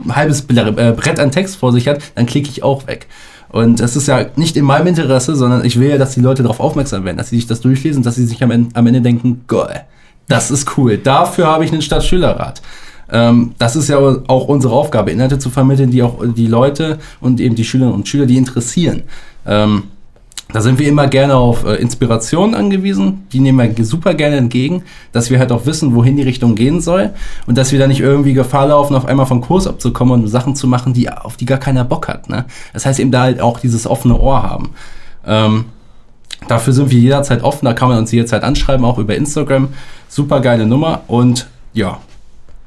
halbes 0.08 0.42
äh, 0.42 0.94
Brett 0.96 1.18
an 1.18 1.30
Text 1.30 1.56
vor 1.56 1.72
sich 1.72 1.88
hat, 1.88 2.00
dann 2.14 2.26
klicke 2.26 2.50
ich 2.50 2.62
auch 2.62 2.86
weg. 2.86 3.06
Und 3.48 3.80
das 3.80 3.96
ist 3.96 4.06
ja 4.06 4.26
nicht 4.36 4.56
in 4.56 4.64
meinem 4.64 4.88
Interesse, 4.88 5.34
sondern 5.34 5.64
ich 5.64 5.80
will 5.80 5.88
ja, 5.88 5.98
dass 5.98 6.14
die 6.14 6.20
Leute 6.20 6.42
darauf 6.42 6.60
aufmerksam 6.60 7.04
werden, 7.04 7.16
dass 7.16 7.30
sie 7.30 7.36
sich 7.36 7.46
das 7.46 7.60
durchlesen, 7.60 8.02
dass 8.02 8.16
sie 8.16 8.26
sich 8.26 8.42
am 8.42 8.50
Ende, 8.50 8.68
am 8.74 8.86
Ende 8.86 9.00
denken, 9.00 9.44
geil, 9.46 9.84
das 10.28 10.50
ist 10.50 10.76
cool. 10.76 10.98
Dafür 10.98 11.46
habe 11.46 11.64
ich 11.64 11.72
einen 11.72 11.82
Stadtschülerrat. 11.82 12.62
Ähm, 13.10 13.54
das 13.58 13.76
ist 13.76 13.88
ja 13.88 13.98
auch 13.98 14.48
unsere 14.48 14.74
Aufgabe, 14.74 15.10
Inhalte 15.10 15.38
zu 15.38 15.50
vermitteln, 15.50 15.90
die 15.90 16.02
auch 16.02 16.18
die 16.24 16.48
Leute 16.48 16.98
und 17.20 17.40
eben 17.40 17.54
die 17.54 17.64
Schülerinnen 17.64 17.94
und 17.94 18.08
Schüler, 18.08 18.26
die 18.26 18.36
interessieren. 18.36 19.02
Ähm, 19.46 19.84
da 20.52 20.60
sind 20.60 20.78
wir 20.78 20.88
immer 20.88 21.08
gerne 21.08 21.34
auf 21.34 21.64
äh, 21.64 21.74
Inspiration 21.74 22.54
angewiesen. 22.54 23.26
Die 23.32 23.40
nehmen 23.40 23.76
wir 23.76 23.84
super 23.84 24.14
gerne 24.14 24.36
entgegen, 24.36 24.84
dass 25.12 25.30
wir 25.30 25.40
halt 25.40 25.50
auch 25.50 25.66
wissen, 25.66 25.94
wohin 25.94 26.16
die 26.16 26.22
Richtung 26.22 26.54
gehen 26.54 26.80
soll 26.80 27.10
und 27.46 27.58
dass 27.58 27.72
wir 27.72 27.78
da 27.80 27.86
nicht 27.88 28.00
irgendwie 28.00 28.32
Gefahr 28.32 28.68
laufen, 28.68 28.94
auf 28.94 29.06
einmal 29.06 29.26
vom 29.26 29.40
Kurs 29.40 29.66
abzukommen 29.66 30.22
und 30.22 30.28
Sachen 30.28 30.54
zu 30.54 30.68
machen, 30.68 30.92
die, 30.92 31.10
auf 31.10 31.36
die 31.36 31.46
gar 31.46 31.58
keiner 31.58 31.84
Bock 31.84 32.06
hat. 32.06 32.28
Ne? 32.28 32.44
Das 32.72 32.86
heißt 32.86 33.00
eben 33.00 33.10
da 33.10 33.22
halt 33.22 33.40
auch 33.40 33.58
dieses 33.58 33.86
offene 33.86 34.18
Ohr 34.18 34.42
haben. 34.42 34.70
Ähm, 35.26 35.64
dafür 36.48 36.72
sind 36.72 36.90
wir 36.90 36.98
jederzeit 36.98 37.42
offen, 37.42 37.64
da 37.64 37.72
kann 37.72 37.88
man 37.88 37.98
uns 37.98 38.12
jederzeit 38.12 38.42
anschreiben, 38.42 38.84
auch 38.84 38.98
über 38.98 39.14
Instagram 39.14 39.68
super 40.08 40.40
geile 40.40 40.66
Nummer 40.66 41.02
und 41.08 41.46
ja, 41.72 41.98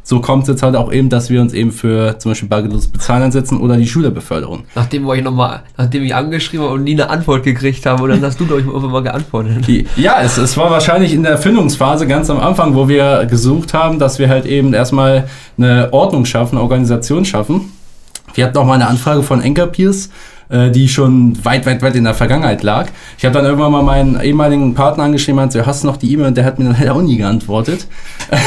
so 0.10 0.22
kommt 0.22 0.44
es 0.44 0.50
jetzt 0.50 0.64
halt 0.64 0.76
auch 0.76 0.92
eben, 0.92 1.10
dass 1.10 1.30
wir 1.30 1.40
uns 1.40 1.54
eben 1.54 1.72
für 1.72 2.18
zum 2.18 2.32
Beispiel 2.32 2.50
bargeldloses 2.50 2.88
Bezahlen 2.88 3.22
einsetzen 3.22 3.60
oder 3.60 3.78
die 3.78 3.86
Schülerbeförderung. 3.86 4.64
Nachdem 4.74 5.04
wir 5.04 5.10
euch 5.10 5.24
nochmal, 5.24 5.62
nachdem 5.78 6.04
ich 6.04 6.16
angeschrieben 6.16 6.66
habe 6.66 6.74
und 6.74 6.84
nie 6.84 6.94
eine 6.94 7.12
Antwort 7.12 7.44
gekriegt 7.44 7.86
habe, 7.86 8.04
und 8.04 8.10
dann 8.10 8.22
hast 8.24 8.40
du 8.40 8.46
doch 8.46 8.58
irgendwann 8.58 8.90
mal 8.90 9.04
geantwortet. 9.04 9.68
Ja, 9.98 10.20
es, 10.20 10.38
es 10.38 10.58
war 10.58 10.72
wahrscheinlich 10.72 11.14
in 11.14 11.22
der 11.22 11.34
Erfindungsphase 11.34 12.08
ganz 12.08 12.28
am 12.32 12.40
Anfang, 12.40 12.74
wo 12.74 12.88
wir 12.88 13.28
gesucht 13.30 13.76
haben, 13.76 14.00
dass 14.00 14.18
wir 14.18 14.30
halt 14.30 14.48
eben 14.48 14.74
erstmal 14.74 15.28
eine 15.60 15.94
Ordnung 15.94 16.26
schaffen, 16.26 16.56
eine 16.56 16.64
Organisation 16.64 17.24
schaffen. 17.24 17.72
Wir 18.34 18.46
hatten 18.46 18.58
auch 18.58 18.66
mal 18.66 18.74
eine 18.74 18.88
Anfrage 18.88 19.22
von 19.22 19.42
Enkerpeers 19.42 20.10
äh, 20.50 20.72
die 20.72 20.90
schon 20.90 21.44
weit, 21.46 21.66
weit, 21.66 21.82
weit 21.82 21.96
in 21.96 22.04
der 22.04 22.14
Vergangenheit 22.14 22.64
lag. 22.64 22.88
Ich 23.18 23.26
habe 23.26 23.34
dann 23.34 23.46
irgendwann 23.46 23.72
mal 23.72 23.84
meinen 23.84 24.20
ehemaligen 24.20 24.74
Partner 24.74 25.04
angeschrieben 25.04 25.40
und 25.40 25.52
so, 25.52 25.66
hast 25.66 25.84
du 25.84 25.88
noch 25.88 25.98
die 25.98 26.12
E-Mail? 26.12 26.28
Und 26.28 26.38
der 26.38 26.46
hat 26.46 26.60
mir 26.60 26.66
dann 26.66 26.76
leider 26.80 26.96
auch 26.96 27.02
nie 27.02 27.18
geantwortet. 27.18 27.88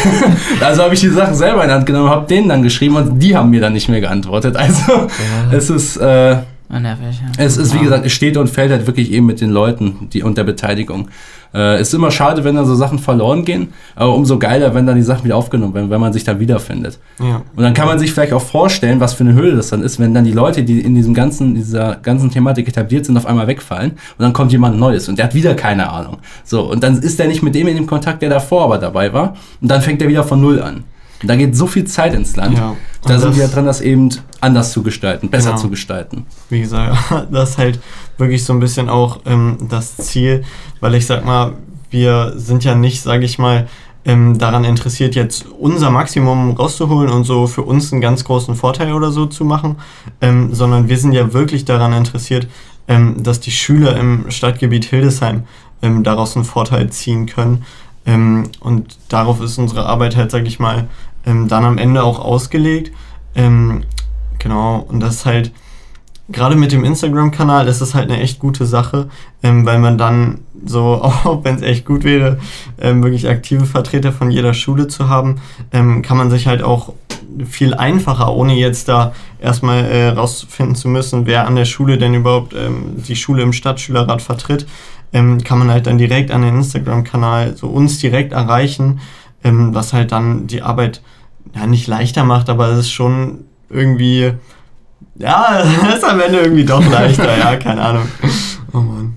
also 0.61 0.83
habe 0.83 0.95
ich 0.95 1.01
die 1.01 1.09
Sachen 1.09 1.35
selber 1.35 1.63
in 1.63 1.69
die 1.69 1.75
Hand 1.75 1.87
genommen, 1.87 2.11
habe 2.11 2.27
denen 2.27 2.49
dann 2.49 2.63
geschrieben 2.63 2.97
und 2.97 3.19
die 3.19 3.37
haben 3.37 3.51
mir 3.51 3.61
dann 3.61 3.73
nicht 3.73 3.89
mehr 3.89 4.01
geantwortet. 4.01 4.57
Also 4.57 4.93
ja. 4.93 5.09
es 5.57 5.71
ist... 5.71 5.97
Äh, 5.97 6.39
Nervig, 6.81 7.21
ja. 7.21 7.45
Es 7.45 7.57
ist, 7.59 7.75
wie 7.75 7.81
gesagt, 7.81 8.07
es 8.07 8.13
steht 8.13 8.37
und 8.37 8.49
fällt 8.49 8.71
halt 8.71 8.87
wirklich 8.87 9.13
eben 9.13 9.27
mit 9.27 9.41
den 9.41 9.51
Leuten 9.51 10.09
die, 10.13 10.23
und 10.23 10.39
der 10.39 10.45
Beteiligung. 10.45 11.09
Äh, 11.55 11.83
ist 11.83 11.93
immer 11.93 12.11
schade, 12.11 12.45
wenn 12.45 12.55
dann 12.55 12.65
so 12.65 12.75
Sachen 12.75 12.99
verloren 12.99 13.45
gehen, 13.45 13.75
aber 13.95 14.15
umso 14.15 14.39
geiler, 14.39 14.75
wenn 14.75 14.87
dann 14.87 14.97
die 14.97 15.03
Sachen 15.03 15.25
wieder 15.25 15.37
aufgenommen 15.37 15.75
werden, 15.75 15.91
wenn 15.91 16.01
man 16.01 16.15
sich 16.15 16.25
da 16.25 16.41
wiederfindet. 16.41 16.99
Ja. 17.21 17.43
Und 17.55 17.63
dann 17.63 17.75
kann 17.75 17.87
man 17.87 17.99
sich 17.99 18.13
vielleicht 18.13 18.33
auch 18.33 18.41
vorstellen, 18.41 19.01
was 19.01 19.13
für 19.13 19.25
eine 19.25 19.35
Höhle 19.35 19.57
das 19.57 19.69
dann 19.69 19.83
ist, 19.83 20.01
wenn 20.01 20.15
dann 20.15 20.25
die 20.25 20.33
Leute, 20.33 20.63
die 20.63 20.81
in 20.81 20.95
diesem 20.95 21.13
ganzen, 21.13 21.55
dieser 21.55 21.97
ganzen 21.97 22.31
Thematik 22.31 22.69
etabliert 22.69 23.05
sind, 23.05 23.19
auf 23.19 23.27
einmal 23.27 23.49
wegfallen 23.49 23.91
und 23.91 24.19
dann 24.19 24.33
kommt 24.33 24.51
jemand 24.51 24.79
Neues 24.79 25.11
und 25.11 25.19
der 25.19 25.27
hat 25.27 25.35
wieder 25.35 25.55
keine 25.55 25.91
Ahnung. 25.91 26.19
So, 26.43 26.71
und 26.71 26.83
dann 26.83 26.99
ist 26.99 27.19
der 27.19 27.29
nicht 27.29 27.43
mit 27.43 27.55
dem 27.55 27.69
in 27.69 27.77
dem 27.77 27.87
Kontakt, 27.87 28.23
der 28.23 28.31
davor 28.31 28.65
aber 28.65 28.79
dabei 28.79 29.13
war 29.13 29.37
und 29.61 29.71
dann 29.71 29.83
fängt 29.83 30.01
er 30.01 30.09
wieder 30.09 30.25
von 30.25 30.41
Null 30.41 30.63
an. 30.63 30.85
Und 31.23 31.29
da 31.29 31.37
geht 31.37 31.57
so 31.57 31.67
viel 31.67 31.85
Zeit 31.85 32.15
ins 32.15 32.37
Land. 32.37 32.59
Ja. 32.59 32.77
Da 33.05 33.19
sind 33.19 33.37
wir 33.37 33.49
dran, 33.49 33.67
das 33.67 33.81
eben 33.81 34.11
anders 34.41 34.73
zu 34.73 34.83
gestalten, 34.83 35.29
besser 35.29 35.51
genau. 35.51 35.63
zu 35.63 35.71
gestalten. 35.71 36.27
Wie 36.51 36.61
gesagt, 36.61 36.97
das 37.31 37.51
ist 37.51 37.59
halt 37.59 37.81
wirklich 38.19 38.45
so 38.45 38.53
ein 38.53 38.61
bisschen 38.61 38.89
auch 38.89 39.21
ähm, 39.27 39.59
das 39.69 39.97
Ziel, 39.97 40.45
weil 40.81 40.95
ich 40.95 41.07
sag 41.07 41.25
mal, 41.25 41.55
wir 41.91 42.35
sind 42.37 42.65
ja 42.65 42.75
nicht, 42.75 43.03
sage 43.03 43.25
ich 43.25 43.39
mal, 43.39 43.69
ähm, 44.05 44.39
daran 44.39 44.65
interessiert, 44.65 45.15
jetzt 45.15 45.47
unser 45.47 45.91
Maximum 45.91 46.53
rauszuholen 46.53 47.11
und 47.11 47.25
so 47.25 47.47
für 47.47 47.63
uns 47.63 47.93
einen 47.93 48.01
ganz 48.01 48.25
großen 48.25 48.57
Vorteil 48.57 48.93
oder 48.93 49.13
so 49.13 49.27
zu 49.27 49.45
machen, 49.45 49.77
ähm, 50.21 50.53
sondern 50.53 50.89
wir 50.89 50.99
sind 50.99 51.13
ja 51.13 51.33
wirklich 51.33 51.65
daran 51.65 51.93
interessiert, 51.93 52.49
ähm, 52.89 53.23
dass 53.23 53.41
die 53.41 53.53
Schüler 53.53 53.97
im 53.97 54.31
Stadtgebiet 54.31 54.87
Hildesheim 54.87 55.45
ähm, 55.83 56.03
daraus 56.03 56.35
einen 56.35 56.45
Vorteil 56.45 56.91
ziehen 56.91 57.27
können. 57.27 57.65
Ähm, 58.05 58.51
und 58.59 58.97
darauf 59.09 59.41
ist 59.41 59.59
unsere 59.59 59.87
Arbeit 59.87 60.17
halt, 60.17 60.33
sage 60.33 60.49
ich 60.49 60.59
mal, 60.59 60.89
ähm, 61.27 61.49
dann 61.49 61.65
am 61.65 61.79
Ende 61.79 62.03
auch 62.03 62.19
ausgelegt. 62.19 62.93
Ähm, 63.35 63.83
genau, 64.39 64.85
und 64.89 65.01
das 65.01 65.17
ist 65.17 65.27
halt, 65.27 65.53
gerade 66.29 66.57
mit 66.57 66.73
dem 66.73 66.85
Instagram-Kanal 66.85 67.69
ist 67.69 67.81
das 67.81 67.95
halt 67.95 68.11
eine 68.11 68.21
echt 68.21 68.39
gute 68.39 68.67
Sache, 68.67 69.09
ähm, 69.43 69.67
weil 69.67 69.79
man 69.79 69.99
dann 69.99 70.41
so, 70.65 70.81
auch 71.03 71.45
wenn 71.45 71.57
es 71.57 71.63
echt 71.63 71.85
gut 71.85 72.05
wäre, 72.05 72.39
ähm, 72.81 73.03
wirklich 73.03 73.29
aktive 73.29 73.67
Vertreter 73.67 74.13
von 74.13 74.31
jeder 74.31 74.55
Schule 74.55 74.89
zu 74.89 75.09
haben, 75.09 75.37
ähm, 75.73 76.03
kann 76.03 76.17
man 76.17 76.31
sich 76.31 76.47
halt 76.47 76.63
auch 76.63 76.93
viel 77.49 77.73
einfacher, 77.73 78.35
ohne 78.35 78.55
jetzt 78.55 78.89
da 78.89 79.15
erstmal 79.41 79.85
äh, 79.85 80.09
rausfinden 80.09 80.75
zu 80.75 80.89
müssen, 80.89 81.27
wer 81.27 81.47
an 81.47 81.57
der 81.57 81.65
Schule 81.65 81.97
denn 81.97 82.13
überhaupt 82.13 82.53
ähm, 82.53 82.97
die 82.97 83.17
Schule 83.17 83.43
im 83.43 83.55
Stadtschülerrat 83.55 84.21
vertritt, 84.21 84.67
ähm, 85.15 85.43
kann 85.43 85.59
man 85.59 85.71
halt 85.71 85.87
dann 85.87 85.97
direkt 85.97 86.31
an 86.31 86.43
den 86.43 86.57
Instagram-Kanal 86.57 87.57
so 87.57 87.69
uns 87.69 87.99
direkt 87.99 88.33
erreichen 88.33 89.01
ähm, 89.45 89.75
was 89.75 89.93
halt 89.93 90.13
dann 90.13 90.47
die 90.47 90.63
Arbeit 90.63 91.03
ja 91.55 91.67
nicht 91.67 91.87
leichter 91.87 92.25
macht, 92.25 92.49
aber 92.49 92.69
es 92.69 92.81
ist 92.81 92.91
schon 92.91 93.45
irgendwie 93.69 94.33
Ja, 95.17 95.63
das 95.83 95.97
ist 95.99 96.05
am 96.05 96.21
Ende 96.21 96.41
irgendwie 96.41 96.65
doch 96.65 96.85
leichter, 96.91 97.37
ja, 97.37 97.57
keine 97.61 97.83
Ahnung. 97.83 98.09
Oh 98.73 98.79
Mann. 98.79 99.15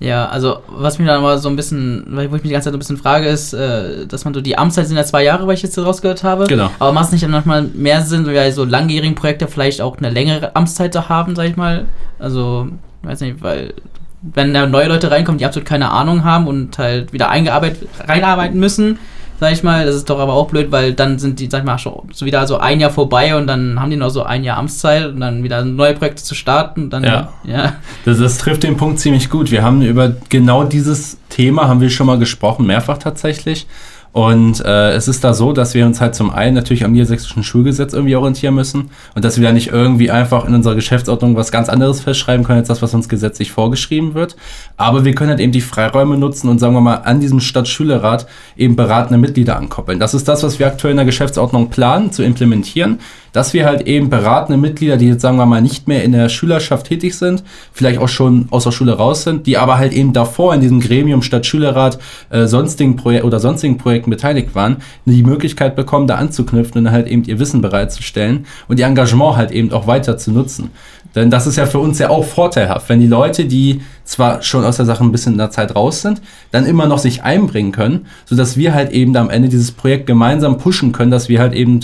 Ja, 0.00 0.26
also 0.26 0.58
was 0.68 0.98
mich 0.98 1.08
dann 1.08 1.22
mal 1.22 1.38
so 1.38 1.48
ein 1.48 1.56
bisschen, 1.56 2.04
wo 2.10 2.20
ich 2.20 2.30
mich 2.30 2.42
die 2.42 2.50
ganze 2.50 2.64
Zeit 2.66 2.72
so 2.72 2.76
ein 2.76 2.80
bisschen 2.80 2.96
frage, 2.96 3.26
ist, 3.26 3.54
äh, 3.54 4.06
dass 4.06 4.24
man 4.24 4.34
so 4.34 4.40
die 4.40 4.58
Amtszeit 4.58 4.86
sind 4.86 4.96
ja 4.96 5.04
zwei 5.04 5.24
Jahre, 5.24 5.46
weil 5.46 5.54
ich 5.54 5.62
jetzt 5.62 5.78
rausgehört 5.78 6.24
habe. 6.24 6.46
Genau. 6.46 6.70
Aber 6.78 6.92
macht 6.92 7.06
es 7.06 7.12
nicht 7.12 7.24
dann 7.24 7.30
manchmal 7.30 7.62
mehr 7.62 8.02
Sinn, 8.02 8.26
weil 8.26 8.52
so 8.52 8.64
langjährigen 8.64 9.14
Projekte 9.14 9.48
vielleicht 9.48 9.80
auch 9.80 9.96
eine 9.96 10.10
längere 10.10 10.56
Amtszeit 10.56 10.92
zu 10.92 11.08
haben, 11.08 11.34
sag 11.34 11.48
ich 11.48 11.56
mal? 11.56 11.86
Also, 12.18 12.68
weiß 13.02 13.20
nicht, 13.20 13.40
weil 13.40 13.72
wenn 14.20 14.52
da 14.52 14.66
neue 14.66 14.88
Leute 14.88 15.10
reinkommen, 15.10 15.38
die 15.38 15.46
absolut 15.46 15.68
keine 15.68 15.90
Ahnung 15.90 16.24
haben 16.24 16.48
und 16.48 16.76
halt 16.78 17.12
wieder 17.12 17.28
eingearbeitet, 17.28 17.88
reinarbeiten 18.06 18.58
müssen, 18.58 18.98
sag 19.44 19.52
ich 19.52 19.62
mal. 19.62 19.84
Das 19.84 19.94
ist 19.94 20.08
doch 20.08 20.18
aber 20.18 20.32
auch 20.32 20.48
blöd, 20.48 20.72
weil 20.72 20.94
dann 20.94 21.18
sind 21.18 21.38
die, 21.38 21.50
sag 21.50 21.60
ich 21.60 21.64
mal, 21.66 21.78
schon 21.78 22.08
so 22.12 22.24
wieder 22.24 22.46
so 22.46 22.56
ein 22.56 22.80
Jahr 22.80 22.90
vorbei 22.90 23.36
und 23.36 23.46
dann 23.46 23.78
haben 23.78 23.90
die 23.90 23.96
noch 23.96 24.08
so 24.08 24.22
ein 24.22 24.42
Jahr 24.42 24.56
Amtszeit 24.56 25.06
und 25.06 25.20
dann 25.20 25.42
wieder 25.42 25.62
neue 25.64 25.92
Projekte 25.92 26.22
zu 26.22 26.34
starten. 26.34 26.88
Dann, 26.88 27.04
ja. 27.04 27.32
ja. 27.44 27.74
Das, 28.06 28.18
das 28.18 28.38
trifft 28.38 28.62
den 28.62 28.78
Punkt 28.78 29.00
ziemlich 29.00 29.28
gut. 29.28 29.50
Wir 29.50 29.62
haben 29.62 29.82
über 29.82 30.14
genau 30.30 30.64
dieses 30.64 31.18
Thema 31.28 31.68
haben 31.68 31.82
wir 31.82 31.90
schon 31.90 32.06
mal 32.06 32.18
gesprochen, 32.18 32.66
mehrfach 32.66 32.96
tatsächlich. 32.96 33.66
Und 34.14 34.64
äh, 34.64 34.92
es 34.92 35.08
ist 35.08 35.24
da 35.24 35.34
so, 35.34 35.52
dass 35.52 35.74
wir 35.74 35.84
uns 35.84 36.00
halt 36.00 36.14
zum 36.14 36.30
einen 36.30 36.54
natürlich 36.54 36.84
am 36.84 36.92
niedersächsischen 36.92 37.42
Schulgesetz 37.42 37.94
irgendwie 37.94 38.14
orientieren 38.14 38.54
müssen 38.54 38.90
und 39.16 39.24
dass 39.24 39.40
wir 39.40 39.44
da 39.44 39.52
nicht 39.52 39.72
irgendwie 39.72 40.08
einfach 40.08 40.46
in 40.46 40.54
unserer 40.54 40.76
Geschäftsordnung 40.76 41.34
was 41.34 41.50
ganz 41.50 41.68
anderes 41.68 42.00
festschreiben 42.00 42.44
können 42.44 42.60
als 42.60 42.68
das, 42.68 42.80
was 42.80 42.94
uns 42.94 43.08
gesetzlich 43.08 43.50
vorgeschrieben 43.50 44.14
wird. 44.14 44.36
Aber 44.76 45.04
wir 45.04 45.16
können 45.16 45.30
halt 45.30 45.40
eben 45.40 45.50
die 45.50 45.60
Freiräume 45.60 46.16
nutzen 46.16 46.48
und 46.48 46.60
sagen 46.60 46.74
wir 46.74 46.80
mal 46.80 46.98
an 46.98 47.18
diesem 47.18 47.40
Stadtschülerrat 47.40 48.28
eben 48.56 48.76
beratende 48.76 49.18
Mitglieder 49.18 49.56
ankoppeln. 49.56 49.98
Das 49.98 50.14
ist 50.14 50.28
das, 50.28 50.44
was 50.44 50.60
wir 50.60 50.68
aktuell 50.68 50.92
in 50.92 50.98
der 50.98 51.06
Geschäftsordnung 51.06 51.70
planen 51.70 52.12
zu 52.12 52.22
implementieren 52.22 53.00
dass 53.34 53.52
wir 53.52 53.66
halt 53.66 53.86
eben 53.88 54.08
beratende 54.08 54.56
Mitglieder, 54.56 54.96
die 54.96 55.08
jetzt 55.08 55.20
sagen 55.20 55.36
wir 55.36 55.44
mal 55.44 55.60
nicht 55.60 55.88
mehr 55.88 56.04
in 56.04 56.12
der 56.12 56.28
Schülerschaft 56.28 56.86
tätig 56.86 57.16
sind, 57.16 57.42
vielleicht 57.72 57.98
auch 57.98 58.08
schon 58.08 58.46
aus 58.50 58.62
der 58.62 58.70
Schule 58.70 58.92
raus 58.92 59.24
sind, 59.24 59.46
die 59.46 59.58
aber 59.58 59.76
halt 59.76 59.92
eben 59.92 60.12
davor 60.12 60.54
in 60.54 60.60
diesem 60.60 60.78
Gremium 60.78 61.20
statt 61.20 61.44
Schülerrat 61.44 61.98
äh, 62.30 62.46
sonstigen 62.46 62.94
Projek 62.94 63.24
oder 63.24 63.40
sonstigen 63.40 63.76
Projekten 63.76 64.10
beteiligt 64.10 64.54
waren, 64.54 64.76
die 65.04 65.24
Möglichkeit 65.24 65.74
bekommen, 65.74 66.06
da 66.06 66.14
anzuknüpfen 66.14 66.86
und 66.86 66.92
halt 66.92 67.08
eben 67.08 67.24
ihr 67.24 67.40
Wissen 67.40 67.60
bereitzustellen 67.60 68.46
und 68.68 68.78
ihr 68.78 68.86
Engagement 68.86 69.36
halt 69.36 69.50
eben 69.50 69.72
auch 69.72 69.88
weiter 69.88 70.16
zu 70.16 70.30
nutzen. 70.30 70.70
Denn 71.16 71.30
das 71.30 71.46
ist 71.46 71.56
ja 71.56 71.66
für 71.66 71.78
uns 71.78 71.98
ja 71.98 72.10
auch 72.10 72.24
vorteilhaft, 72.24 72.88
wenn 72.88 73.00
die 73.00 73.06
Leute, 73.06 73.44
die 73.44 73.82
zwar 74.04 74.42
schon 74.42 74.64
aus 74.64 74.76
der 74.76 74.86
Sache 74.86 75.02
ein 75.02 75.12
bisschen 75.12 75.32
in 75.32 75.38
der 75.38 75.50
Zeit 75.50 75.74
raus 75.74 76.02
sind, 76.02 76.20
dann 76.50 76.66
immer 76.66 76.86
noch 76.86 76.98
sich 76.98 77.22
einbringen 77.22 77.72
können, 77.72 78.06
sodass 78.26 78.56
wir 78.56 78.74
halt 78.74 78.92
eben 78.92 79.16
am 79.16 79.30
Ende 79.30 79.48
dieses 79.48 79.72
Projekt 79.72 80.06
gemeinsam 80.06 80.58
pushen 80.58 80.92
können, 80.92 81.10
dass 81.10 81.28
wir 81.28 81.40
halt 81.40 81.52
eben 81.52 81.80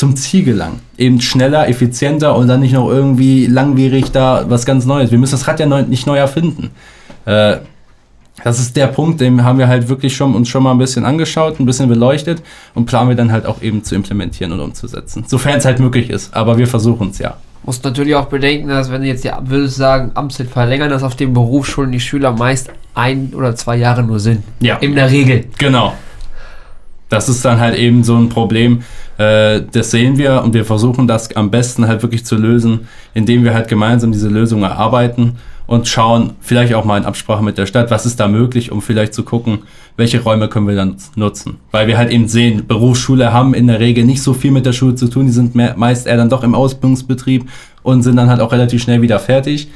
zum 0.00 0.16
Ziel 0.16 0.44
gelangen. 0.44 0.80
Eben 0.96 1.20
schneller, 1.20 1.68
effizienter 1.68 2.34
und 2.34 2.48
dann 2.48 2.60
nicht 2.60 2.72
noch 2.72 2.88
irgendwie 2.88 3.46
langwierig 3.46 4.10
da 4.10 4.46
was 4.48 4.64
ganz 4.64 4.86
Neues. 4.86 5.10
Wir 5.10 5.18
müssen 5.18 5.32
das 5.32 5.46
Rad 5.46 5.60
ja 5.60 5.66
neu, 5.66 5.82
nicht 5.82 6.06
neu 6.06 6.16
erfinden. 6.16 6.70
Äh, 7.26 7.58
das 8.42 8.58
ist 8.58 8.76
der 8.76 8.86
Punkt, 8.86 9.20
den 9.20 9.44
haben 9.44 9.58
wir 9.58 9.68
halt 9.68 9.90
wirklich 9.90 10.16
schon 10.16 10.34
uns 10.34 10.48
schon 10.48 10.62
mal 10.62 10.70
ein 10.70 10.78
bisschen 10.78 11.04
angeschaut, 11.04 11.60
ein 11.60 11.66
bisschen 11.66 11.90
beleuchtet 11.90 12.42
und 12.74 12.86
planen 12.86 13.10
wir 13.10 13.16
dann 13.16 13.30
halt 13.30 13.44
auch 13.44 13.60
eben 13.60 13.84
zu 13.84 13.94
implementieren 13.94 14.52
und 14.52 14.60
umzusetzen. 14.60 15.24
Sofern 15.26 15.58
es 15.58 15.66
halt 15.66 15.80
möglich 15.80 16.08
ist, 16.08 16.34
aber 16.34 16.56
wir 16.56 16.66
versuchen 16.66 17.10
es 17.10 17.18
ja. 17.18 17.36
Muss 17.64 17.82
natürlich 17.82 18.14
auch 18.14 18.24
bedenken, 18.24 18.68
dass 18.68 18.90
wenn 18.90 19.02
jetzt 19.02 19.22
ja, 19.22 19.38
würde 19.44 19.66
ich 19.66 19.72
sagen, 19.72 20.12
Amtszeit 20.14 20.48
verlängern, 20.48 20.88
dass 20.88 21.02
auf 21.02 21.14
den 21.14 21.34
Berufsschulen 21.34 21.92
die 21.92 22.00
Schüler 22.00 22.32
meist 22.32 22.70
ein 22.94 23.34
oder 23.36 23.54
zwei 23.54 23.76
Jahre 23.76 24.02
nur 24.02 24.18
sind. 24.18 24.44
Ja. 24.60 24.76
In 24.76 24.94
der 24.94 25.10
Regel. 25.10 25.44
Genau. 25.58 25.92
Das 27.10 27.28
ist 27.28 27.44
dann 27.44 27.60
halt 27.60 27.76
eben 27.76 28.02
so 28.02 28.16
ein 28.16 28.30
Problem, 28.30 28.82
äh, 29.20 29.62
das 29.70 29.90
sehen 29.90 30.16
wir 30.16 30.42
und 30.42 30.54
wir 30.54 30.64
versuchen 30.64 31.06
das 31.06 31.36
am 31.36 31.50
besten 31.50 31.86
halt 31.86 32.02
wirklich 32.02 32.24
zu 32.24 32.36
lösen, 32.36 32.88
indem 33.12 33.44
wir 33.44 33.52
halt 33.52 33.68
gemeinsam 33.68 34.12
diese 34.12 34.30
Lösung 34.30 34.62
erarbeiten 34.62 35.36
und 35.66 35.86
schauen, 35.86 36.32
vielleicht 36.40 36.72
auch 36.72 36.86
mal 36.86 36.96
in 36.96 37.04
Absprache 37.04 37.44
mit 37.44 37.58
der 37.58 37.66
Stadt, 37.66 37.90
was 37.90 38.06
ist 38.06 38.18
da 38.18 38.28
möglich, 38.28 38.72
um 38.72 38.80
vielleicht 38.80 39.12
zu 39.12 39.22
gucken, 39.22 39.58
welche 39.98 40.22
Räume 40.22 40.48
können 40.48 40.66
wir 40.66 40.74
dann 40.74 40.96
nutzen. 41.16 41.58
Weil 41.70 41.86
wir 41.86 41.98
halt 41.98 42.10
eben 42.10 42.28
sehen, 42.28 42.66
Berufsschule 42.66 43.30
haben 43.30 43.52
in 43.52 43.66
der 43.66 43.78
Regel 43.78 44.04
nicht 44.04 44.22
so 44.22 44.32
viel 44.32 44.52
mit 44.52 44.64
der 44.64 44.72
Schule 44.72 44.94
zu 44.94 45.06
tun, 45.08 45.26
die 45.26 45.32
sind 45.32 45.54
mehr, 45.54 45.74
meist 45.76 46.06
eher 46.06 46.16
dann 46.16 46.30
doch 46.30 46.42
im 46.42 46.54
Ausbildungsbetrieb 46.54 47.46
und 47.82 48.02
sind 48.02 48.16
dann 48.16 48.30
halt 48.30 48.40
auch 48.40 48.52
relativ 48.52 48.82
schnell 48.82 49.02
wieder 49.02 49.18
fertig, 49.18 49.68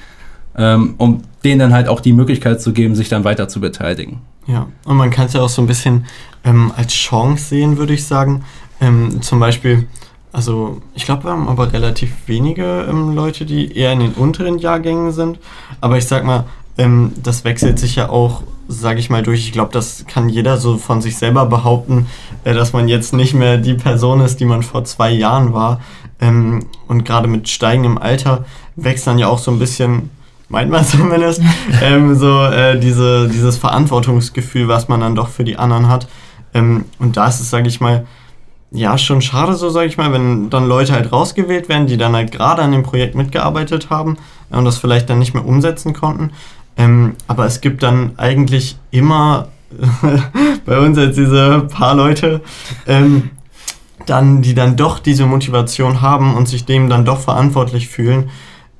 ähm, 0.56 0.94
um 0.96 1.20
denen 1.44 1.58
dann 1.58 1.74
halt 1.74 1.88
auch 1.88 2.00
die 2.00 2.14
Möglichkeit 2.14 2.62
zu 2.62 2.72
geben, 2.72 2.94
sich 2.94 3.10
dann 3.10 3.24
weiter 3.24 3.46
zu 3.48 3.60
beteiligen. 3.60 4.22
Ja, 4.46 4.68
und 4.86 4.96
man 4.96 5.10
kann 5.10 5.26
es 5.26 5.34
ja 5.34 5.42
auch 5.42 5.48
so 5.50 5.60
ein 5.62 5.66
bisschen 5.66 6.06
ähm, 6.44 6.72
als 6.76 6.92
Chance 6.92 7.44
sehen, 7.44 7.78
würde 7.78 7.94
ich 7.94 8.04
sagen, 8.04 8.44
ähm, 8.84 9.22
zum 9.22 9.40
Beispiel, 9.40 9.88
also 10.32 10.80
ich 10.94 11.04
glaube, 11.04 11.24
wir 11.24 11.30
haben 11.30 11.48
aber 11.48 11.72
relativ 11.72 12.12
wenige 12.26 12.86
ähm, 12.88 13.14
Leute, 13.14 13.46
die 13.46 13.76
eher 13.76 13.92
in 13.92 14.00
den 14.00 14.12
unteren 14.12 14.58
Jahrgängen 14.58 15.12
sind. 15.12 15.38
Aber 15.80 15.96
ich 15.96 16.06
sag 16.06 16.24
mal, 16.24 16.44
ähm, 16.76 17.12
das 17.22 17.44
wechselt 17.44 17.78
sich 17.78 17.96
ja 17.96 18.08
auch, 18.08 18.42
sage 18.68 18.98
ich 18.98 19.10
mal, 19.10 19.22
durch. 19.22 19.40
Ich 19.40 19.52
glaube, 19.52 19.72
das 19.72 20.04
kann 20.06 20.28
jeder 20.28 20.56
so 20.56 20.76
von 20.76 21.00
sich 21.00 21.16
selber 21.16 21.46
behaupten, 21.46 22.06
äh, 22.44 22.52
dass 22.52 22.72
man 22.72 22.88
jetzt 22.88 23.14
nicht 23.14 23.34
mehr 23.34 23.58
die 23.58 23.74
Person 23.74 24.20
ist, 24.20 24.40
die 24.40 24.44
man 24.44 24.62
vor 24.62 24.84
zwei 24.84 25.10
Jahren 25.10 25.52
war. 25.52 25.80
Ähm, 26.20 26.66
und 26.88 27.04
gerade 27.04 27.28
mit 27.28 27.48
steigendem 27.48 27.98
Alter 27.98 28.44
wächst 28.76 29.06
dann 29.06 29.18
ja 29.18 29.28
auch 29.28 29.38
so 29.38 29.50
ein 29.50 29.58
bisschen 29.58 30.10
meint 30.48 30.70
man 30.70 30.84
zumindest, 30.86 31.42
ähm, 31.82 32.14
so 32.14 32.44
äh, 32.44 32.78
diese, 32.78 33.28
dieses 33.28 33.56
Verantwortungsgefühl, 33.56 34.68
was 34.68 34.88
man 34.88 35.00
dann 35.00 35.14
doch 35.14 35.28
für 35.28 35.44
die 35.44 35.56
anderen 35.56 35.88
hat. 35.88 36.06
Ähm, 36.52 36.84
und 36.98 37.16
da 37.16 37.26
ist 37.28 37.40
es, 37.40 37.50
sage 37.50 37.68
ich 37.68 37.80
mal, 37.80 38.06
ja, 38.70 38.98
schon 38.98 39.22
schade, 39.22 39.54
so 39.54 39.70
sage 39.70 39.86
ich 39.86 39.96
mal, 39.96 40.12
wenn 40.12 40.50
dann 40.50 40.66
Leute 40.66 40.92
halt 40.92 41.12
rausgewählt 41.12 41.68
werden, 41.68 41.86
die 41.86 41.96
dann 41.96 42.14
halt 42.14 42.32
gerade 42.32 42.62
an 42.62 42.72
dem 42.72 42.82
Projekt 42.82 43.14
mitgearbeitet 43.14 43.88
haben 43.90 44.16
und 44.50 44.64
das 44.64 44.78
vielleicht 44.78 45.08
dann 45.08 45.20
nicht 45.20 45.34
mehr 45.34 45.46
umsetzen 45.46 45.92
konnten. 45.92 46.30
Ähm, 46.76 47.14
aber 47.28 47.46
es 47.46 47.60
gibt 47.60 47.82
dann 47.82 48.12
eigentlich 48.16 48.76
immer 48.90 49.48
bei 50.66 50.78
uns 50.78 50.98
jetzt 50.98 51.16
diese 51.16 51.60
paar 51.70 51.94
Leute, 51.94 52.40
ähm, 52.86 53.30
dann, 54.06 54.42
die 54.42 54.54
dann 54.54 54.76
doch 54.76 54.98
diese 54.98 55.24
Motivation 55.26 56.00
haben 56.00 56.34
und 56.34 56.48
sich 56.48 56.64
dem 56.64 56.88
dann 56.88 57.04
doch 57.04 57.20
verantwortlich 57.20 57.88
fühlen, 57.88 58.30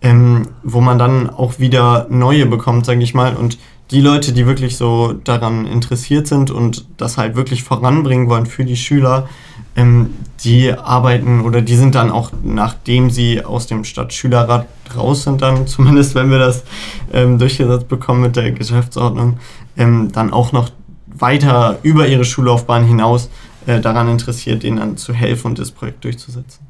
ähm, 0.03 0.49
wo 0.63 0.81
man 0.81 0.99
dann 0.99 1.31
auch 1.31 1.59
wieder 1.59 2.07
neue 2.11 2.47
bekommt, 2.47 2.85
sage 2.85 3.03
ich 3.03 3.15
mal. 3.15 3.35
Und 3.35 3.59
die 3.91 4.01
Leute, 4.01 4.33
die 4.33 4.47
wirklich 4.47 4.77
so 4.77 5.13
daran 5.13 5.67
interessiert 5.67 6.27
sind 6.27 6.51
und 6.51 6.87
das 6.97 7.17
halt 7.17 7.37
wirklich 7.37 7.63
voranbringen 7.63 8.29
wollen 8.29 8.47
für 8.47 8.65
die 8.65 8.77
Schüler, 8.77 9.29
ähm, 9.77 10.11
die 10.45 10.73
arbeiten 10.73 11.41
oder 11.41 11.63
die 11.63 11.77
sind 11.77 11.95
dann 11.95 12.11
auch, 12.11 12.33
nachdem 12.43 13.11
sie 13.11 13.45
aus 13.45 13.67
dem 13.67 13.85
Stadtschülerrat 13.85 14.67
raus 14.97 15.25
sind, 15.25 15.43
dann 15.43 15.67
zumindest, 15.67 16.15
wenn 16.15 16.31
wir 16.31 16.39
das 16.39 16.65
ähm, 17.13 17.39
durchgesetzt 17.39 17.89
bekommen 17.89 18.23
mit 18.23 18.37
der 18.37 18.53
Geschäftsordnung, 18.53 19.39
ähm, 19.77 20.11
dann 20.13 20.33
auch 20.33 20.53
noch 20.53 20.71
weiter 21.07 21.79
über 21.83 22.07
ihre 22.07 22.25
Schullaufbahn 22.25 22.85
hinaus 22.85 23.31
äh, 23.67 23.81
daran 23.81 24.09
interessiert, 24.09 24.63
denen 24.63 24.79
dann 24.79 24.97
zu 24.97 25.13
helfen 25.13 25.49
und 25.49 25.59
das 25.59 25.71
Projekt 25.71 26.05
durchzusetzen. 26.05 26.67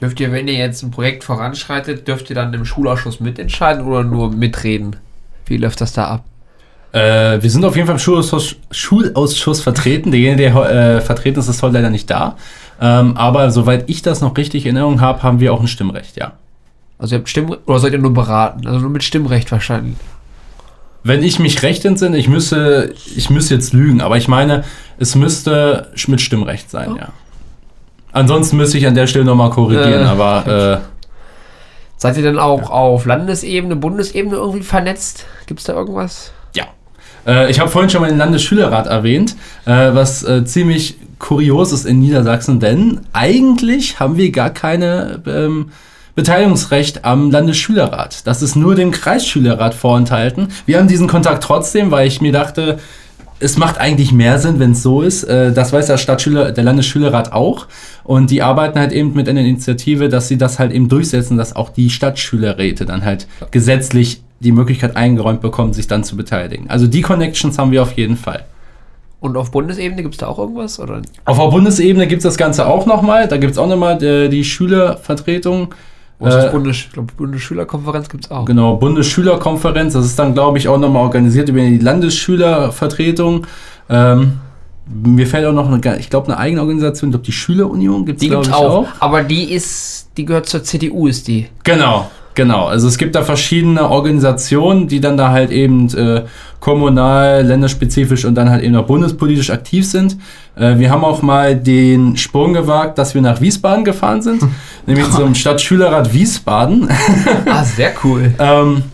Dürft 0.00 0.18
ihr, 0.18 0.32
wenn 0.32 0.48
ihr 0.48 0.54
jetzt 0.54 0.82
ein 0.82 0.90
Projekt 0.90 1.22
voranschreitet, 1.22 2.08
dürft 2.08 2.28
ihr 2.30 2.34
dann 2.34 2.52
im 2.54 2.64
Schulausschuss 2.64 3.20
mitentscheiden 3.20 3.84
oder 3.84 4.02
nur 4.02 4.32
mitreden? 4.32 4.96
Wie 5.46 5.56
läuft 5.58 5.80
das 5.80 5.92
da 5.92 6.06
ab? 6.06 6.24
Äh, 6.92 7.42
wir 7.42 7.50
sind 7.50 7.64
auf 7.64 7.74
jeden 7.74 7.86
Fall 7.86 7.96
im 7.96 7.98
Schulausschuss, 7.98 8.56
Schulausschuss 8.70 9.60
vertreten. 9.60 10.10
Derjenige, 10.10 10.50
der 10.50 10.96
äh, 10.96 11.00
vertreten 11.00 11.40
ist, 11.40 11.48
ist 11.48 11.62
heute 11.62 11.74
leider 11.74 11.90
nicht 11.90 12.10
da. 12.10 12.36
Ähm, 12.80 13.16
aber 13.16 13.50
soweit 13.50 13.88
ich 13.88 14.02
das 14.02 14.20
noch 14.20 14.36
richtig 14.36 14.66
in 14.66 14.76
Erinnerung 14.76 15.00
habe, 15.00 15.22
haben 15.22 15.40
wir 15.40 15.52
auch 15.52 15.60
ein 15.60 15.68
Stimmrecht, 15.68 16.16
ja. 16.16 16.32
Also 16.98 17.14
ihr 17.14 17.18
habt 17.18 17.28
Stimmrecht, 17.28 17.62
oder 17.66 17.78
sollt 17.78 17.92
ihr 17.92 17.98
nur 17.98 18.12
beraten? 18.12 18.66
Also 18.66 18.80
nur 18.80 18.90
mit 18.90 19.02
Stimmrecht 19.02 19.50
wahrscheinlich. 19.52 19.96
Wenn 21.04 21.22
ich 21.22 21.38
mich 21.38 21.62
recht 21.62 21.84
entsinne, 21.84 22.16
ich 22.16 22.28
müsste, 22.28 22.94
ich 23.16 23.30
müsste 23.30 23.54
jetzt 23.54 23.72
lügen, 23.72 24.00
aber 24.00 24.18
ich 24.18 24.28
meine, 24.28 24.64
es 24.98 25.14
müsste 25.14 25.90
mit 26.06 26.20
Stimmrecht 26.20 26.70
sein, 26.70 26.92
oh. 26.92 26.96
ja. 26.96 27.08
Ansonsten 28.12 28.56
müsste 28.56 28.78
ich 28.78 28.86
an 28.86 28.94
der 28.94 29.06
Stelle 29.06 29.24
nochmal 29.24 29.50
korrigieren, 29.50 30.02
äh, 30.02 30.08
aber. 30.08 30.82
Äh, 30.82 30.88
Seid 31.96 32.16
ihr 32.16 32.22
denn 32.22 32.38
auch 32.38 32.62
ja. 32.62 32.68
auf 32.68 33.06
Landesebene, 33.06 33.76
Bundesebene 33.76 34.36
irgendwie 34.36 34.64
vernetzt? 34.64 35.24
Gibt 35.46 35.60
es 35.60 35.66
da 35.66 35.72
irgendwas? 35.72 36.32
Äh, 37.26 37.50
ich 37.50 37.60
habe 37.60 37.70
vorhin 37.70 37.90
schon 37.90 38.00
mal 38.00 38.08
den 38.08 38.18
Landesschülerrat 38.18 38.86
erwähnt, 38.86 39.36
äh, 39.64 39.94
was 39.94 40.22
äh, 40.24 40.44
ziemlich 40.44 40.96
kurios 41.18 41.72
ist 41.72 41.86
in 41.86 42.00
Niedersachsen, 42.00 42.58
denn 42.58 43.00
eigentlich 43.12 44.00
haben 44.00 44.16
wir 44.16 44.30
gar 44.32 44.50
keine 44.50 45.22
ähm, 45.26 45.70
Beteiligungsrecht 46.14 47.04
am 47.04 47.30
Landesschülerrat. 47.30 48.26
Das 48.26 48.42
ist 48.42 48.56
nur 48.56 48.74
dem 48.74 48.90
Kreisschülerrat 48.90 49.74
vorenthalten. 49.74 50.48
Wir 50.66 50.78
haben 50.78 50.88
diesen 50.88 51.06
Kontakt 51.06 51.42
trotzdem, 51.42 51.90
weil 51.90 52.06
ich 52.06 52.20
mir 52.20 52.32
dachte, 52.32 52.78
es 53.42 53.56
macht 53.56 53.78
eigentlich 53.78 54.12
mehr 54.12 54.38
Sinn, 54.38 54.60
wenn 54.60 54.72
es 54.72 54.82
so 54.82 55.02
ist. 55.02 55.24
Äh, 55.24 55.52
das 55.52 55.72
weiß 55.72 55.86
der 55.86 55.98
Stadtschüler, 55.98 56.52
der 56.52 56.64
Landesschülerrat 56.64 57.32
auch. 57.32 57.66
Und 58.04 58.30
die 58.30 58.42
arbeiten 58.42 58.78
halt 58.78 58.92
eben 58.92 59.14
mit 59.14 59.28
einer 59.28 59.40
Initiative, 59.40 60.08
dass 60.08 60.28
sie 60.28 60.38
das 60.38 60.58
halt 60.58 60.72
eben 60.72 60.88
durchsetzen, 60.88 61.36
dass 61.36 61.56
auch 61.56 61.70
die 61.70 61.90
Stadtschülerräte 61.90 62.84
dann 62.84 63.04
halt 63.04 63.26
gesetzlich 63.50 64.22
die 64.42 64.52
Möglichkeit 64.52 64.96
eingeräumt 64.96 65.40
bekommen, 65.40 65.72
sich 65.72 65.86
dann 65.86 66.04
zu 66.04 66.16
beteiligen. 66.16 66.68
Also 66.68 66.86
die 66.86 67.02
Connections 67.02 67.58
haben 67.58 67.70
wir 67.70 67.82
auf 67.82 67.92
jeden 67.92 68.16
Fall. 68.16 68.44
Und 69.20 69.36
auf 69.36 69.52
Bundesebene 69.52 70.02
gibt 70.02 70.14
es 70.14 70.18
da 70.18 70.26
auch 70.26 70.38
irgendwas? 70.38 70.80
Oder? 70.80 71.00
Auf 71.24 71.38
der 71.38 71.46
Bundesebene 71.46 72.08
gibt 72.08 72.18
es 72.20 72.24
das 72.24 72.36
Ganze 72.36 72.66
auch 72.66 72.86
nochmal. 72.86 73.28
Da 73.28 73.36
gibt 73.36 73.52
es 73.52 73.58
auch 73.58 73.68
nochmal 73.68 73.96
die, 73.96 74.28
die 74.28 74.44
Schülervertretung 74.44 75.72
Äh, 76.20 76.50
Bundes, 76.50 76.86
glaub, 76.92 77.16
Bundesschülerkonferenz 77.16 78.08
gibt 78.08 78.24
es 78.24 78.30
auch. 78.30 78.44
Genau, 78.44 78.76
Bundesschülerkonferenz. 78.76 79.94
Das 79.94 80.04
ist 80.04 80.18
dann, 80.18 80.34
glaube 80.34 80.58
ich, 80.58 80.68
auch 80.68 80.78
nochmal 80.78 81.02
organisiert 81.02 81.48
über 81.48 81.60
die 81.60 81.78
Landesschülervertretung. 81.78 83.46
Ähm, 83.88 84.40
mir 84.92 85.26
fällt 85.26 85.46
auch 85.46 85.52
noch 85.52 85.70
eine, 85.70 85.98
ich 85.98 86.10
glaube, 86.10 86.26
eine 86.26 86.38
eigene 86.38 86.60
Organisation, 86.60 87.10
ich 87.10 87.12
glaube, 87.12 87.24
die 87.24 87.32
Schülerunion 87.32 88.04
gibt 88.04 88.22
es, 88.22 88.28
glaube 88.28 88.46
ich, 88.46 88.52
auch. 88.52 88.78
auch. 88.78 88.86
Aber 88.98 89.22
die 89.22 89.52
ist, 89.52 90.10
die 90.16 90.24
gehört 90.24 90.46
zur 90.46 90.64
CDU, 90.64 91.06
ist 91.06 91.28
die. 91.28 91.46
Genau, 91.64 92.10
Genau, 92.34 92.66
also 92.66 92.88
es 92.88 92.96
gibt 92.96 93.14
da 93.14 93.22
verschiedene 93.22 93.90
Organisationen, 93.90 94.88
die 94.88 95.00
dann 95.00 95.16
da 95.16 95.30
halt 95.30 95.50
eben 95.50 95.92
äh, 95.94 96.22
kommunal, 96.60 97.44
länderspezifisch 97.44 98.24
und 98.24 98.34
dann 98.34 98.48
halt 98.48 98.62
eben 98.62 98.74
auch 98.76 98.86
bundespolitisch 98.86 99.50
aktiv 99.50 99.86
sind. 99.86 100.16
Äh, 100.56 100.78
wir 100.78 100.90
haben 100.90 101.04
auch 101.04 101.20
mal 101.20 101.54
den 101.54 102.16
Sprung 102.16 102.54
gewagt, 102.54 102.96
dass 102.98 103.14
wir 103.14 103.20
nach 103.20 103.40
Wiesbaden 103.40 103.84
gefahren 103.84 104.22
sind, 104.22 104.42
nämlich 104.86 105.10
zum 105.10 105.34
Stadtschülerrat 105.34 106.14
Wiesbaden. 106.14 106.88
ah, 107.50 107.64
sehr 107.64 107.92
cool. 108.02 108.32
ähm, 108.38 108.84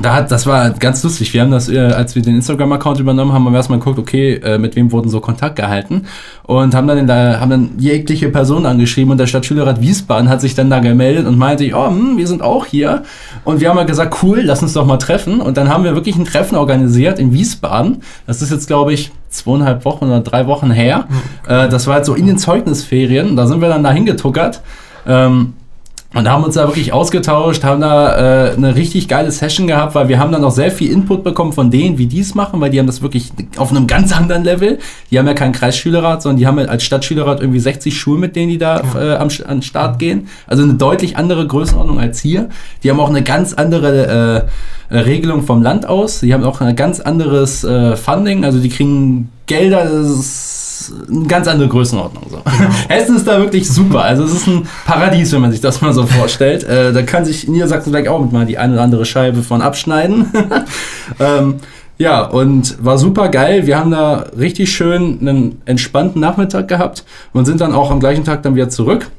da 0.00 0.14
hat, 0.14 0.30
das 0.32 0.46
war 0.46 0.70
ganz 0.70 1.04
lustig. 1.04 1.32
Wir 1.32 1.42
haben 1.42 1.52
das, 1.52 1.68
äh, 1.68 1.78
als 1.78 2.16
wir 2.16 2.22
den 2.22 2.34
Instagram-Account 2.36 2.98
übernommen 2.98 3.32
haben, 3.32 3.44
haben 3.44 3.52
wir 3.52 3.58
erstmal 3.58 3.78
geguckt, 3.78 3.98
okay, 3.98 4.34
äh, 4.34 4.58
mit 4.58 4.74
wem 4.74 4.90
wurden 4.90 5.08
so 5.08 5.20
Kontakt 5.20 5.54
gehalten 5.54 6.06
und 6.42 6.74
haben 6.74 6.88
dann, 6.88 7.06
der, 7.06 7.40
haben 7.40 7.50
dann 7.50 7.70
jegliche 7.78 8.28
Person 8.28 8.66
angeschrieben 8.66 9.12
und 9.12 9.18
der 9.18 9.28
Stadtschülerrat 9.28 9.80
Wiesbaden 9.80 10.28
hat 10.28 10.40
sich 10.40 10.56
dann 10.56 10.68
da 10.68 10.80
gemeldet 10.80 11.26
und 11.26 11.38
meinte, 11.38 11.70
oh, 11.74 11.88
hm, 11.88 12.16
wir 12.16 12.26
sind 12.26 12.42
auch 12.42 12.66
hier. 12.66 13.04
Und 13.44 13.60
wir 13.60 13.68
haben 13.68 13.78
halt 13.78 13.86
gesagt, 13.86 14.18
cool, 14.22 14.40
lass 14.42 14.62
uns 14.62 14.72
doch 14.72 14.84
mal 14.84 14.96
treffen. 14.96 15.40
Und 15.40 15.56
dann 15.56 15.68
haben 15.68 15.84
wir 15.84 15.94
wirklich 15.94 16.16
ein 16.16 16.24
Treffen 16.24 16.56
organisiert 16.56 17.20
in 17.20 17.32
Wiesbaden. 17.32 18.02
Das 18.26 18.42
ist 18.42 18.50
jetzt, 18.50 18.66
glaube 18.66 18.92
ich, 18.92 19.12
zweieinhalb 19.28 19.84
Wochen 19.84 20.06
oder 20.06 20.20
drei 20.20 20.46
Wochen 20.48 20.72
her. 20.72 21.06
Äh, 21.46 21.68
das 21.68 21.86
war 21.86 21.94
halt 21.94 22.04
so 22.04 22.14
in 22.14 22.26
den 22.26 22.38
Zeugnisferien. 22.38 23.36
Da 23.36 23.46
sind 23.46 23.60
wir 23.60 23.68
dann 23.68 23.84
da 23.84 23.92
hingetuckert. 23.92 24.60
Ähm, 25.06 25.52
und 26.14 26.28
haben 26.28 26.44
uns 26.44 26.54
da 26.54 26.66
wirklich 26.66 26.92
ausgetauscht, 26.92 27.64
haben 27.64 27.80
da 27.80 28.48
äh, 28.48 28.54
eine 28.54 28.76
richtig 28.76 29.08
geile 29.08 29.30
Session 29.30 29.66
gehabt, 29.66 29.94
weil 29.94 30.08
wir 30.08 30.18
haben 30.18 30.30
dann 30.30 30.44
auch 30.44 30.52
sehr 30.52 30.70
viel 30.70 30.90
Input 30.90 31.24
bekommen 31.24 31.52
von 31.52 31.70
denen, 31.70 31.98
wie 31.98 32.06
die 32.06 32.20
es 32.20 32.34
machen, 32.34 32.60
weil 32.60 32.70
die 32.70 32.78
haben 32.78 32.86
das 32.86 33.02
wirklich 33.02 33.32
auf 33.56 33.70
einem 33.70 33.86
ganz 33.86 34.16
anderen 34.16 34.44
Level. 34.44 34.78
Die 35.10 35.18
haben 35.18 35.26
ja 35.26 35.34
keinen 35.34 35.52
Kreisschülerrat, 35.52 36.22
sondern 36.22 36.38
die 36.38 36.46
haben 36.46 36.58
ja 36.58 36.66
als 36.66 36.84
Stadtschülerrat 36.84 37.40
irgendwie 37.40 37.60
60 37.60 37.98
Schulen, 37.98 38.20
mit 38.20 38.36
denen 38.36 38.48
die 38.48 38.58
da 38.58 38.82
äh, 38.96 39.16
am, 39.16 39.28
an 39.46 39.56
den 39.56 39.62
Start 39.62 39.98
gehen. 39.98 40.28
Also 40.46 40.62
eine 40.62 40.74
deutlich 40.74 41.16
andere 41.16 41.46
Größenordnung 41.46 41.98
als 41.98 42.20
hier. 42.20 42.48
Die 42.82 42.90
haben 42.90 43.00
auch 43.00 43.10
eine 43.10 43.22
ganz 43.22 43.52
andere 43.52 44.48
äh, 44.90 44.94
Regelung 44.94 45.42
vom 45.42 45.62
Land 45.62 45.86
aus. 45.86 46.20
Die 46.20 46.32
haben 46.32 46.44
auch 46.44 46.60
ein 46.60 46.76
ganz 46.76 47.00
anderes 47.00 47.64
äh, 47.64 47.96
Funding, 47.96 48.44
also 48.44 48.60
die 48.60 48.68
kriegen 48.68 49.30
Gelder, 49.46 49.84
das 49.84 50.08
ist 50.08 50.73
eine 50.92 51.26
ganz 51.26 51.48
andere 51.48 51.68
Größenordnung. 51.68 52.24
So. 52.30 52.38
Genau. 52.54 52.70
Hessen 52.88 53.16
ist 53.16 53.26
da 53.26 53.38
wirklich 53.38 53.68
super. 53.68 54.02
Also 54.02 54.24
es 54.24 54.32
ist 54.32 54.46
ein 54.46 54.66
Paradies, 54.86 55.32
wenn 55.32 55.40
man 55.40 55.50
sich 55.50 55.60
das 55.60 55.80
mal 55.80 55.92
so 55.92 56.06
vorstellt. 56.06 56.64
Äh, 56.64 56.92
da 56.92 57.02
kann 57.02 57.24
sich 57.24 57.48
Niedersachsen 57.48 57.92
vielleicht 57.92 58.08
auch 58.08 58.20
mit 58.20 58.32
mal 58.32 58.46
die 58.46 58.58
eine 58.58 58.74
oder 58.74 58.82
andere 58.82 59.04
Scheibe 59.04 59.42
von 59.42 59.60
abschneiden. 59.60 60.26
ähm, 61.20 61.56
ja, 61.98 62.22
und 62.22 62.84
war 62.84 62.98
super 62.98 63.28
geil. 63.28 63.66
Wir 63.66 63.78
haben 63.78 63.90
da 63.90 64.26
richtig 64.36 64.72
schön 64.72 65.18
einen 65.20 65.62
entspannten 65.64 66.20
Nachmittag 66.20 66.68
gehabt 66.68 67.04
und 67.32 67.44
sind 67.44 67.60
dann 67.60 67.72
auch 67.72 67.90
am 67.90 68.00
gleichen 68.00 68.24
Tag 68.24 68.42
dann 68.42 68.54
wieder 68.54 68.68
zurück. 68.68 69.10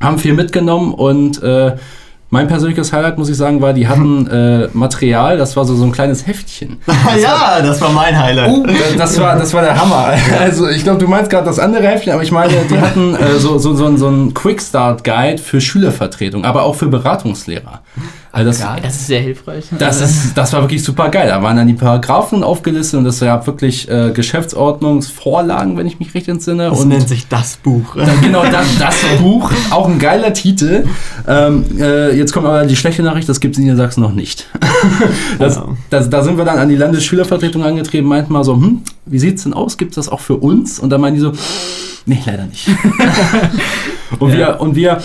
Haben 0.00 0.18
viel 0.18 0.34
mitgenommen 0.34 0.92
und 0.94 1.42
äh, 1.42 1.76
mein 2.30 2.46
persönliches 2.46 2.92
Highlight, 2.92 3.18
muss 3.18 3.28
ich 3.28 3.36
sagen, 3.36 3.60
war, 3.60 3.72
die 3.72 3.88
hatten 3.88 4.26
äh, 4.30 4.68
Material, 4.72 5.36
das 5.36 5.56
war 5.56 5.64
so, 5.64 5.74
so 5.74 5.84
ein 5.84 5.92
kleines 5.92 6.26
Heftchen. 6.26 6.78
Das 7.10 7.22
ja, 7.22 7.30
war, 7.30 7.62
das 7.62 7.80
war 7.80 7.90
mein 7.90 8.16
Highlight. 8.16 8.50
Uh, 8.50 8.66
das, 8.96 9.18
war, 9.18 9.36
das 9.36 9.52
war 9.52 9.62
der 9.62 9.80
Hammer. 9.80 10.14
Also 10.40 10.68
ich 10.68 10.84
glaube, 10.84 10.98
du 10.98 11.08
meinst 11.08 11.30
gerade 11.30 11.44
das 11.44 11.58
andere 11.58 11.86
Heftchen, 11.88 12.12
aber 12.12 12.22
ich 12.22 12.30
meine, 12.30 12.52
die 12.70 12.78
hatten 12.78 13.14
äh, 13.16 13.38
so, 13.38 13.58
so, 13.58 13.74
so, 13.74 13.96
so 13.96 14.06
einen 14.06 14.32
Quick-Start-Guide 14.32 15.38
für 15.38 15.60
Schülervertretung, 15.60 16.44
aber 16.44 16.62
auch 16.62 16.76
für 16.76 16.86
Beratungslehrer. 16.86 17.82
Also 18.32 18.50
das, 18.50 18.60
ja, 18.60 18.76
das 18.80 18.94
ist 18.94 19.06
sehr 19.08 19.20
hilfreich. 19.20 19.64
Das, 19.76 20.00
ist, 20.00 20.36
das 20.36 20.52
war 20.52 20.62
wirklich 20.62 20.84
super 20.84 21.08
geil. 21.08 21.26
Da 21.28 21.42
waren 21.42 21.56
dann 21.56 21.66
die 21.66 21.74
Paragraphen 21.74 22.44
aufgelistet 22.44 22.98
und 22.98 23.04
das 23.04 23.18
gab 23.18 23.46
wirklich 23.48 23.90
äh, 23.90 24.12
Geschäftsordnungsvorlagen, 24.12 25.76
wenn 25.76 25.86
ich 25.88 25.98
mich 25.98 26.14
richtig 26.14 26.28
entsinne. 26.28 26.70
Das 26.70 26.80
und 26.80 26.88
nennt 26.88 27.08
sich 27.08 27.26
das 27.26 27.56
Buch. 27.56 27.96
Dann, 27.96 28.20
genau, 28.20 28.44
das, 28.44 28.78
das 28.78 28.94
Buch. 29.20 29.50
Auch 29.70 29.88
ein 29.88 29.98
geiler 29.98 30.32
Titel. 30.32 30.84
Ähm, 31.26 31.64
äh, 31.80 32.16
jetzt 32.16 32.32
kommt 32.32 32.46
aber 32.46 32.66
die 32.66 32.76
schlechte 32.76 33.02
Nachricht, 33.02 33.28
das 33.28 33.40
gibt 33.40 33.56
es 33.56 33.58
in 33.58 33.64
Niedersachsen 33.64 34.00
noch 34.00 34.12
nicht. 34.12 34.46
das, 35.40 35.60
das, 35.90 36.08
da 36.08 36.22
sind 36.22 36.38
wir 36.38 36.44
dann 36.44 36.58
an 36.58 36.68
die 36.68 36.76
Landesschülervertretung 36.76 37.64
angetreten, 37.64 38.06
meinten 38.06 38.32
mal 38.32 38.44
so, 38.44 38.54
hm, 38.54 38.82
wie 39.06 39.16
es 39.26 39.42
denn 39.42 39.54
aus? 39.54 39.76
Gibt 39.76 39.90
es 39.92 39.96
das 39.96 40.08
auch 40.08 40.20
für 40.20 40.36
uns? 40.36 40.78
Und 40.78 40.90
dann 40.90 41.00
meinen 41.00 41.14
die 41.14 41.20
so, 41.20 41.32
nee, 42.06 42.22
leider 42.24 42.46
nicht. 42.46 42.68
und, 44.18 44.30
ja. 44.30 44.38
wir, 44.38 44.60
und 44.60 44.74
wir, 44.74 45.00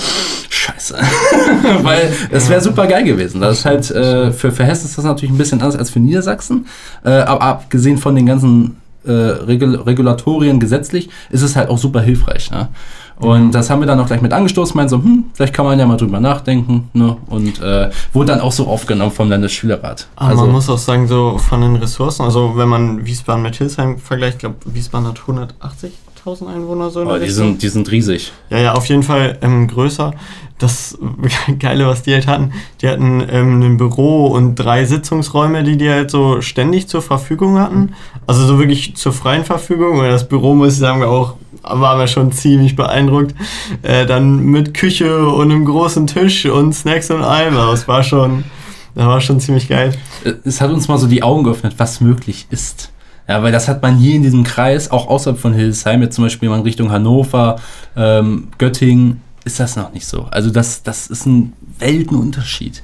scheiße. 0.50 0.98
Weil 1.82 2.12
es 2.32 2.50
wäre 2.50 2.62
super 2.62 2.88
geil 2.88 3.04
gewesen. 3.04 3.41
Das 3.41 3.60
ist 3.60 3.66
halt, 3.66 3.91
äh, 3.91 4.32
für, 4.32 4.52
für 4.52 4.64
Hessen 4.64 4.86
ist 4.86 4.98
das 4.98 5.06
natürlich 5.06 5.34
ein 5.34 5.38
bisschen 5.38 5.62
anders 5.62 5.76
als 5.76 5.89
für 5.89 6.00
Niedersachsen. 6.00 6.66
Äh, 7.04 7.10
aber 7.10 7.41
abgesehen 7.41 7.98
von 7.98 8.16
den 8.16 8.26
ganzen 8.26 8.78
äh, 9.06 9.12
Regul 9.12 9.76
Regulatorien 9.76 10.60
gesetzlich, 10.60 11.10
ist 11.30 11.41
es 11.41 11.56
halt 11.56 11.70
auch 11.70 11.78
super 11.78 12.02
hilfreich. 12.02 12.50
Ne? 12.52 12.70
Und 13.18 13.48
mhm. 13.48 13.52
das 13.52 13.70
haben 13.70 13.80
wir 13.80 13.88
dann 13.88 14.00
auch 14.00 14.08
gleich 14.08 14.22
mit 14.22 14.34
angestoßen, 14.34 14.76
meinen 14.76 14.89
so, 14.89 14.98
hm, 14.98 15.26
vielleicht 15.34 15.54
kann 15.54 15.66
man 15.66 15.80
ja 15.80 15.86
mal 15.86 15.98
drüber 15.98 16.20
nachdenken. 16.20 16.89
Ne? 16.93 17.16
Und 17.28 17.62
äh, 17.62 17.89
wurde 18.14 18.34
dann 18.34 18.41
auch 18.41 18.52
so 18.52 18.68
aufgenommen 18.68 19.12
vom 19.12 19.30
Landesschülerrat. 19.30 20.08
Aber 20.16 20.32
also, 20.32 20.43
man 20.43 20.52
muss 20.54 20.70
auch 20.70 20.78
sagen, 20.78 21.08
so 21.08 21.38
von 21.38 21.62
den 21.62 21.76
Ressourcen, 21.76 22.24
also 22.24 22.58
wenn 22.58 22.68
man 22.68 23.06
Wiesbaden 23.06 23.43
mit 23.43 23.56
Hilsheim 23.56 24.00
vergleicht, 24.00 24.36
ich 24.36 24.39
glaube, 24.39 24.58
Wiesbaden 24.66 25.08
hat 25.08 25.22
180 25.22 25.91
1000 26.26 26.49
Einwohner 26.49 26.89
so. 26.89 27.01
Oh, 27.01 27.19
die, 27.19 27.30
sind, 27.30 27.61
die 27.61 27.69
sind 27.69 27.91
riesig. 27.91 28.32
Ja, 28.49 28.57
ja, 28.57 28.73
auf 28.73 28.88
jeden 28.88 29.03
Fall 29.03 29.38
ähm, 29.43 29.67
größer. 29.67 30.11
Das 30.57 30.97
Geile, 31.59 31.86
was 31.86 32.01
die 32.01 32.13
halt 32.13 32.26
hatten, 32.26 32.51
die 32.82 32.88
hatten 32.88 33.23
ähm, 33.30 33.61
ein 33.61 33.78
Büro 33.78 34.28
und 34.28 34.55
drei 34.55 34.86
Sitzungsräume, 34.86 35.63
die 35.63 35.78
die 35.78 35.88
halt 35.88 36.09
so 36.09 36.41
ständig 36.41 36.88
zur 36.88 37.03
Verfügung 37.03 37.59
hatten. 37.59 37.93
Also 38.26 38.43
so 38.47 38.57
wirklich 38.57 38.95
zur 38.95 39.13
freien 39.13 39.45
Verfügung. 39.45 39.99
Und 39.99 40.05
das 40.05 40.28
Büro, 40.28 40.55
muss 40.55 40.73
ich 40.73 40.80
sagen, 40.80 41.03
auch 41.03 41.36
waren 41.61 41.99
wir 41.99 42.07
schon 42.07 42.32
ziemlich 42.32 42.76
beeindruckt. 42.76 43.36
Äh, 43.84 44.07
dann 44.07 44.39
mit 44.39 44.73
Küche 44.73 45.28
und 45.28 45.51
einem 45.51 45.65
großen 45.65 46.07
Tisch 46.07 46.47
und 46.47 46.73
Snacks 46.73 47.11
und 47.11 47.21
allem. 47.21 47.55
Also 47.55 47.69
das 47.69 47.88
war 47.88 48.01
schon, 48.01 48.45
das 48.95 49.05
war 49.05 49.21
schon 49.21 49.39
ziemlich 49.39 49.67
geil. 49.67 49.93
Es 50.43 50.59
hat 50.59 50.71
uns 50.71 50.88
mal 50.88 50.97
so 50.97 51.05
die 51.05 51.21
Augen 51.21 51.43
geöffnet, 51.43 51.76
was 51.78 52.01
möglich 52.01 52.47
ist. 52.49 52.89
Ja, 53.28 53.41
weil 53.41 53.51
das 53.51 53.67
hat 53.67 53.82
man 53.82 53.97
hier 53.97 54.15
in 54.15 54.21
diesem 54.21 54.43
Kreis, 54.43 54.91
auch 54.91 55.07
außerhalb 55.07 55.39
von 55.39 55.53
Hildesheim, 55.53 56.01
jetzt 56.01 56.15
zum 56.15 56.26
Beispiel 56.26 56.49
in 56.49 56.61
Richtung 56.61 56.91
Hannover, 56.91 57.59
ähm, 57.95 58.49
Göttingen, 58.57 59.21
ist 59.45 59.59
das 59.59 59.76
noch 59.76 59.93
nicht 59.93 60.05
so. 60.05 60.28
Also 60.32 60.51
das, 60.51 60.84
das 60.84 61.07
ist 61.07 61.26
ein 61.26 61.53
Weltenunterschied. 61.80 62.84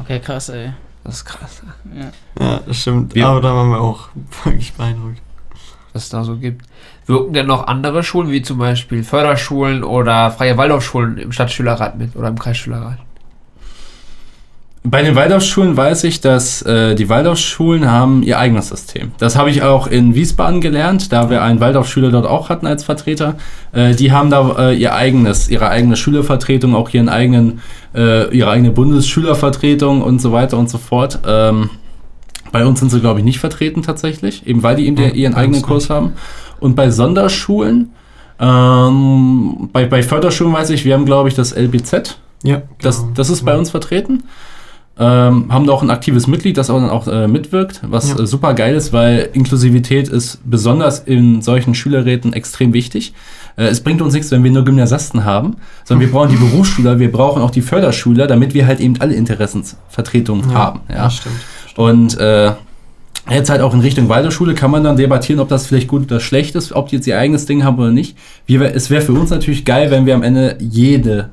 Okay, 0.00 0.20
krass, 0.20 0.48
ey. 0.48 0.72
Das 1.04 1.16
ist 1.16 1.24
krass. 1.24 1.62
Ja, 1.94 2.10
ja 2.44 2.60
das 2.66 2.76
stimmt. 2.76 3.14
Wir, 3.14 3.26
Aber 3.26 3.40
da 3.40 3.54
waren 3.54 3.70
wir 3.70 3.80
auch 3.80 4.08
wirklich 4.44 4.72
beeindruckt. 4.74 5.20
Was 5.92 6.04
es 6.04 6.08
da 6.08 6.22
so 6.22 6.36
gibt. 6.36 6.66
Wirken 7.06 7.32
denn 7.32 7.46
noch 7.46 7.66
andere 7.66 8.04
Schulen, 8.04 8.30
wie 8.30 8.42
zum 8.42 8.58
Beispiel 8.58 9.02
Förderschulen 9.02 9.82
oder 9.82 10.30
freie 10.30 10.56
Waldorfschulen 10.56 11.18
im 11.18 11.32
Stadtschülerrat 11.32 11.98
mit 11.98 12.14
oder 12.14 12.28
im 12.28 12.38
Kreisschülerrat? 12.38 12.98
Bei 14.82 15.02
den 15.02 15.14
Waldorfschulen 15.14 15.76
weiß 15.76 16.04
ich, 16.04 16.22
dass 16.22 16.62
äh, 16.62 16.94
die 16.94 17.10
Waldorfschulen 17.10 17.90
haben 17.90 18.22
ihr 18.22 18.38
eigenes 18.38 18.68
System. 18.68 19.12
Das 19.18 19.36
habe 19.36 19.50
ich 19.50 19.62
auch 19.62 19.86
in 19.86 20.14
Wiesbaden 20.14 20.62
gelernt, 20.62 21.12
da 21.12 21.28
wir 21.28 21.42
einen 21.42 21.60
Waldorfschüler 21.60 22.10
dort 22.10 22.26
auch 22.26 22.48
hatten 22.48 22.66
als 22.66 22.82
Vertreter. 22.82 23.36
Äh, 23.72 23.94
die 23.94 24.10
haben 24.10 24.30
da 24.30 24.70
äh, 24.70 24.74
ihr 24.74 24.94
eigenes, 24.94 25.50
ihre 25.50 25.68
eigene 25.68 25.96
Schülervertretung, 25.96 26.74
auch 26.74 26.88
ihren 26.94 27.10
eigenen, 27.10 27.60
äh, 27.94 28.34
ihre 28.34 28.50
eigene 28.50 28.70
Bundesschülervertretung 28.70 30.00
und 30.00 30.18
so 30.22 30.32
weiter 30.32 30.56
und 30.56 30.70
so 30.70 30.78
fort. 30.78 31.18
Ähm, 31.26 31.68
bei 32.50 32.64
uns 32.64 32.80
sind 32.80 32.90
sie, 32.90 33.00
glaube 33.00 33.20
ich, 33.20 33.24
nicht 33.26 33.38
vertreten 33.38 33.82
tatsächlich, 33.82 34.46
eben 34.46 34.62
weil 34.62 34.76
die 34.76 34.86
eben 34.86 34.96
ja, 34.96 35.08
ihren 35.10 35.34
eigenen 35.34 35.60
Kurs 35.60 35.90
haben. 35.90 36.14
Und 36.58 36.74
bei 36.74 36.90
Sonderschulen, 36.90 37.90
ähm, 38.40 39.68
bei, 39.74 39.84
bei 39.84 40.02
Förderschulen 40.02 40.54
weiß 40.54 40.70
ich, 40.70 40.86
wir 40.86 40.94
haben, 40.94 41.04
glaube 41.04 41.28
ich, 41.28 41.34
das 41.34 41.54
LBZ. 41.54 42.18
Ja. 42.42 42.62
Das, 42.80 43.00
genau. 43.00 43.12
das 43.14 43.28
ist 43.28 43.44
bei 43.44 43.58
uns 43.58 43.70
vertreten. 43.70 44.22
Ähm, 45.02 45.46
haben 45.50 45.66
da 45.66 45.72
auch 45.72 45.82
ein 45.82 45.88
aktives 45.88 46.26
Mitglied, 46.26 46.58
das 46.58 46.68
auch, 46.68 46.82
auch 46.82 47.08
äh, 47.08 47.26
mitwirkt, 47.26 47.80
was 47.88 48.10
ja. 48.10 48.18
äh, 48.18 48.26
super 48.26 48.52
geil 48.52 48.74
ist, 48.74 48.92
weil 48.92 49.30
Inklusivität 49.32 50.08
ist 50.08 50.40
besonders 50.44 50.98
in 50.98 51.40
solchen 51.40 51.74
Schülerräten 51.74 52.34
extrem 52.34 52.74
wichtig. 52.74 53.14
Äh, 53.56 53.68
es 53.68 53.80
bringt 53.80 54.02
uns 54.02 54.12
nichts, 54.12 54.30
wenn 54.30 54.44
wir 54.44 54.50
nur 54.50 54.62
Gymnasiasten 54.62 55.24
haben, 55.24 55.56
sondern 55.84 56.06
wir 56.06 56.12
brauchen 56.12 56.28
die 56.28 56.36
Berufsschüler, 56.50 56.98
wir 56.98 57.10
brauchen 57.10 57.40
auch 57.40 57.50
die 57.50 57.62
Förderschüler, 57.62 58.26
damit 58.26 58.52
wir 58.52 58.66
halt 58.66 58.78
eben 58.80 59.00
alle 59.00 59.14
Interessensvertretungen 59.14 60.50
ja, 60.50 60.54
haben. 60.54 60.80
Ja, 60.90 61.04
das 61.04 61.16
stimmt. 61.16 61.36
Und 61.76 62.18
äh, 62.18 62.52
Jetzt 63.28 63.50
halt 63.50 63.60
auch 63.60 63.74
in 63.74 63.80
Richtung 63.80 64.08
Waldorfschule 64.08 64.54
kann 64.54 64.70
man 64.70 64.82
dann 64.82 64.96
debattieren, 64.96 65.40
ob 65.40 65.48
das 65.48 65.66
vielleicht 65.66 65.88
gut 65.88 66.02
oder 66.04 66.20
schlecht 66.20 66.56
ist, 66.56 66.72
ob 66.72 66.88
die 66.88 66.96
jetzt 66.96 67.06
ihr 67.06 67.18
eigenes 67.18 67.46
Ding 67.46 67.64
haben 67.64 67.78
oder 67.78 67.90
nicht. 67.90 68.16
Wir, 68.46 68.74
es 68.74 68.90
wäre 68.90 69.02
für 69.02 69.12
uns 69.12 69.30
natürlich 69.30 69.64
geil, 69.64 69.90
wenn 69.90 70.04
wir 70.04 70.14
am 70.14 70.22
Ende 70.22 70.56
jede 70.58 71.30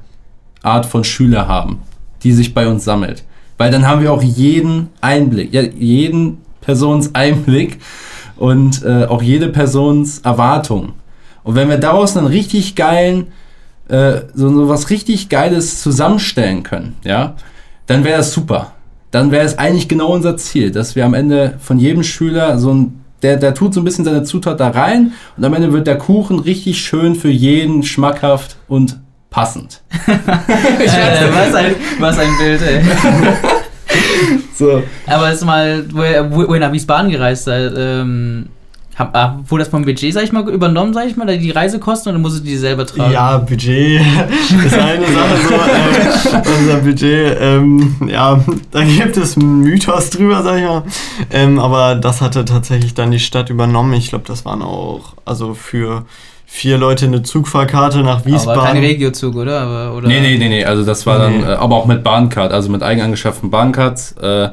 Art 0.62 0.86
von 0.86 1.04
Schüler 1.04 1.48
haben, 1.48 1.80
die 2.24 2.34
sich 2.34 2.54
bei 2.54 2.68
uns 2.68 2.84
sammelt. 2.84 3.24
Weil 3.58 3.72
dann 3.72 3.88
haben 3.88 4.02
wir 4.02 4.14
auch 4.14 4.22
jeden 4.22 4.90
Einblick, 5.02 5.54
ja, 5.54 5.62
jeden 5.62 6.40
Persons 6.62 7.16
Einblick 7.16 7.80
und 8.36 8.84
äh, 8.84 9.06
auch 9.06 9.22
jede 9.22 9.50
Persons 9.50 10.20
Erwartung. 10.20 10.94
Und 11.44 11.56
wenn 11.56 11.70
wir 11.70 11.78
daraus 11.78 12.16
einen 12.18 12.28
richtig 12.28 12.76
geilen 12.76 13.28
äh, 13.88 14.22
so, 14.34 14.50
so 14.50 14.70
was 14.70 14.90
richtig 14.90 15.30
Geiles 15.30 15.82
zusammenstellen 15.82 16.64
können, 16.64 16.96
ja, 17.04 17.36
dann 17.86 18.04
wäre 18.04 18.18
das 18.18 18.34
super. 18.34 18.74
Dann 19.12 19.32
wäre 19.32 19.46
es 19.46 19.58
eigentlich 19.58 19.88
genau 19.88 20.14
unser 20.14 20.36
Ziel, 20.38 20.72
dass 20.72 20.96
wir 20.96 21.06
am 21.06 21.14
Ende 21.14 21.56
von 21.60 21.80
jedem 21.80 22.04
Schüler 22.04 22.60
so 22.60 22.74
ein 22.74 23.04
der, 23.24 23.38
der 23.38 23.54
tut 23.54 23.74
so 23.74 23.82
ein 23.82 23.84
bisschen 23.84 24.06
seine 24.06 24.24
Zutat 24.24 24.60
da 24.60 24.70
rein 24.70 25.14
und 25.36 25.44
am 25.44 25.54
Ende 25.54 25.74
wird 25.74 25.88
der 25.88 25.98
Kuchen 25.98 26.40
richtig 26.40 26.82
schön 26.82 27.16
für 27.16 27.30
jeden 27.30 27.84
schmackhaft 27.84 28.58
und 28.68 29.00
passend. 29.30 29.82
ich 30.08 30.94
äh, 30.94 31.30
was, 31.34 31.56
ein, 31.56 31.76
was 32.00 32.20
ein 32.20 32.30
Bild, 32.38 32.62
ey. 32.62 32.82
so. 34.56 34.84
Aber 35.06 35.32
jetzt 35.32 35.46
mal, 35.46 35.86
wo 35.92 36.54
ihr 36.54 36.60
nach 36.60 36.72
Wiesbaden 36.72 37.12
gereist 37.12 37.46
seid, 37.46 37.74
ähm, 37.78 38.50
hab, 38.98 39.16
ah, 39.16 39.40
wurde 39.46 39.64
das 39.64 39.70
vom 39.70 39.86
Budget, 39.86 40.12
sag 40.12 40.24
ich 40.24 40.32
mal, 40.32 40.48
übernommen, 40.50 40.92
sag 40.92 41.06
ich 41.06 41.16
mal, 41.16 41.38
die 41.38 41.52
Reisekosten 41.52 42.12
oder 42.12 42.20
musstet 42.20 42.46
ihr 42.46 42.52
die 42.52 42.58
selber 42.58 42.84
tragen? 42.84 43.14
Ja, 43.14 43.38
Budget 43.38 44.02
ist 44.66 44.74
eine 44.74 45.06
Sache 45.06 45.38
so. 45.48 45.54
Äh, 46.34 46.58
unser 46.60 46.78
Budget, 46.78 47.38
ähm, 47.40 47.96
ja, 48.08 48.44
da 48.72 48.84
gibt 48.84 49.18
es 49.18 49.38
einen 49.38 49.60
Mythos 49.60 50.10
drüber, 50.10 50.42
sag 50.42 50.58
ich 50.58 50.64
mal. 50.64 50.84
Ähm, 51.30 51.60
aber 51.60 51.94
das 51.94 52.22
hatte 52.22 52.44
tatsächlich 52.44 52.96
dann 52.96 53.12
die 53.12 53.20
Stadt 53.20 53.52
übernommen. 53.52 53.94
Ich 53.94 54.10
glaube, 54.10 54.26
das 54.26 54.46
waren 54.46 54.64
auch, 54.64 55.14
also 55.26 55.54
für 55.54 56.06
vier 56.50 56.78
Leute 56.78 57.06
eine 57.06 57.22
Zugfahrkarte 57.22 58.00
nach 58.00 58.26
Wiesbaden. 58.26 58.62
Aber 58.62 58.72
kein 58.72 58.78
Regiozug, 58.78 59.36
oder? 59.36 59.60
Aber, 59.60 59.98
oder? 59.98 60.08
Nee, 60.08 60.22
nee, 60.22 60.38
nee, 60.38 60.48
nee. 60.48 60.66
Also 60.66 60.84
das 60.84 61.06
war 61.06 61.30
nee. 61.30 61.42
dann, 61.42 61.50
äh, 61.50 61.56
aber 61.56 61.76
auch 61.76 61.86
mit 61.86 62.04
Bahncard, 62.04 62.52
also 62.52 62.70
mit 62.70 62.82
eigen 62.82 63.02
angeschafften 63.02 63.52
Bahncards. 63.52 64.14
Äh, 64.14 64.46
äh, 64.46 64.50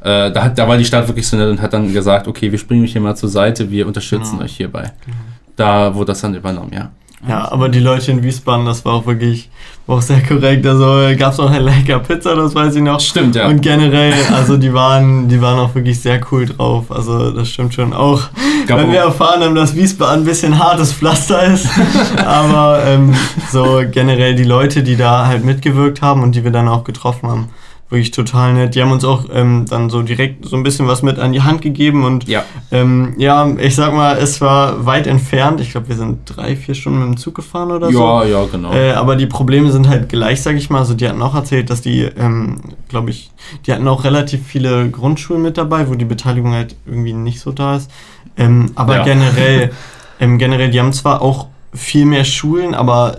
da, 0.00 0.44
hat, 0.44 0.56
da 0.56 0.66
war 0.68 0.78
die 0.78 0.84
Stadt 0.84 1.08
wirklich 1.08 1.26
so 1.26 1.36
nett 1.36 1.48
und 1.48 1.60
hat 1.60 1.72
dann 1.72 1.92
gesagt, 1.92 2.28
okay, 2.28 2.50
wir 2.50 2.58
springen 2.58 2.84
euch 2.84 2.92
hier 2.92 3.00
mal 3.00 3.16
zur 3.16 3.28
Seite, 3.28 3.70
wir 3.70 3.86
unterstützen 3.86 4.34
genau. 4.34 4.44
euch 4.44 4.56
hierbei. 4.56 4.92
Genau. 5.04 5.16
Da 5.56 5.94
wurde 5.94 6.12
das 6.12 6.20
dann 6.20 6.34
übernommen, 6.34 6.72
ja. 6.72 6.90
Ja, 7.28 7.50
aber 7.52 7.68
die 7.68 7.78
Leute 7.78 8.10
in 8.10 8.22
Wiesbaden, 8.22 8.66
das 8.66 8.84
war 8.84 8.94
auch 8.94 9.06
wirklich 9.06 9.48
war 9.86 9.98
auch 9.98 10.02
sehr 10.02 10.22
korrekt. 10.22 10.66
Also 10.66 11.16
gab 11.16 11.32
es 11.32 11.40
auch 11.40 11.50
eine 11.50 11.60
lecker 11.60 11.98
Pizza, 11.98 12.34
das 12.34 12.54
weiß 12.54 12.76
ich 12.76 12.82
noch. 12.82 13.00
Stimmt, 13.00 13.34
ja. 13.34 13.48
Und 13.48 13.62
generell, 13.62 14.14
also 14.32 14.56
die 14.56 14.72
waren, 14.72 15.28
die 15.28 15.40
waren 15.40 15.58
auch 15.58 15.74
wirklich 15.74 16.00
sehr 16.00 16.20
cool 16.30 16.46
drauf. 16.46 16.90
Also 16.90 17.30
das 17.30 17.48
stimmt 17.48 17.74
schon 17.74 17.92
auch. 17.92 18.22
Gab 18.66 18.78
wenn 18.78 18.92
wir 18.92 19.00
erfahren 19.00 19.42
haben, 19.42 19.54
dass 19.54 19.74
Wiesbaden 19.74 20.22
ein 20.22 20.24
bisschen 20.24 20.58
hartes 20.58 20.92
Pflaster 20.92 21.42
ist. 21.44 21.68
aber 22.24 22.82
ähm, 22.86 23.14
so 23.50 23.82
generell 23.90 24.34
die 24.34 24.44
Leute, 24.44 24.82
die 24.82 24.96
da 24.96 25.26
halt 25.26 25.44
mitgewirkt 25.44 26.00
haben 26.02 26.22
und 26.22 26.34
die 26.34 26.44
wir 26.44 26.52
dann 26.52 26.68
auch 26.68 26.84
getroffen 26.84 27.28
haben, 27.28 27.48
wirklich 27.92 28.10
total 28.10 28.54
nett. 28.54 28.74
Die 28.74 28.82
haben 28.82 28.90
uns 28.90 29.04
auch 29.04 29.26
ähm, 29.32 29.66
dann 29.68 29.90
so 29.90 30.02
direkt 30.02 30.46
so 30.46 30.56
ein 30.56 30.62
bisschen 30.62 30.88
was 30.88 31.02
mit 31.02 31.18
an 31.18 31.32
die 31.32 31.42
Hand 31.42 31.60
gegeben 31.60 32.04
und 32.04 32.26
ja, 32.26 32.44
ähm, 32.70 33.14
ja 33.18 33.46
ich 33.58 33.74
sag 33.74 33.92
mal, 33.92 34.16
es 34.16 34.40
war 34.40 34.86
weit 34.86 35.06
entfernt. 35.06 35.60
Ich 35.60 35.70
glaube, 35.70 35.88
wir 35.88 35.96
sind 35.96 36.20
drei, 36.24 36.56
vier 36.56 36.74
Stunden 36.74 37.00
mit 37.00 37.08
dem 37.08 37.16
Zug 37.18 37.34
gefahren 37.34 37.70
oder 37.70 37.88
ja, 37.88 37.92
so. 37.92 38.00
Ja, 38.00 38.24
ja, 38.24 38.44
genau. 38.50 38.72
Äh, 38.72 38.92
aber 38.92 39.16
die 39.16 39.26
Probleme 39.26 39.70
sind 39.70 39.88
halt 39.88 40.08
gleich, 40.08 40.42
sag 40.42 40.56
ich 40.56 40.70
mal. 40.70 40.78
Also 40.78 40.94
die 40.94 41.06
hatten 41.06 41.22
auch 41.22 41.34
erzählt, 41.34 41.70
dass 41.70 41.82
die, 41.82 42.02
ähm, 42.02 42.60
glaube 42.88 43.10
ich, 43.10 43.30
die 43.66 43.72
hatten 43.72 43.86
auch 43.86 44.04
relativ 44.04 44.46
viele 44.46 44.88
Grundschulen 44.90 45.42
mit 45.42 45.58
dabei, 45.58 45.88
wo 45.88 45.94
die 45.94 46.06
Beteiligung 46.06 46.52
halt 46.52 46.74
irgendwie 46.86 47.12
nicht 47.12 47.40
so 47.40 47.52
da 47.52 47.76
ist. 47.76 47.90
Ähm, 48.38 48.70
aber 48.74 48.96
ja. 48.96 49.04
generell, 49.04 49.70
ähm, 50.18 50.38
generell, 50.38 50.70
die 50.70 50.80
haben 50.80 50.94
zwar 50.94 51.20
auch 51.20 51.48
viel 51.74 52.06
mehr 52.06 52.24
Schulen, 52.24 52.74
aber 52.74 53.18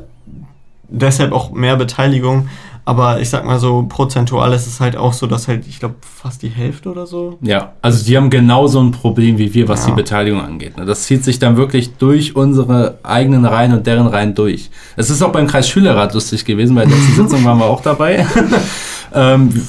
deshalb 0.90 1.32
auch 1.32 1.52
mehr 1.52 1.76
Beteiligung. 1.76 2.50
Aber 2.86 3.22
ich 3.22 3.30
sag 3.30 3.46
mal 3.46 3.60
so, 3.60 3.86
prozentual 3.88 4.52
ist 4.52 4.68
es 4.68 4.82
halt 4.82 4.98
auch 4.98 5.14
so, 5.14 5.26
dass 5.26 5.48
halt, 5.48 5.66
ich 5.68 5.80
glaube, 5.80 5.96
fast 6.02 6.42
die 6.42 6.50
Hälfte 6.50 6.90
oder 6.90 7.08
so. 7.08 7.38
Ja, 7.42 7.74
also 7.82 8.04
die 8.04 8.18
haben 8.18 8.30
genauso 8.30 8.82
ein 8.82 8.92
Problem 8.92 9.38
wie 9.38 9.54
wir, 9.54 9.70
was 9.70 9.86
ja. 9.86 9.92
die 9.92 9.96
Beteiligung 9.96 10.42
angeht. 10.42 10.76
Ne? 10.76 10.86
Das 10.86 11.04
zieht 11.04 11.24
sich 11.24 11.40
dann 11.40 11.56
wirklich 11.56 11.94
durch 11.96 12.36
unsere 12.36 13.00
eigenen 13.04 13.46
Reihen 13.46 13.72
und 13.74 13.88
deren 13.88 14.08
Reihen 14.08 14.36
durch. 14.36 14.70
Es 14.98 15.10
ist 15.10 15.22
auch 15.22 15.32
beim 15.32 15.48
Kreisschülerrat 15.48 16.14
lustig 16.14 16.44
gewesen, 16.44 16.76
bei 16.76 16.86
der 16.86 16.94
letzten 16.94 17.16
Sitzung 17.24 17.46
waren 17.46 17.58
wir 17.58 17.66
auch 17.66 17.82
dabei. 17.82 18.28
ähm, 19.14 19.66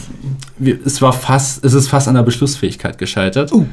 es 0.85 1.01
war 1.01 1.13
fast, 1.13 1.65
es 1.65 1.73
ist 1.73 1.87
fast 1.87 2.09
an 2.09 2.17
der 2.17 2.23
Beschlussfähigkeit 2.23 2.99
gescheitert. 2.99 3.53
Uh. 3.53 3.67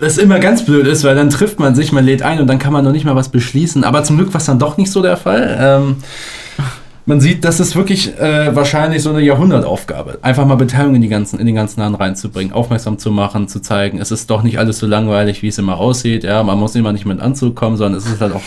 Was 0.00 0.18
immer 0.18 0.40
ganz 0.40 0.64
blöd 0.64 0.88
ist, 0.88 1.04
weil 1.04 1.14
dann 1.14 1.30
trifft 1.30 1.60
man 1.60 1.76
sich, 1.76 1.92
man 1.92 2.04
lädt 2.04 2.22
ein 2.22 2.40
und 2.40 2.48
dann 2.48 2.58
kann 2.58 2.72
man 2.72 2.84
noch 2.84 2.90
nicht 2.90 3.04
mal 3.04 3.14
was 3.14 3.28
beschließen. 3.28 3.84
Aber 3.84 4.02
zum 4.02 4.16
Glück 4.16 4.34
war 4.34 4.40
es 4.40 4.46
dann 4.46 4.58
doch 4.58 4.76
nicht 4.76 4.90
so 4.90 5.00
der 5.00 5.16
Fall. 5.16 5.56
Ähm, 5.60 5.96
man 7.06 7.20
sieht, 7.20 7.44
das 7.44 7.60
ist 7.60 7.74
wirklich 7.74 8.16
äh, 8.18 8.54
wahrscheinlich 8.54 9.02
so 9.02 9.10
eine 9.10 9.20
Jahrhundertaufgabe. 9.20 10.18
Einfach 10.22 10.46
mal 10.46 10.54
Beteiligung 10.54 10.96
in, 10.96 11.02
die 11.02 11.08
ganzen, 11.08 11.40
in 11.40 11.46
den 11.46 11.54
ganzen 11.54 11.80
Laden 11.80 11.94
reinzubringen, 11.94 12.52
aufmerksam 12.52 12.98
zu 12.98 13.10
machen, 13.10 13.48
zu 13.48 13.60
zeigen, 13.60 13.98
es 13.98 14.10
ist 14.10 14.30
doch 14.30 14.42
nicht 14.42 14.58
alles 14.58 14.78
so 14.78 14.86
langweilig, 14.86 15.42
wie 15.42 15.48
es 15.48 15.58
immer 15.58 15.78
aussieht. 15.78 16.24
Ja, 16.24 16.42
man 16.42 16.58
muss 16.58 16.74
immer 16.74 16.92
nicht 16.92 17.06
mit 17.06 17.20
Anzug 17.20 17.56
kommen, 17.56 17.76
sondern 17.76 17.98
es 17.98 18.06
ist 18.06 18.20
halt 18.20 18.34
auch 18.34 18.42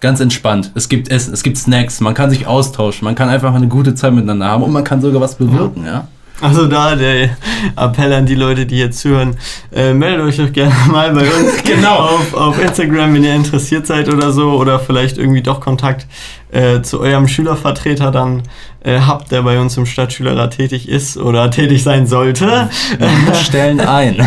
ganz 0.00 0.20
entspannt. 0.20 0.72
Es 0.74 0.88
gibt 0.88 1.10
Essen, 1.10 1.34
es 1.34 1.42
gibt 1.42 1.58
Snacks, 1.58 2.00
man 2.00 2.14
kann 2.14 2.30
sich 2.30 2.46
austauschen, 2.46 3.04
man 3.04 3.14
kann 3.14 3.28
einfach 3.28 3.54
eine 3.54 3.68
gute 3.68 3.94
Zeit 3.94 4.12
miteinander 4.12 4.46
haben 4.46 4.62
und 4.62 4.72
man 4.72 4.84
kann 4.84 5.00
sogar 5.00 5.20
was 5.20 5.34
bewirken, 5.34 5.84
ja. 5.84 6.08
Also 6.40 6.66
da 6.66 6.96
der 6.96 7.30
Appell 7.76 8.12
an 8.12 8.26
die 8.26 8.34
Leute, 8.34 8.66
die 8.66 8.78
jetzt 8.78 9.04
hören, 9.04 9.36
äh, 9.74 9.92
meldet 9.92 10.26
euch 10.26 10.36
doch 10.38 10.52
gerne 10.52 10.74
mal 10.90 11.12
bei 11.12 11.22
uns 11.22 11.62
genau. 11.64 11.96
auf, 11.96 12.34
auf 12.34 12.62
Instagram, 12.62 13.14
wenn 13.14 13.24
ihr 13.24 13.34
interessiert 13.34 13.86
seid 13.86 14.08
oder 14.08 14.32
so 14.32 14.52
oder 14.52 14.78
vielleicht 14.78 15.18
irgendwie 15.18 15.42
doch 15.42 15.60
Kontakt 15.60 16.06
äh, 16.50 16.80
zu 16.82 17.00
eurem 17.00 17.28
Schülervertreter 17.28 18.10
dann 18.10 18.42
äh, 18.82 19.00
habt, 19.00 19.30
der 19.32 19.42
bei 19.42 19.60
uns 19.60 19.76
im 19.76 19.86
Stadtschülerrat 19.86 20.56
tätig 20.56 20.88
ist 20.88 21.16
oder 21.16 21.50
tätig 21.50 21.82
sein 21.82 22.06
sollte. 22.06 22.70
Wir 22.98 23.34
stellen 23.34 23.80
ein. 23.80 24.16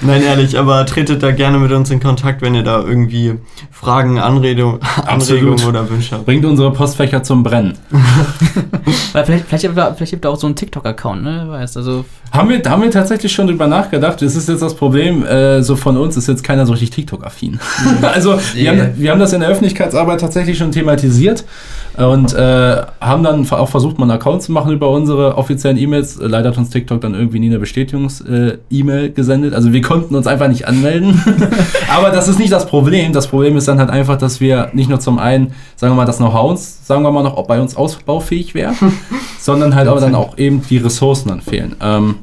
Nein, 0.00 0.22
ehrlich, 0.22 0.58
aber 0.58 0.84
tretet 0.84 1.22
da 1.22 1.30
gerne 1.30 1.58
mit 1.58 1.72
uns 1.72 1.90
in 1.90 2.00
Kontakt, 2.00 2.42
wenn 2.42 2.54
ihr 2.54 2.62
da 2.62 2.80
irgendwie 2.80 3.34
Fragen, 3.70 4.18
Anregungen, 4.18 4.80
Anregungen 5.06 5.64
oder 5.64 5.88
Wünsche 5.88 6.16
habt. 6.16 6.26
Bringt 6.26 6.44
unsere 6.44 6.72
Postfächer 6.72 7.22
zum 7.22 7.42
Brennen. 7.42 7.78
vielleicht, 9.12 9.46
vielleicht, 9.46 9.52
habt 9.52 9.76
ihr, 9.76 9.94
vielleicht 9.96 10.12
habt 10.12 10.24
ihr 10.24 10.30
auch 10.30 10.38
so 10.38 10.46
einen 10.46 10.56
TikTok-Account, 10.56 11.22
ne? 11.22 11.46
Weißt, 11.48 11.76
also 11.76 12.04
haben, 12.32 12.48
wir, 12.48 12.62
haben 12.68 12.82
wir 12.82 12.90
tatsächlich 12.90 13.32
schon 13.32 13.46
drüber 13.46 13.66
nachgedacht. 13.66 14.20
Das 14.20 14.36
ist 14.36 14.48
jetzt 14.48 14.62
das 14.62 14.74
Problem, 14.74 15.24
äh, 15.24 15.62
so 15.62 15.76
von 15.76 15.96
uns 15.96 16.16
ist 16.16 16.28
jetzt 16.28 16.44
keiner 16.44 16.66
so 16.66 16.72
richtig 16.72 16.90
TikTok-affin. 16.90 17.58
also, 18.02 18.38
wir, 18.54 18.62
yeah. 18.62 18.72
haben, 18.72 18.92
wir 18.96 19.10
haben 19.10 19.20
das 19.20 19.32
in 19.32 19.40
der 19.40 19.48
Öffentlichkeitsarbeit 19.48 20.20
tatsächlich 20.20 20.58
schon 20.58 20.72
thematisiert 20.72 21.44
und 21.96 22.34
äh, 22.34 22.82
haben 23.00 23.22
dann 23.22 23.50
auch 23.50 23.68
versucht, 23.68 23.98
mal 23.98 24.04
einen 24.04 24.12
Account 24.12 24.42
zu 24.42 24.52
machen 24.52 24.72
über 24.72 24.90
unsere 24.90 25.38
offiziellen 25.38 25.78
E-Mails. 25.78 26.18
Leider 26.20 26.50
hat 26.50 26.58
uns 26.58 26.70
TikTok 26.70 27.00
dann 27.00 27.14
irgendwie 27.14 27.38
nie 27.38 27.46
eine 27.46 27.58
Bestätigungs-E-Mail 27.58 29.04
äh, 29.04 29.10
gesendet. 29.10 29.54
Also 29.54 29.72
wir 29.72 29.80
konnten 29.80 30.14
uns 30.14 30.26
einfach 30.26 30.48
nicht 30.48 30.68
anmelden. 30.68 31.22
Aber 31.96 32.10
das 32.10 32.28
ist 32.28 32.38
nicht 32.38 32.52
das 32.52 32.66
Problem. 32.66 33.12
Das 33.12 33.28
Problem 33.28 33.56
ist 33.56 33.66
dann 33.68 33.78
halt 33.78 33.90
einfach, 33.90 34.18
dass 34.18 34.40
wir 34.40 34.70
nicht 34.74 34.90
nur 34.90 35.00
zum 35.00 35.18
einen, 35.18 35.52
sagen 35.76 35.92
wir 35.92 35.96
mal, 35.96 36.04
das 36.04 36.18
Know-how 36.18 36.50
uns, 36.50 36.86
sagen 36.86 37.02
wir 37.02 37.10
mal, 37.10 37.22
noch 37.22 37.42
bei 37.46 37.60
uns 37.60 37.76
ausbaufähig 37.76 38.54
wäre, 38.54 38.74
sondern 39.38 39.74
halt 39.74 39.88
aber 39.88 40.00
dann 40.00 40.14
auch 40.14 40.36
eben 40.36 40.62
die 40.68 40.78
Ressourcen 40.78 41.28
dann 41.28 41.40
fehlen. 41.40 41.76
Ähm, 41.80 42.16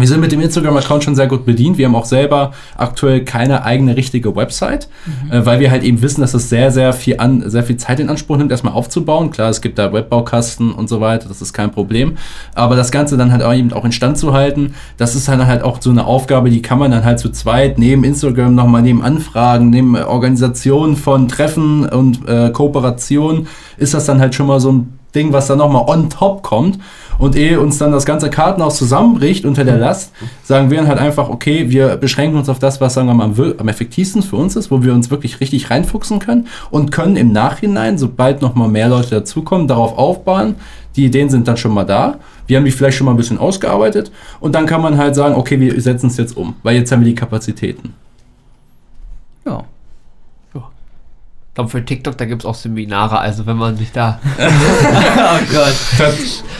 wir 0.00 0.08
sind 0.08 0.20
mit 0.20 0.32
dem 0.32 0.40
Instagram-Account 0.40 1.04
schon 1.04 1.14
sehr 1.14 1.26
gut 1.26 1.44
bedient. 1.44 1.78
Wir 1.78 1.86
haben 1.86 1.94
auch 1.94 2.04
selber 2.04 2.52
aktuell 2.76 3.24
keine 3.24 3.64
eigene 3.64 3.96
richtige 3.96 4.34
Website, 4.36 4.88
mhm. 5.06 5.32
äh, 5.32 5.46
weil 5.46 5.60
wir 5.60 5.70
halt 5.70 5.82
eben 5.82 6.02
wissen, 6.02 6.20
dass 6.20 6.34
es 6.34 6.48
sehr, 6.48 6.70
sehr 6.70 6.92
viel, 6.92 7.18
an, 7.18 7.48
sehr 7.48 7.62
viel 7.62 7.76
Zeit 7.76 8.00
in 8.00 8.08
Anspruch 8.08 8.36
nimmt, 8.36 8.50
erstmal 8.50 8.74
aufzubauen. 8.74 9.30
Klar, 9.30 9.50
es 9.50 9.60
gibt 9.60 9.78
da 9.78 9.92
Webbaukasten 9.92 10.72
und 10.72 10.88
so 10.88 11.00
weiter, 11.00 11.28
das 11.28 11.42
ist 11.42 11.52
kein 11.52 11.70
Problem. 11.70 12.16
Aber 12.54 12.76
das 12.76 12.90
Ganze 12.90 13.16
dann 13.16 13.32
halt 13.32 13.42
auch 13.42 13.54
eben 13.54 13.72
auch 13.72 13.84
instand 13.84 14.18
zu 14.18 14.32
halten, 14.32 14.74
das 14.96 15.14
ist 15.14 15.28
dann 15.28 15.46
halt 15.46 15.62
auch 15.62 15.80
so 15.80 15.90
eine 15.90 16.06
Aufgabe, 16.06 16.50
die 16.50 16.62
kann 16.62 16.78
man 16.78 16.90
dann 16.90 17.04
halt 17.04 17.18
zu 17.18 17.30
zweit 17.30 17.78
neben 17.78 18.04
Instagram 18.04 18.54
nochmal 18.54 18.82
neben 18.82 19.02
Anfragen, 19.02 19.70
neben 19.70 19.96
Organisationen 19.96 20.96
von 20.96 21.28
Treffen 21.28 21.86
und 21.86 22.28
äh, 22.28 22.50
Kooperationen, 22.50 23.48
ist 23.76 23.94
das 23.94 24.06
dann 24.06 24.20
halt 24.20 24.34
schon 24.34 24.46
mal 24.46 24.60
so 24.60 24.72
ein 24.72 24.98
Ding, 25.14 25.32
was 25.32 25.48
dann 25.48 25.58
nochmal 25.58 25.84
on 25.86 26.08
top 26.10 26.42
kommt. 26.42 26.78
Und 27.20 27.36
ehe 27.36 27.60
uns 27.60 27.76
dann 27.76 27.92
das 27.92 28.06
ganze 28.06 28.30
Kartenhaus 28.30 28.78
zusammenbricht 28.78 29.44
unter 29.44 29.62
der 29.62 29.76
Last, 29.76 30.12
sagen 30.42 30.70
wir 30.70 30.78
dann 30.78 30.88
halt 30.88 30.98
einfach, 30.98 31.28
okay, 31.28 31.68
wir 31.68 31.98
beschränken 31.98 32.38
uns 32.38 32.48
auf 32.48 32.58
das, 32.58 32.80
was 32.80 32.94
sagen 32.94 33.08
wir 33.08 33.14
mal 33.14 33.24
am, 33.24 33.54
am 33.58 33.68
effektivsten 33.68 34.22
für 34.22 34.36
uns 34.36 34.56
ist, 34.56 34.70
wo 34.70 34.82
wir 34.82 34.94
uns 34.94 35.10
wirklich 35.10 35.38
richtig 35.38 35.68
reinfuchsen 35.68 36.18
können 36.18 36.48
und 36.70 36.92
können 36.92 37.16
im 37.16 37.30
Nachhinein, 37.30 37.98
sobald 37.98 38.40
nochmal 38.40 38.68
mehr 38.68 38.88
Leute 38.88 39.10
dazukommen, 39.10 39.68
darauf 39.68 39.98
aufbauen. 39.98 40.54
Die 40.96 41.04
Ideen 41.04 41.28
sind 41.28 41.46
dann 41.46 41.58
schon 41.58 41.74
mal 41.74 41.84
da. 41.84 42.18
Wir 42.46 42.56
haben 42.56 42.64
die 42.64 42.70
vielleicht 42.70 42.96
schon 42.96 43.04
mal 43.04 43.12
ein 43.12 43.18
bisschen 43.18 43.38
ausgearbeitet 43.38 44.10
und 44.40 44.54
dann 44.54 44.64
kann 44.64 44.80
man 44.80 44.96
halt 44.96 45.14
sagen, 45.14 45.34
okay, 45.34 45.60
wir 45.60 45.78
setzen 45.78 46.06
es 46.06 46.16
jetzt 46.16 46.36
um, 46.38 46.54
weil 46.62 46.76
jetzt 46.76 46.90
haben 46.90 47.00
wir 47.00 47.08
die 47.08 47.14
Kapazitäten. 47.14 47.92
Ja 49.44 49.64
glaube, 51.54 51.70
für 51.70 51.84
TikTok, 51.84 52.16
da 52.16 52.24
gibt 52.24 52.42
es 52.42 52.46
auch 52.46 52.54
Seminare, 52.54 53.18
also 53.18 53.46
wenn 53.46 53.56
man 53.56 53.76
sich 53.76 53.92
da. 53.92 54.20
oh 54.38 55.38
Gott. 55.52 55.74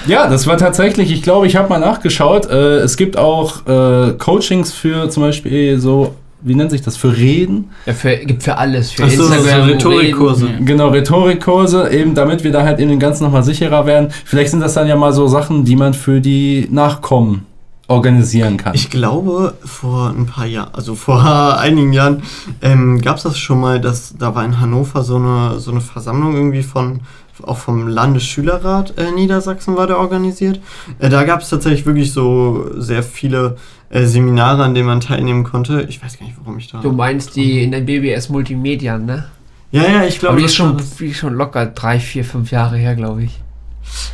Ja, 0.06 0.28
das 0.28 0.46
war 0.46 0.56
tatsächlich, 0.56 1.10
ich 1.12 1.22
glaube, 1.22 1.46
ich 1.46 1.56
habe 1.56 1.68
mal 1.68 1.78
nachgeschaut. 1.78 2.46
Äh, 2.50 2.78
es 2.78 2.96
gibt 2.96 3.16
auch 3.16 3.66
äh, 3.66 4.12
Coachings 4.18 4.72
für 4.72 5.08
zum 5.10 5.22
Beispiel 5.22 5.78
so 5.78 6.14
wie 6.42 6.54
nennt 6.54 6.70
sich 6.70 6.80
das, 6.80 6.96
für 6.96 7.14
Reden? 7.14 7.70
Ja, 7.84 7.92
für, 7.92 8.16
gibt 8.16 8.42
für 8.42 8.56
alles, 8.56 8.92
für 8.92 9.04
Ach 9.04 9.10
so, 9.10 9.24
Instagram, 9.24 9.66
so 9.66 9.72
Rhetorikkurse. 9.72 10.48
Genau, 10.60 10.88
Rhetorikkurse, 10.88 11.90
eben 11.90 12.14
damit 12.14 12.44
wir 12.44 12.50
da 12.50 12.62
halt 12.62 12.80
eben 12.80 12.88
den 12.88 12.98
Ganzen 12.98 13.24
nochmal 13.24 13.42
sicherer 13.42 13.84
werden. 13.84 14.08
Vielleicht 14.24 14.50
sind 14.50 14.60
das 14.60 14.74
dann 14.74 14.88
ja 14.88 14.96
mal 14.96 15.12
so 15.12 15.26
Sachen, 15.26 15.66
die 15.66 15.76
man 15.76 15.92
für 15.92 16.20
die 16.20 16.66
Nachkommen 16.70 17.46
organisieren 17.90 18.56
kann. 18.56 18.74
Ich 18.74 18.88
glaube, 18.88 19.54
vor 19.64 20.10
ein 20.10 20.26
paar 20.26 20.46
Jahren, 20.46 20.72
also 20.72 20.94
vor 20.94 21.24
einigen 21.58 21.92
Jahren, 21.92 22.22
ähm, 22.62 23.00
gab 23.00 23.16
es 23.16 23.24
das 23.24 23.36
schon 23.38 23.60
mal, 23.60 23.80
dass 23.80 24.14
da 24.16 24.34
war 24.34 24.44
in 24.44 24.60
Hannover 24.60 25.02
so 25.02 25.16
eine, 25.16 25.58
so 25.58 25.72
eine 25.72 25.80
Versammlung 25.80 26.34
irgendwie 26.34 26.62
von, 26.62 27.00
auch 27.42 27.56
vom 27.56 27.88
Landesschülerrat 27.88 28.96
äh, 28.96 29.10
Niedersachsen 29.10 29.76
war 29.76 29.88
der 29.88 29.98
organisiert. 29.98 30.60
Äh, 31.00 31.08
da 31.08 31.24
gab 31.24 31.40
es 31.40 31.48
tatsächlich 31.48 31.84
wirklich 31.84 32.12
so 32.12 32.70
sehr 32.76 33.02
viele 33.02 33.56
äh, 33.90 34.04
Seminare, 34.04 34.62
an 34.62 34.74
denen 34.74 34.86
man 34.86 35.00
teilnehmen 35.00 35.42
konnte. 35.42 35.82
Ich 35.88 36.00
weiß 36.00 36.16
gar 36.18 36.26
nicht, 36.26 36.36
warum 36.38 36.58
ich 36.58 36.70
da. 36.70 36.80
Du 36.80 36.92
meinst 36.92 37.34
die 37.34 37.64
in 37.64 37.72
der 37.72 37.80
BBS 37.80 38.28
Multimedia, 38.28 38.98
ne? 38.98 39.26
Ja, 39.72 39.82
ja, 39.82 40.04
ich 40.04 40.20
glaube. 40.20 40.38
die 40.38 40.44
ist 40.44 40.54
schon, 40.54 40.80
die 40.98 41.06
ist 41.06 41.18
schon 41.18 41.34
locker 41.34 41.66
drei, 41.66 41.98
vier, 41.98 42.24
fünf 42.24 42.52
Jahre 42.52 42.76
her, 42.76 42.94
glaube 42.94 43.24
ich. 43.24 43.40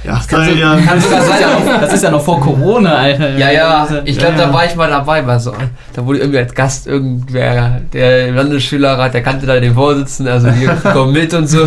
Ja, 0.04 0.16
das, 0.16 0.28
kann 0.28 0.46
du, 0.46 0.54
ja, 0.54 0.76
das, 0.76 1.04
ist 1.04 1.40
ja 1.40 1.50
noch, 1.50 1.80
das 1.80 1.92
ist 1.92 2.04
ja 2.04 2.10
noch 2.10 2.22
vor 2.22 2.40
Corona, 2.40 2.94
Alter. 2.94 3.36
Ja, 3.36 3.50
ja, 3.50 3.88
ich 4.04 4.16
glaube, 4.18 4.38
ja, 4.38 4.46
da 4.46 4.52
war 4.52 4.64
ich 4.64 4.76
mal 4.76 4.88
dabei 4.88 5.22
bei 5.22 5.38
so. 5.38 5.52
Da 5.94 6.06
wurde 6.06 6.20
irgendwie 6.20 6.38
als 6.38 6.54
Gast 6.54 6.86
irgendwer, 6.86 7.80
der 7.92 8.32
Landesschülerrat, 8.32 9.14
der 9.14 9.22
kannte 9.22 9.46
da 9.46 9.58
den 9.58 9.74
Vorsitzenden, 9.74 10.32
also 10.32 10.48
die 10.50 10.66
kommen 10.92 11.12
mit 11.12 11.34
und 11.34 11.48
so. 11.48 11.66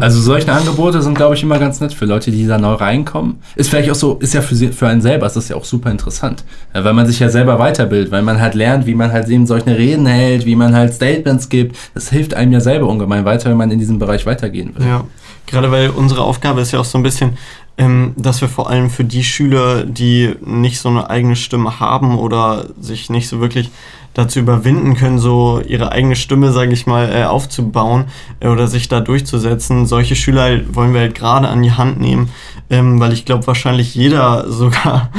Also 0.00 0.20
solche 0.20 0.52
Angebote 0.52 1.02
sind, 1.02 1.14
glaube 1.14 1.34
ich, 1.34 1.42
immer 1.42 1.58
ganz 1.58 1.80
nett 1.80 1.92
für 1.92 2.04
Leute, 2.04 2.30
die 2.30 2.46
da 2.46 2.58
neu 2.58 2.74
reinkommen. 2.74 3.38
Ist 3.56 3.70
vielleicht 3.70 3.90
auch 3.90 3.96
so, 3.96 4.14
ist 4.20 4.34
ja 4.34 4.40
für, 4.40 4.54
für 4.54 4.86
einen 4.86 5.00
selber, 5.00 5.26
ist 5.26 5.36
das 5.36 5.48
ja 5.48 5.56
auch 5.56 5.64
super 5.64 5.90
interessant. 5.90 6.44
Weil 6.72 6.92
man 6.92 7.06
sich 7.06 7.18
ja 7.18 7.28
selber 7.28 7.58
weiterbildet, 7.58 8.12
weil 8.12 8.22
man 8.22 8.40
halt 8.40 8.54
lernt, 8.54 8.86
wie 8.86 8.94
man 8.94 9.12
halt 9.12 9.28
eben 9.28 9.46
solche 9.46 9.76
Reden 9.76 10.06
hält, 10.06 10.46
wie 10.46 10.54
man 10.54 10.74
halt 10.74 10.94
Statements 10.94 11.48
gibt. 11.48 11.76
Das 11.94 12.10
hilft 12.10 12.34
einem 12.34 12.52
ja 12.52 12.60
selber 12.60 12.86
ungemein 12.86 13.24
weiter, 13.24 13.50
wenn 13.50 13.56
man 13.56 13.70
in 13.70 13.78
diesem 13.78 13.98
Bereich 13.98 14.26
weitergehen 14.26 14.74
will. 14.76 14.86
Ja, 14.86 15.04
gerade 15.48 15.70
weil 15.70 15.90
unsere 15.90 16.22
Aufgabe 16.22 16.60
ist 16.60 16.72
ja 16.72 16.80
auch 16.80 16.84
so 16.84 16.98
ein 16.98 17.02
bisschen, 17.02 17.36
ähm, 17.76 18.12
dass 18.16 18.40
wir 18.40 18.48
vor 18.48 18.70
allem 18.70 18.90
für 18.90 19.04
die 19.04 19.24
Schüler, 19.24 19.84
die 19.84 20.34
nicht 20.40 20.80
so 20.80 20.88
eine 20.88 21.10
eigene 21.10 21.36
Stimme 21.36 21.80
haben 21.80 22.18
oder 22.18 22.66
sich 22.80 23.08
nicht 23.10 23.28
so 23.28 23.40
wirklich 23.40 23.70
dazu 24.14 24.40
überwinden 24.40 24.94
können, 24.94 25.20
so 25.20 25.60
ihre 25.64 25.92
eigene 25.92 26.16
Stimme, 26.16 26.50
sage 26.50 26.72
ich 26.72 26.86
mal, 26.86 27.08
äh, 27.14 27.24
aufzubauen 27.24 28.06
äh, 28.40 28.48
oder 28.48 28.66
sich 28.66 28.88
da 28.88 28.98
durchzusetzen. 28.98 29.86
Solche 29.86 30.16
Schüler 30.16 30.60
wollen 30.74 30.92
wir 30.92 31.02
halt 31.02 31.14
gerade 31.14 31.46
an 31.46 31.62
die 31.62 31.70
Hand 31.70 32.00
nehmen, 32.00 32.30
ähm, 32.68 32.98
weil 32.98 33.12
ich 33.12 33.24
glaube, 33.24 33.46
wahrscheinlich 33.46 33.94
jeder 33.94 34.50
sogar 34.50 35.10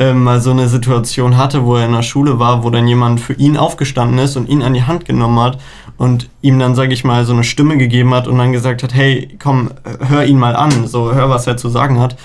ähm, 0.00 0.24
mal 0.24 0.40
so 0.40 0.50
eine 0.50 0.68
Situation 0.68 1.36
hatte, 1.36 1.64
wo 1.64 1.76
er 1.76 1.86
in 1.86 1.92
der 1.92 2.02
Schule 2.02 2.40
war, 2.40 2.64
wo 2.64 2.70
dann 2.70 2.88
jemand 2.88 3.20
für 3.20 3.34
ihn 3.34 3.56
aufgestanden 3.56 4.18
ist 4.18 4.36
und 4.36 4.48
ihn 4.48 4.62
an 4.62 4.74
die 4.74 4.82
Hand 4.82 5.04
genommen 5.04 5.38
hat 5.38 5.58
und 5.98 6.30
ihm 6.40 6.58
dann, 6.58 6.74
sage 6.74 6.94
ich 6.94 7.04
mal, 7.04 7.26
so 7.26 7.32
eine 7.34 7.44
Stimme 7.44 7.76
gegeben 7.76 8.14
hat 8.14 8.28
und 8.28 8.38
dann 8.38 8.52
gesagt 8.52 8.82
hat, 8.82 8.94
hey, 8.94 9.36
komm, 9.38 9.70
hör 10.00 10.24
ihn 10.24 10.38
mal 10.38 10.56
an, 10.56 10.86
so 10.86 11.12
hör, 11.12 11.28
was 11.28 11.46
er 11.46 11.56
zu 11.56 11.68
sagen 11.68 12.00
hat. 12.00 12.16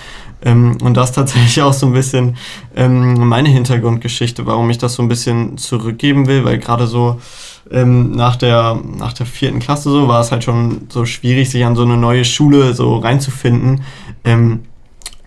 Ähm, 0.42 0.78
und 0.82 0.96
das 0.96 1.12
tatsächlich 1.12 1.60
auch 1.62 1.72
so 1.72 1.86
ein 1.86 1.92
bisschen 1.92 2.36
ähm, 2.76 3.28
meine 3.28 3.48
Hintergrundgeschichte, 3.48 4.46
warum 4.46 4.70
ich 4.70 4.78
das 4.78 4.94
so 4.94 5.02
ein 5.02 5.08
bisschen 5.08 5.58
zurückgeben 5.58 6.26
will, 6.28 6.44
weil 6.44 6.58
gerade 6.58 6.86
so 6.86 7.20
ähm, 7.70 8.12
nach, 8.12 8.36
der, 8.36 8.78
nach 8.96 9.12
der 9.12 9.26
vierten 9.26 9.58
Klasse 9.58 9.90
so 9.90 10.06
war 10.06 10.20
es 10.20 10.30
halt 10.30 10.44
schon 10.44 10.86
so 10.88 11.04
schwierig, 11.04 11.50
sich 11.50 11.64
an 11.64 11.76
so 11.76 11.82
eine 11.82 11.96
neue 11.96 12.24
Schule 12.24 12.74
so 12.74 12.98
reinzufinden. 12.98 13.82
Ähm, 14.24 14.60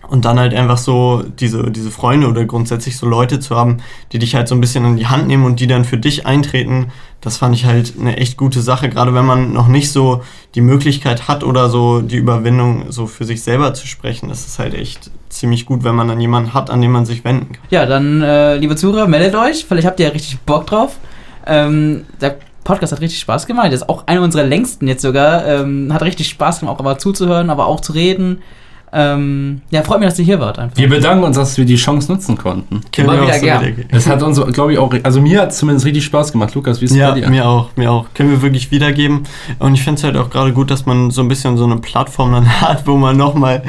und 0.08 0.24
dann 0.24 0.38
halt 0.38 0.54
einfach 0.54 0.78
so 0.78 1.22
diese, 1.38 1.70
diese 1.70 1.90
Freunde 1.90 2.28
oder 2.28 2.44
grundsätzlich 2.44 2.96
so 2.96 3.06
Leute 3.06 3.40
zu 3.40 3.56
haben, 3.56 3.78
die 4.12 4.18
dich 4.18 4.34
halt 4.34 4.48
so 4.48 4.54
ein 4.54 4.60
bisschen 4.60 4.84
in 4.84 4.96
die 4.96 5.06
Hand 5.06 5.26
nehmen 5.28 5.44
und 5.44 5.60
die 5.60 5.66
dann 5.66 5.84
für 5.84 5.98
dich 5.98 6.26
eintreten, 6.26 6.90
das 7.20 7.36
fand 7.36 7.54
ich 7.54 7.64
halt 7.64 7.94
eine 8.00 8.16
echt 8.16 8.36
gute 8.36 8.62
Sache, 8.62 8.88
gerade 8.88 9.14
wenn 9.14 9.26
man 9.26 9.52
noch 9.52 9.68
nicht 9.68 9.92
so 9.92 10.22
die 10.54 10.60
Möglichkeit 10.60 11.28
hat 11.28 11.44
oder 11.44 11.68
so 11.68 12.00
die 12.00 12.16
Überwindung 12.16 12.86
so 12.90 13.06
für 13.06 13.24
sich 13.24 13.42
selber 13.42 13.74
zu 13.74 13.86
sprechen. 13.86 14.28
Das 14.28 14.46
ist 14.46 14.58
halt 14.58 14.74
echt 14.74 15.10
ziemlich 15.28 15.66
gut, 15.66 15.84
wenn 15.84 15.94
man 15.94 16.08
dann 16.08 16.20
jemanden 16.20 16.54
hat, 16.54 16.70
an 16.70 16.80
den 16.80 16.90
man 16.90 17.04
sich 17.04 17.24
wenden 17.24 17.52
kann. 17.52 17.62
Ja, 17.70 17.86
dann, 17.86 18.22
äh, 18.22 18.56
liebe 18.56 18.76
Zuhörer, 18.76 19.06
meldet 19.06 19.34
euch, 19.34 19.66
vielleicht 19.66 19.86
habt 19.86 20.00
ihr 20.00 20.06
ja 20.06 20.12
richtig 20.12 20.38
Bock 20.40 20.66
drauf. 20.66 20.96
Ähm, 21.46 22.04
der 22.20 22.36
Podcast 22.64 22.92
hat 22.92 23.00
richtig 23.00 23.20
Spaß 23.20 23.46
gemacht. 23.46 23.68
Das 23.68 23.80
ist 23.80 23.88
auch 23.88 24.06
einer 24.06 24.22
unserer 24.22 24.44
längsten 24.44 24.86
jetzt 24.86 25.02
sogar. 25.02 25.46
Ähm, 25.46 25.92
hat 25.92 26.02
richtig 26.02 26.28
Spaß 26.28 26.60
gemacht, 26.60 26.76
auch 26.76 26.80
aber 26.80 26.98
zuzuhören, 26.98 27.50
aber 27.50 27.66
auch 27.66 27.80
zu 27.80 27.92
reden. 27.92 28.42
Ähm, 28.92 29.62
ja, 29.70 29.82
freut 29.82 30.00
mich, 30.00 30.08
dass 30.08 30.18
ihr 30.18 30.24
hier 30.24 30.40
wart. 30.40 30.58
Einfach. 30.58 30.76
Wir 30.76 30.88
bedanken 30.88 31.24
uns, 31.24 31.36
dass 31.36 31.56
wir 31.58 31.64
die 31.64 31.76
Chance 31.76 32.10
nutzen 32.10 32.36
konnten. 32.38 32.80
Können 32.92 33.08
Immer 33.08 33.22
wieder 33.22 33.38
gerne. 33.38 33.74
Es 33.90 34.06
hat 34.06 34.22
uns, 34.22 34.40
glaube 34.52 34.72
ich, 34.72 34.78
auch, 34.78 34.92
also 35.02 35.20
mir 35.20 35.42
hat 35.42 35.50
es 35.50 35.58
zumindest 35.58 35.86
richtig 35.86 36.04
Spaß 36.04 36.32
gemacht. 36.32 36.54
Lukas, 36.54 36.80
wie 36.80 36.86
ist 36.86 36.92
es 36.92 36.96
ja, 36.96 37.10
bei 37.10 37.20
dir? 37.20 37.28
mir 37.28 37.46
auch, 37.46 37.70
mir 37.76 37.90
auch. 37.90 38.06
Können 38.14 38.30
wir 38.30 38.42
wirklich 38.42 38.70
wiedergeben. 38.70 39.24
Und 39.58 39.74
ich 39.74 39.82
finde 39.82 39.98
es 39.98 40.04
halt 40.04 40.16
auch 40.16 40.30
gerade 40.30 40.52
gut, 40.52 40.70
dass 40.70 40.86
man 40.86 41.10
so 41.10 41.22
ein 41.22 41.28
bisschen 41.28 41.56
so 41.56 41.64
eine 41.64 41.76
Plattform 41.76 42.32
dann 42.32 42.48
hat, 42.60 42.86
wo 42.86 42.96
man 42.96 43.16
nochmal 43.16 43.62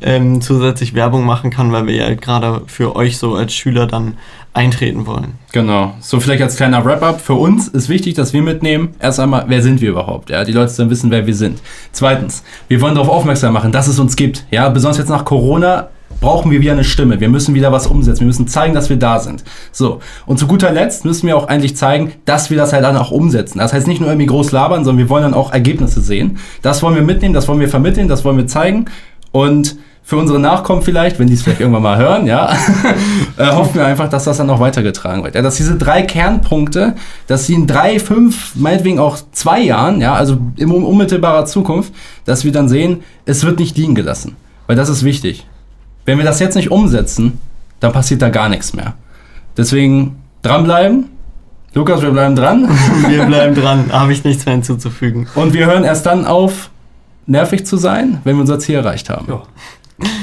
ähm, 0.00 0.40
zusätzlich 0.40 0.94
Werbung 0.94 1.24
machen 1.24 1.50
kann, 1.50 1.72
weil 1.72 1.86
wir 1.86 1.94
ja 1.94 2.04
halt 2.06 2.22
gerade 2.22 2.62
für 2.66 2.96
euch 2.96 3.18
so 3.18 3.34
als 3.34 3.52
Schüler 3.54 3.86
dann 3.86 4.14
eintreten 4.54 5.06
wollen. 5.06 5.34
Genau. 5.52 5.94
So 6.00 6.20
vielleicht 6.20 6.42
als 6.42 6.56
kleiner 6.56 6.84
Wrap-up. 6.84 7.20
Für 7.20 7.34
uns 7.34 7.68
ist 7.68 7.88
wichtig, 7.88 8.14
dass 8.14 8.32
wir 8.32 8.42
mitnehmen, 8.42 8.90
erst 8.98 9.18
einmal, 9.18 9.44
wer 9.48 9.62
sind 9.62 9.80
wir 9.80 9.90
überhaupt? 9.90 10.30
Ja, 10.30 10.44
die 10.44 10.52
Leute 10.52 10.70
sollen 10.70 10.90
wissen, 10.90 11.10
wer 11.10 11.26
wir 11.26 11.34
sind. 11.34 11.60
Zweitens, 11.92 12.42
wir 12.68 12.80
wollen 12.80 12.94
darauf 12.94 13.08
aufmerksam 13.08 13.54
machen, 13.54 13.72
dass 13.72 13.86
es 13.88 13.98
uns 13.98 14.16
gibt. 14.16 14.44
Ja, 14.50 14.68
besonders 14.68 14.98
jetzt 14.98 15.08
nach 15.08 15.24
Corona 15.24 15.88
brauchen 16.20 16.50
wir 16.50 16.60
wieder 16.60 16.72
eine 16.72 16.84
Stimme. 16.84 17.18
Wir 17.20 17.30
müssen 17.30 17.54
wieder 17.54 17.72
was 17.72 17.86
umsetzen. 17.86 18.20
Wir 18.20 18.26
müssen 18.26 18.46
zeigen, 18.46 18.74
dass 18.74 18.90
wir 18.90 18.96
da 18.96 19.18
sind. 19.18 19.42
So. 19.72 20.00
Und 20.26 20.38
zu 20.38 20.46
guter 20.46 20.70
Letzt 20.70 21.04
müssen 21.04 21.26
wir 21.26 21.36
auch 21.36 21.48
eigentlich 21.48 21.76
zeigen, 21.76 22.12
dass 22.26 22.50
wir 22.50 22.58
das 22.58 22.72
halt 22.72 22.84
dann 22.84 22.96
auch 22.96 23.10
umsetzen. 23.10 23.58
Das 23.58 23.72
heißt 23.72 23.86
nicht 23.86 24.00
nur 24.00 24.10
irgendwie 24.10 24.26
groß 24.26 24.52
labern, 24.52 24.84
sondern 24.84 24.98
wir 24.98 25.08
wollen 25.08 25.24
dann 25.24 25.34
auch 25.34 25.52
Ergebnisse 25.52 26.00
sehen. 26.02 26.38
Das 26.60 26.82
wollen 26.82 26.94
wir 26.94 27.02
mitnehmen, 27.02 27.34
das 27.34 27.48
wollen 27.48 27.60
wir 27.60 27.68
vermitteln, 27.68 28.06
das 28.06 28.24
wollen 28.24 28.36
wir 28.36 28.46
zeigen. 28.46 28.84
Und 29.32 29.76
für 30.04 30.16
unsere 30.16 30.40
Nachkommen 30.40 30.82
vielleicht, 30.82 31.18
wenn 31.18 31.28
die 31.28 31.34
es 31.34 31.42
vielleicht 31.42 31.60
irgendwann 31.60 31.82
mal 31.82 31.96
hören, 31.96 32.26
ja, 32.26 32.52
äh, 33.36 33.46
hoffen 33.46 33.76
wir 33.76 33.86
einfach, 33.86 34.08
dass 34.08 34.24
das 34.24 34.36
dann 34.36 34.48
noch 34.48 34.60
weitergetragen 34.60 35.22
wird. 35.22 35.34
Ja, 35.34 35.42
dass 35.42 35.56
diese 35.56 35.76
drei 35.76 36.02
Kernpunkte, 36.02 36.96
dass 37.28 37.46
sie 37.46 37.54
in 37.54 37.66
drei, 37.66 38.00
fünf, 38.00 38.54
meinetwegen 38.56 38.98
auch 38.98 39.18
zwei 39.30 39.60
Jahren, 39.60 40.00
ja, 40.00 40.14
also 40.14 40.38
in 40.56 40.70
unmittelbarer 40.70 41.46
Zukunft, 41.46 41.94
dass 42.24 42.44
wir 42.44 42.52
dann 42.52 42.68
sehen, 42.68 43.02
es 43.26 43.44
wird 43.44 43.60
nicht 43.60 43.76
liegen 43.76 43.94
gelassen. 43.94 44.36
Weil 44.66 44.76
das 44.76 44.88
ist 44.88 45.04
wichtig. 45.04 45.46
Wenn 46.04 46.18
wir 46.18 46.24
das 46.24 46.40
jetzt 46.40 46.56
nicht 46.56 46.70
umsetzen, 46.70 47.38
dann 47.78 47.92
passiert 47.92 48.22
da 48.22 48.28
gar 48.28 48.48
nichts 48.48 48.72
mehr. 48.72 48.94
Deswegen 49.56 50.16
dranbleiben. 50.42 51.06
Lukas, 51.74 52.02
wir 52.02 52.10
bleiben 52.10 52.36
dran. 52.36 52.68
wir 53.08 53.24
bleiben 53.24 53.54
dran, 53.54 53.84
habe 53.92 54.12
ich 54.12 54.24
nichts 54.24 54.46
mehr 54.46 54.54
hinzuzufügen. 54.54 55.28
Und 55.34 55.52
wir 55.52 55.66
hören 55.66 55.84
erst 55.84 56.06
dann 56.06 56.26
auf, 56.26 56.70
nervig 57.26 57.64
zu 57.66 57.76
sein, 57.76 58.20
wenn 58.24 58.36
wir 58.36 58.40
unser 58.40 58.58
Ziel 58.58 58.76
erreicht 58.76 59.08
haben. 59.10 59.26
Ja. 59.28 59.42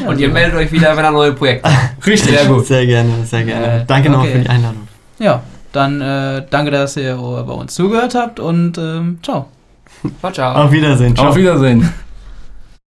Und 0.06 0.20
ihr 0.20 0.30
meldet 0.30 0.56
euch 0.56 0.72
wieder, 0.72 0.96
wenn 0.96 1.06
ein 1.06 1.14
neues 1.14 1.36
Projekt 1.36 1.66
Richtig. 2.06 2.38
Sehr 2.38 2.46
gut. 2.48 2.66
Sehr 2.66 2.86
gerne, 2.86 3.26
sehr 3.26 3.44
gerne. 3.44 3.82
Äh, 3.82 3.86
danke 3.86 4.10
okay. 4.10 4.18
noch 4.18 4.26
für 4.26 4.40
die 4.40 4.50
Einladung. 4.50 4.88
Ja, 5.20 5.44
dann 5.72 6.02
äh, 6.02 6.44
danke, 6.50 6.72
dass 6.72 6.98
ihr 6.98 7.16
bei 7.16 7.54
uns 7.54 7.74
zugehört 7.74 8.16
habt 8.16 8.40
und 8.40 8.78
ähm, 8.78 9.20
ciao. 9.22 9.48
Ciao, 10.22 10.32
ciao. 10.32 10.66
Auf 10.66 10.72
Wiedersehen. 10.72 11.16
Ciao. 11.16 11.30
Auf 11.30 11.36
Wiedersehen. 11.36 11.94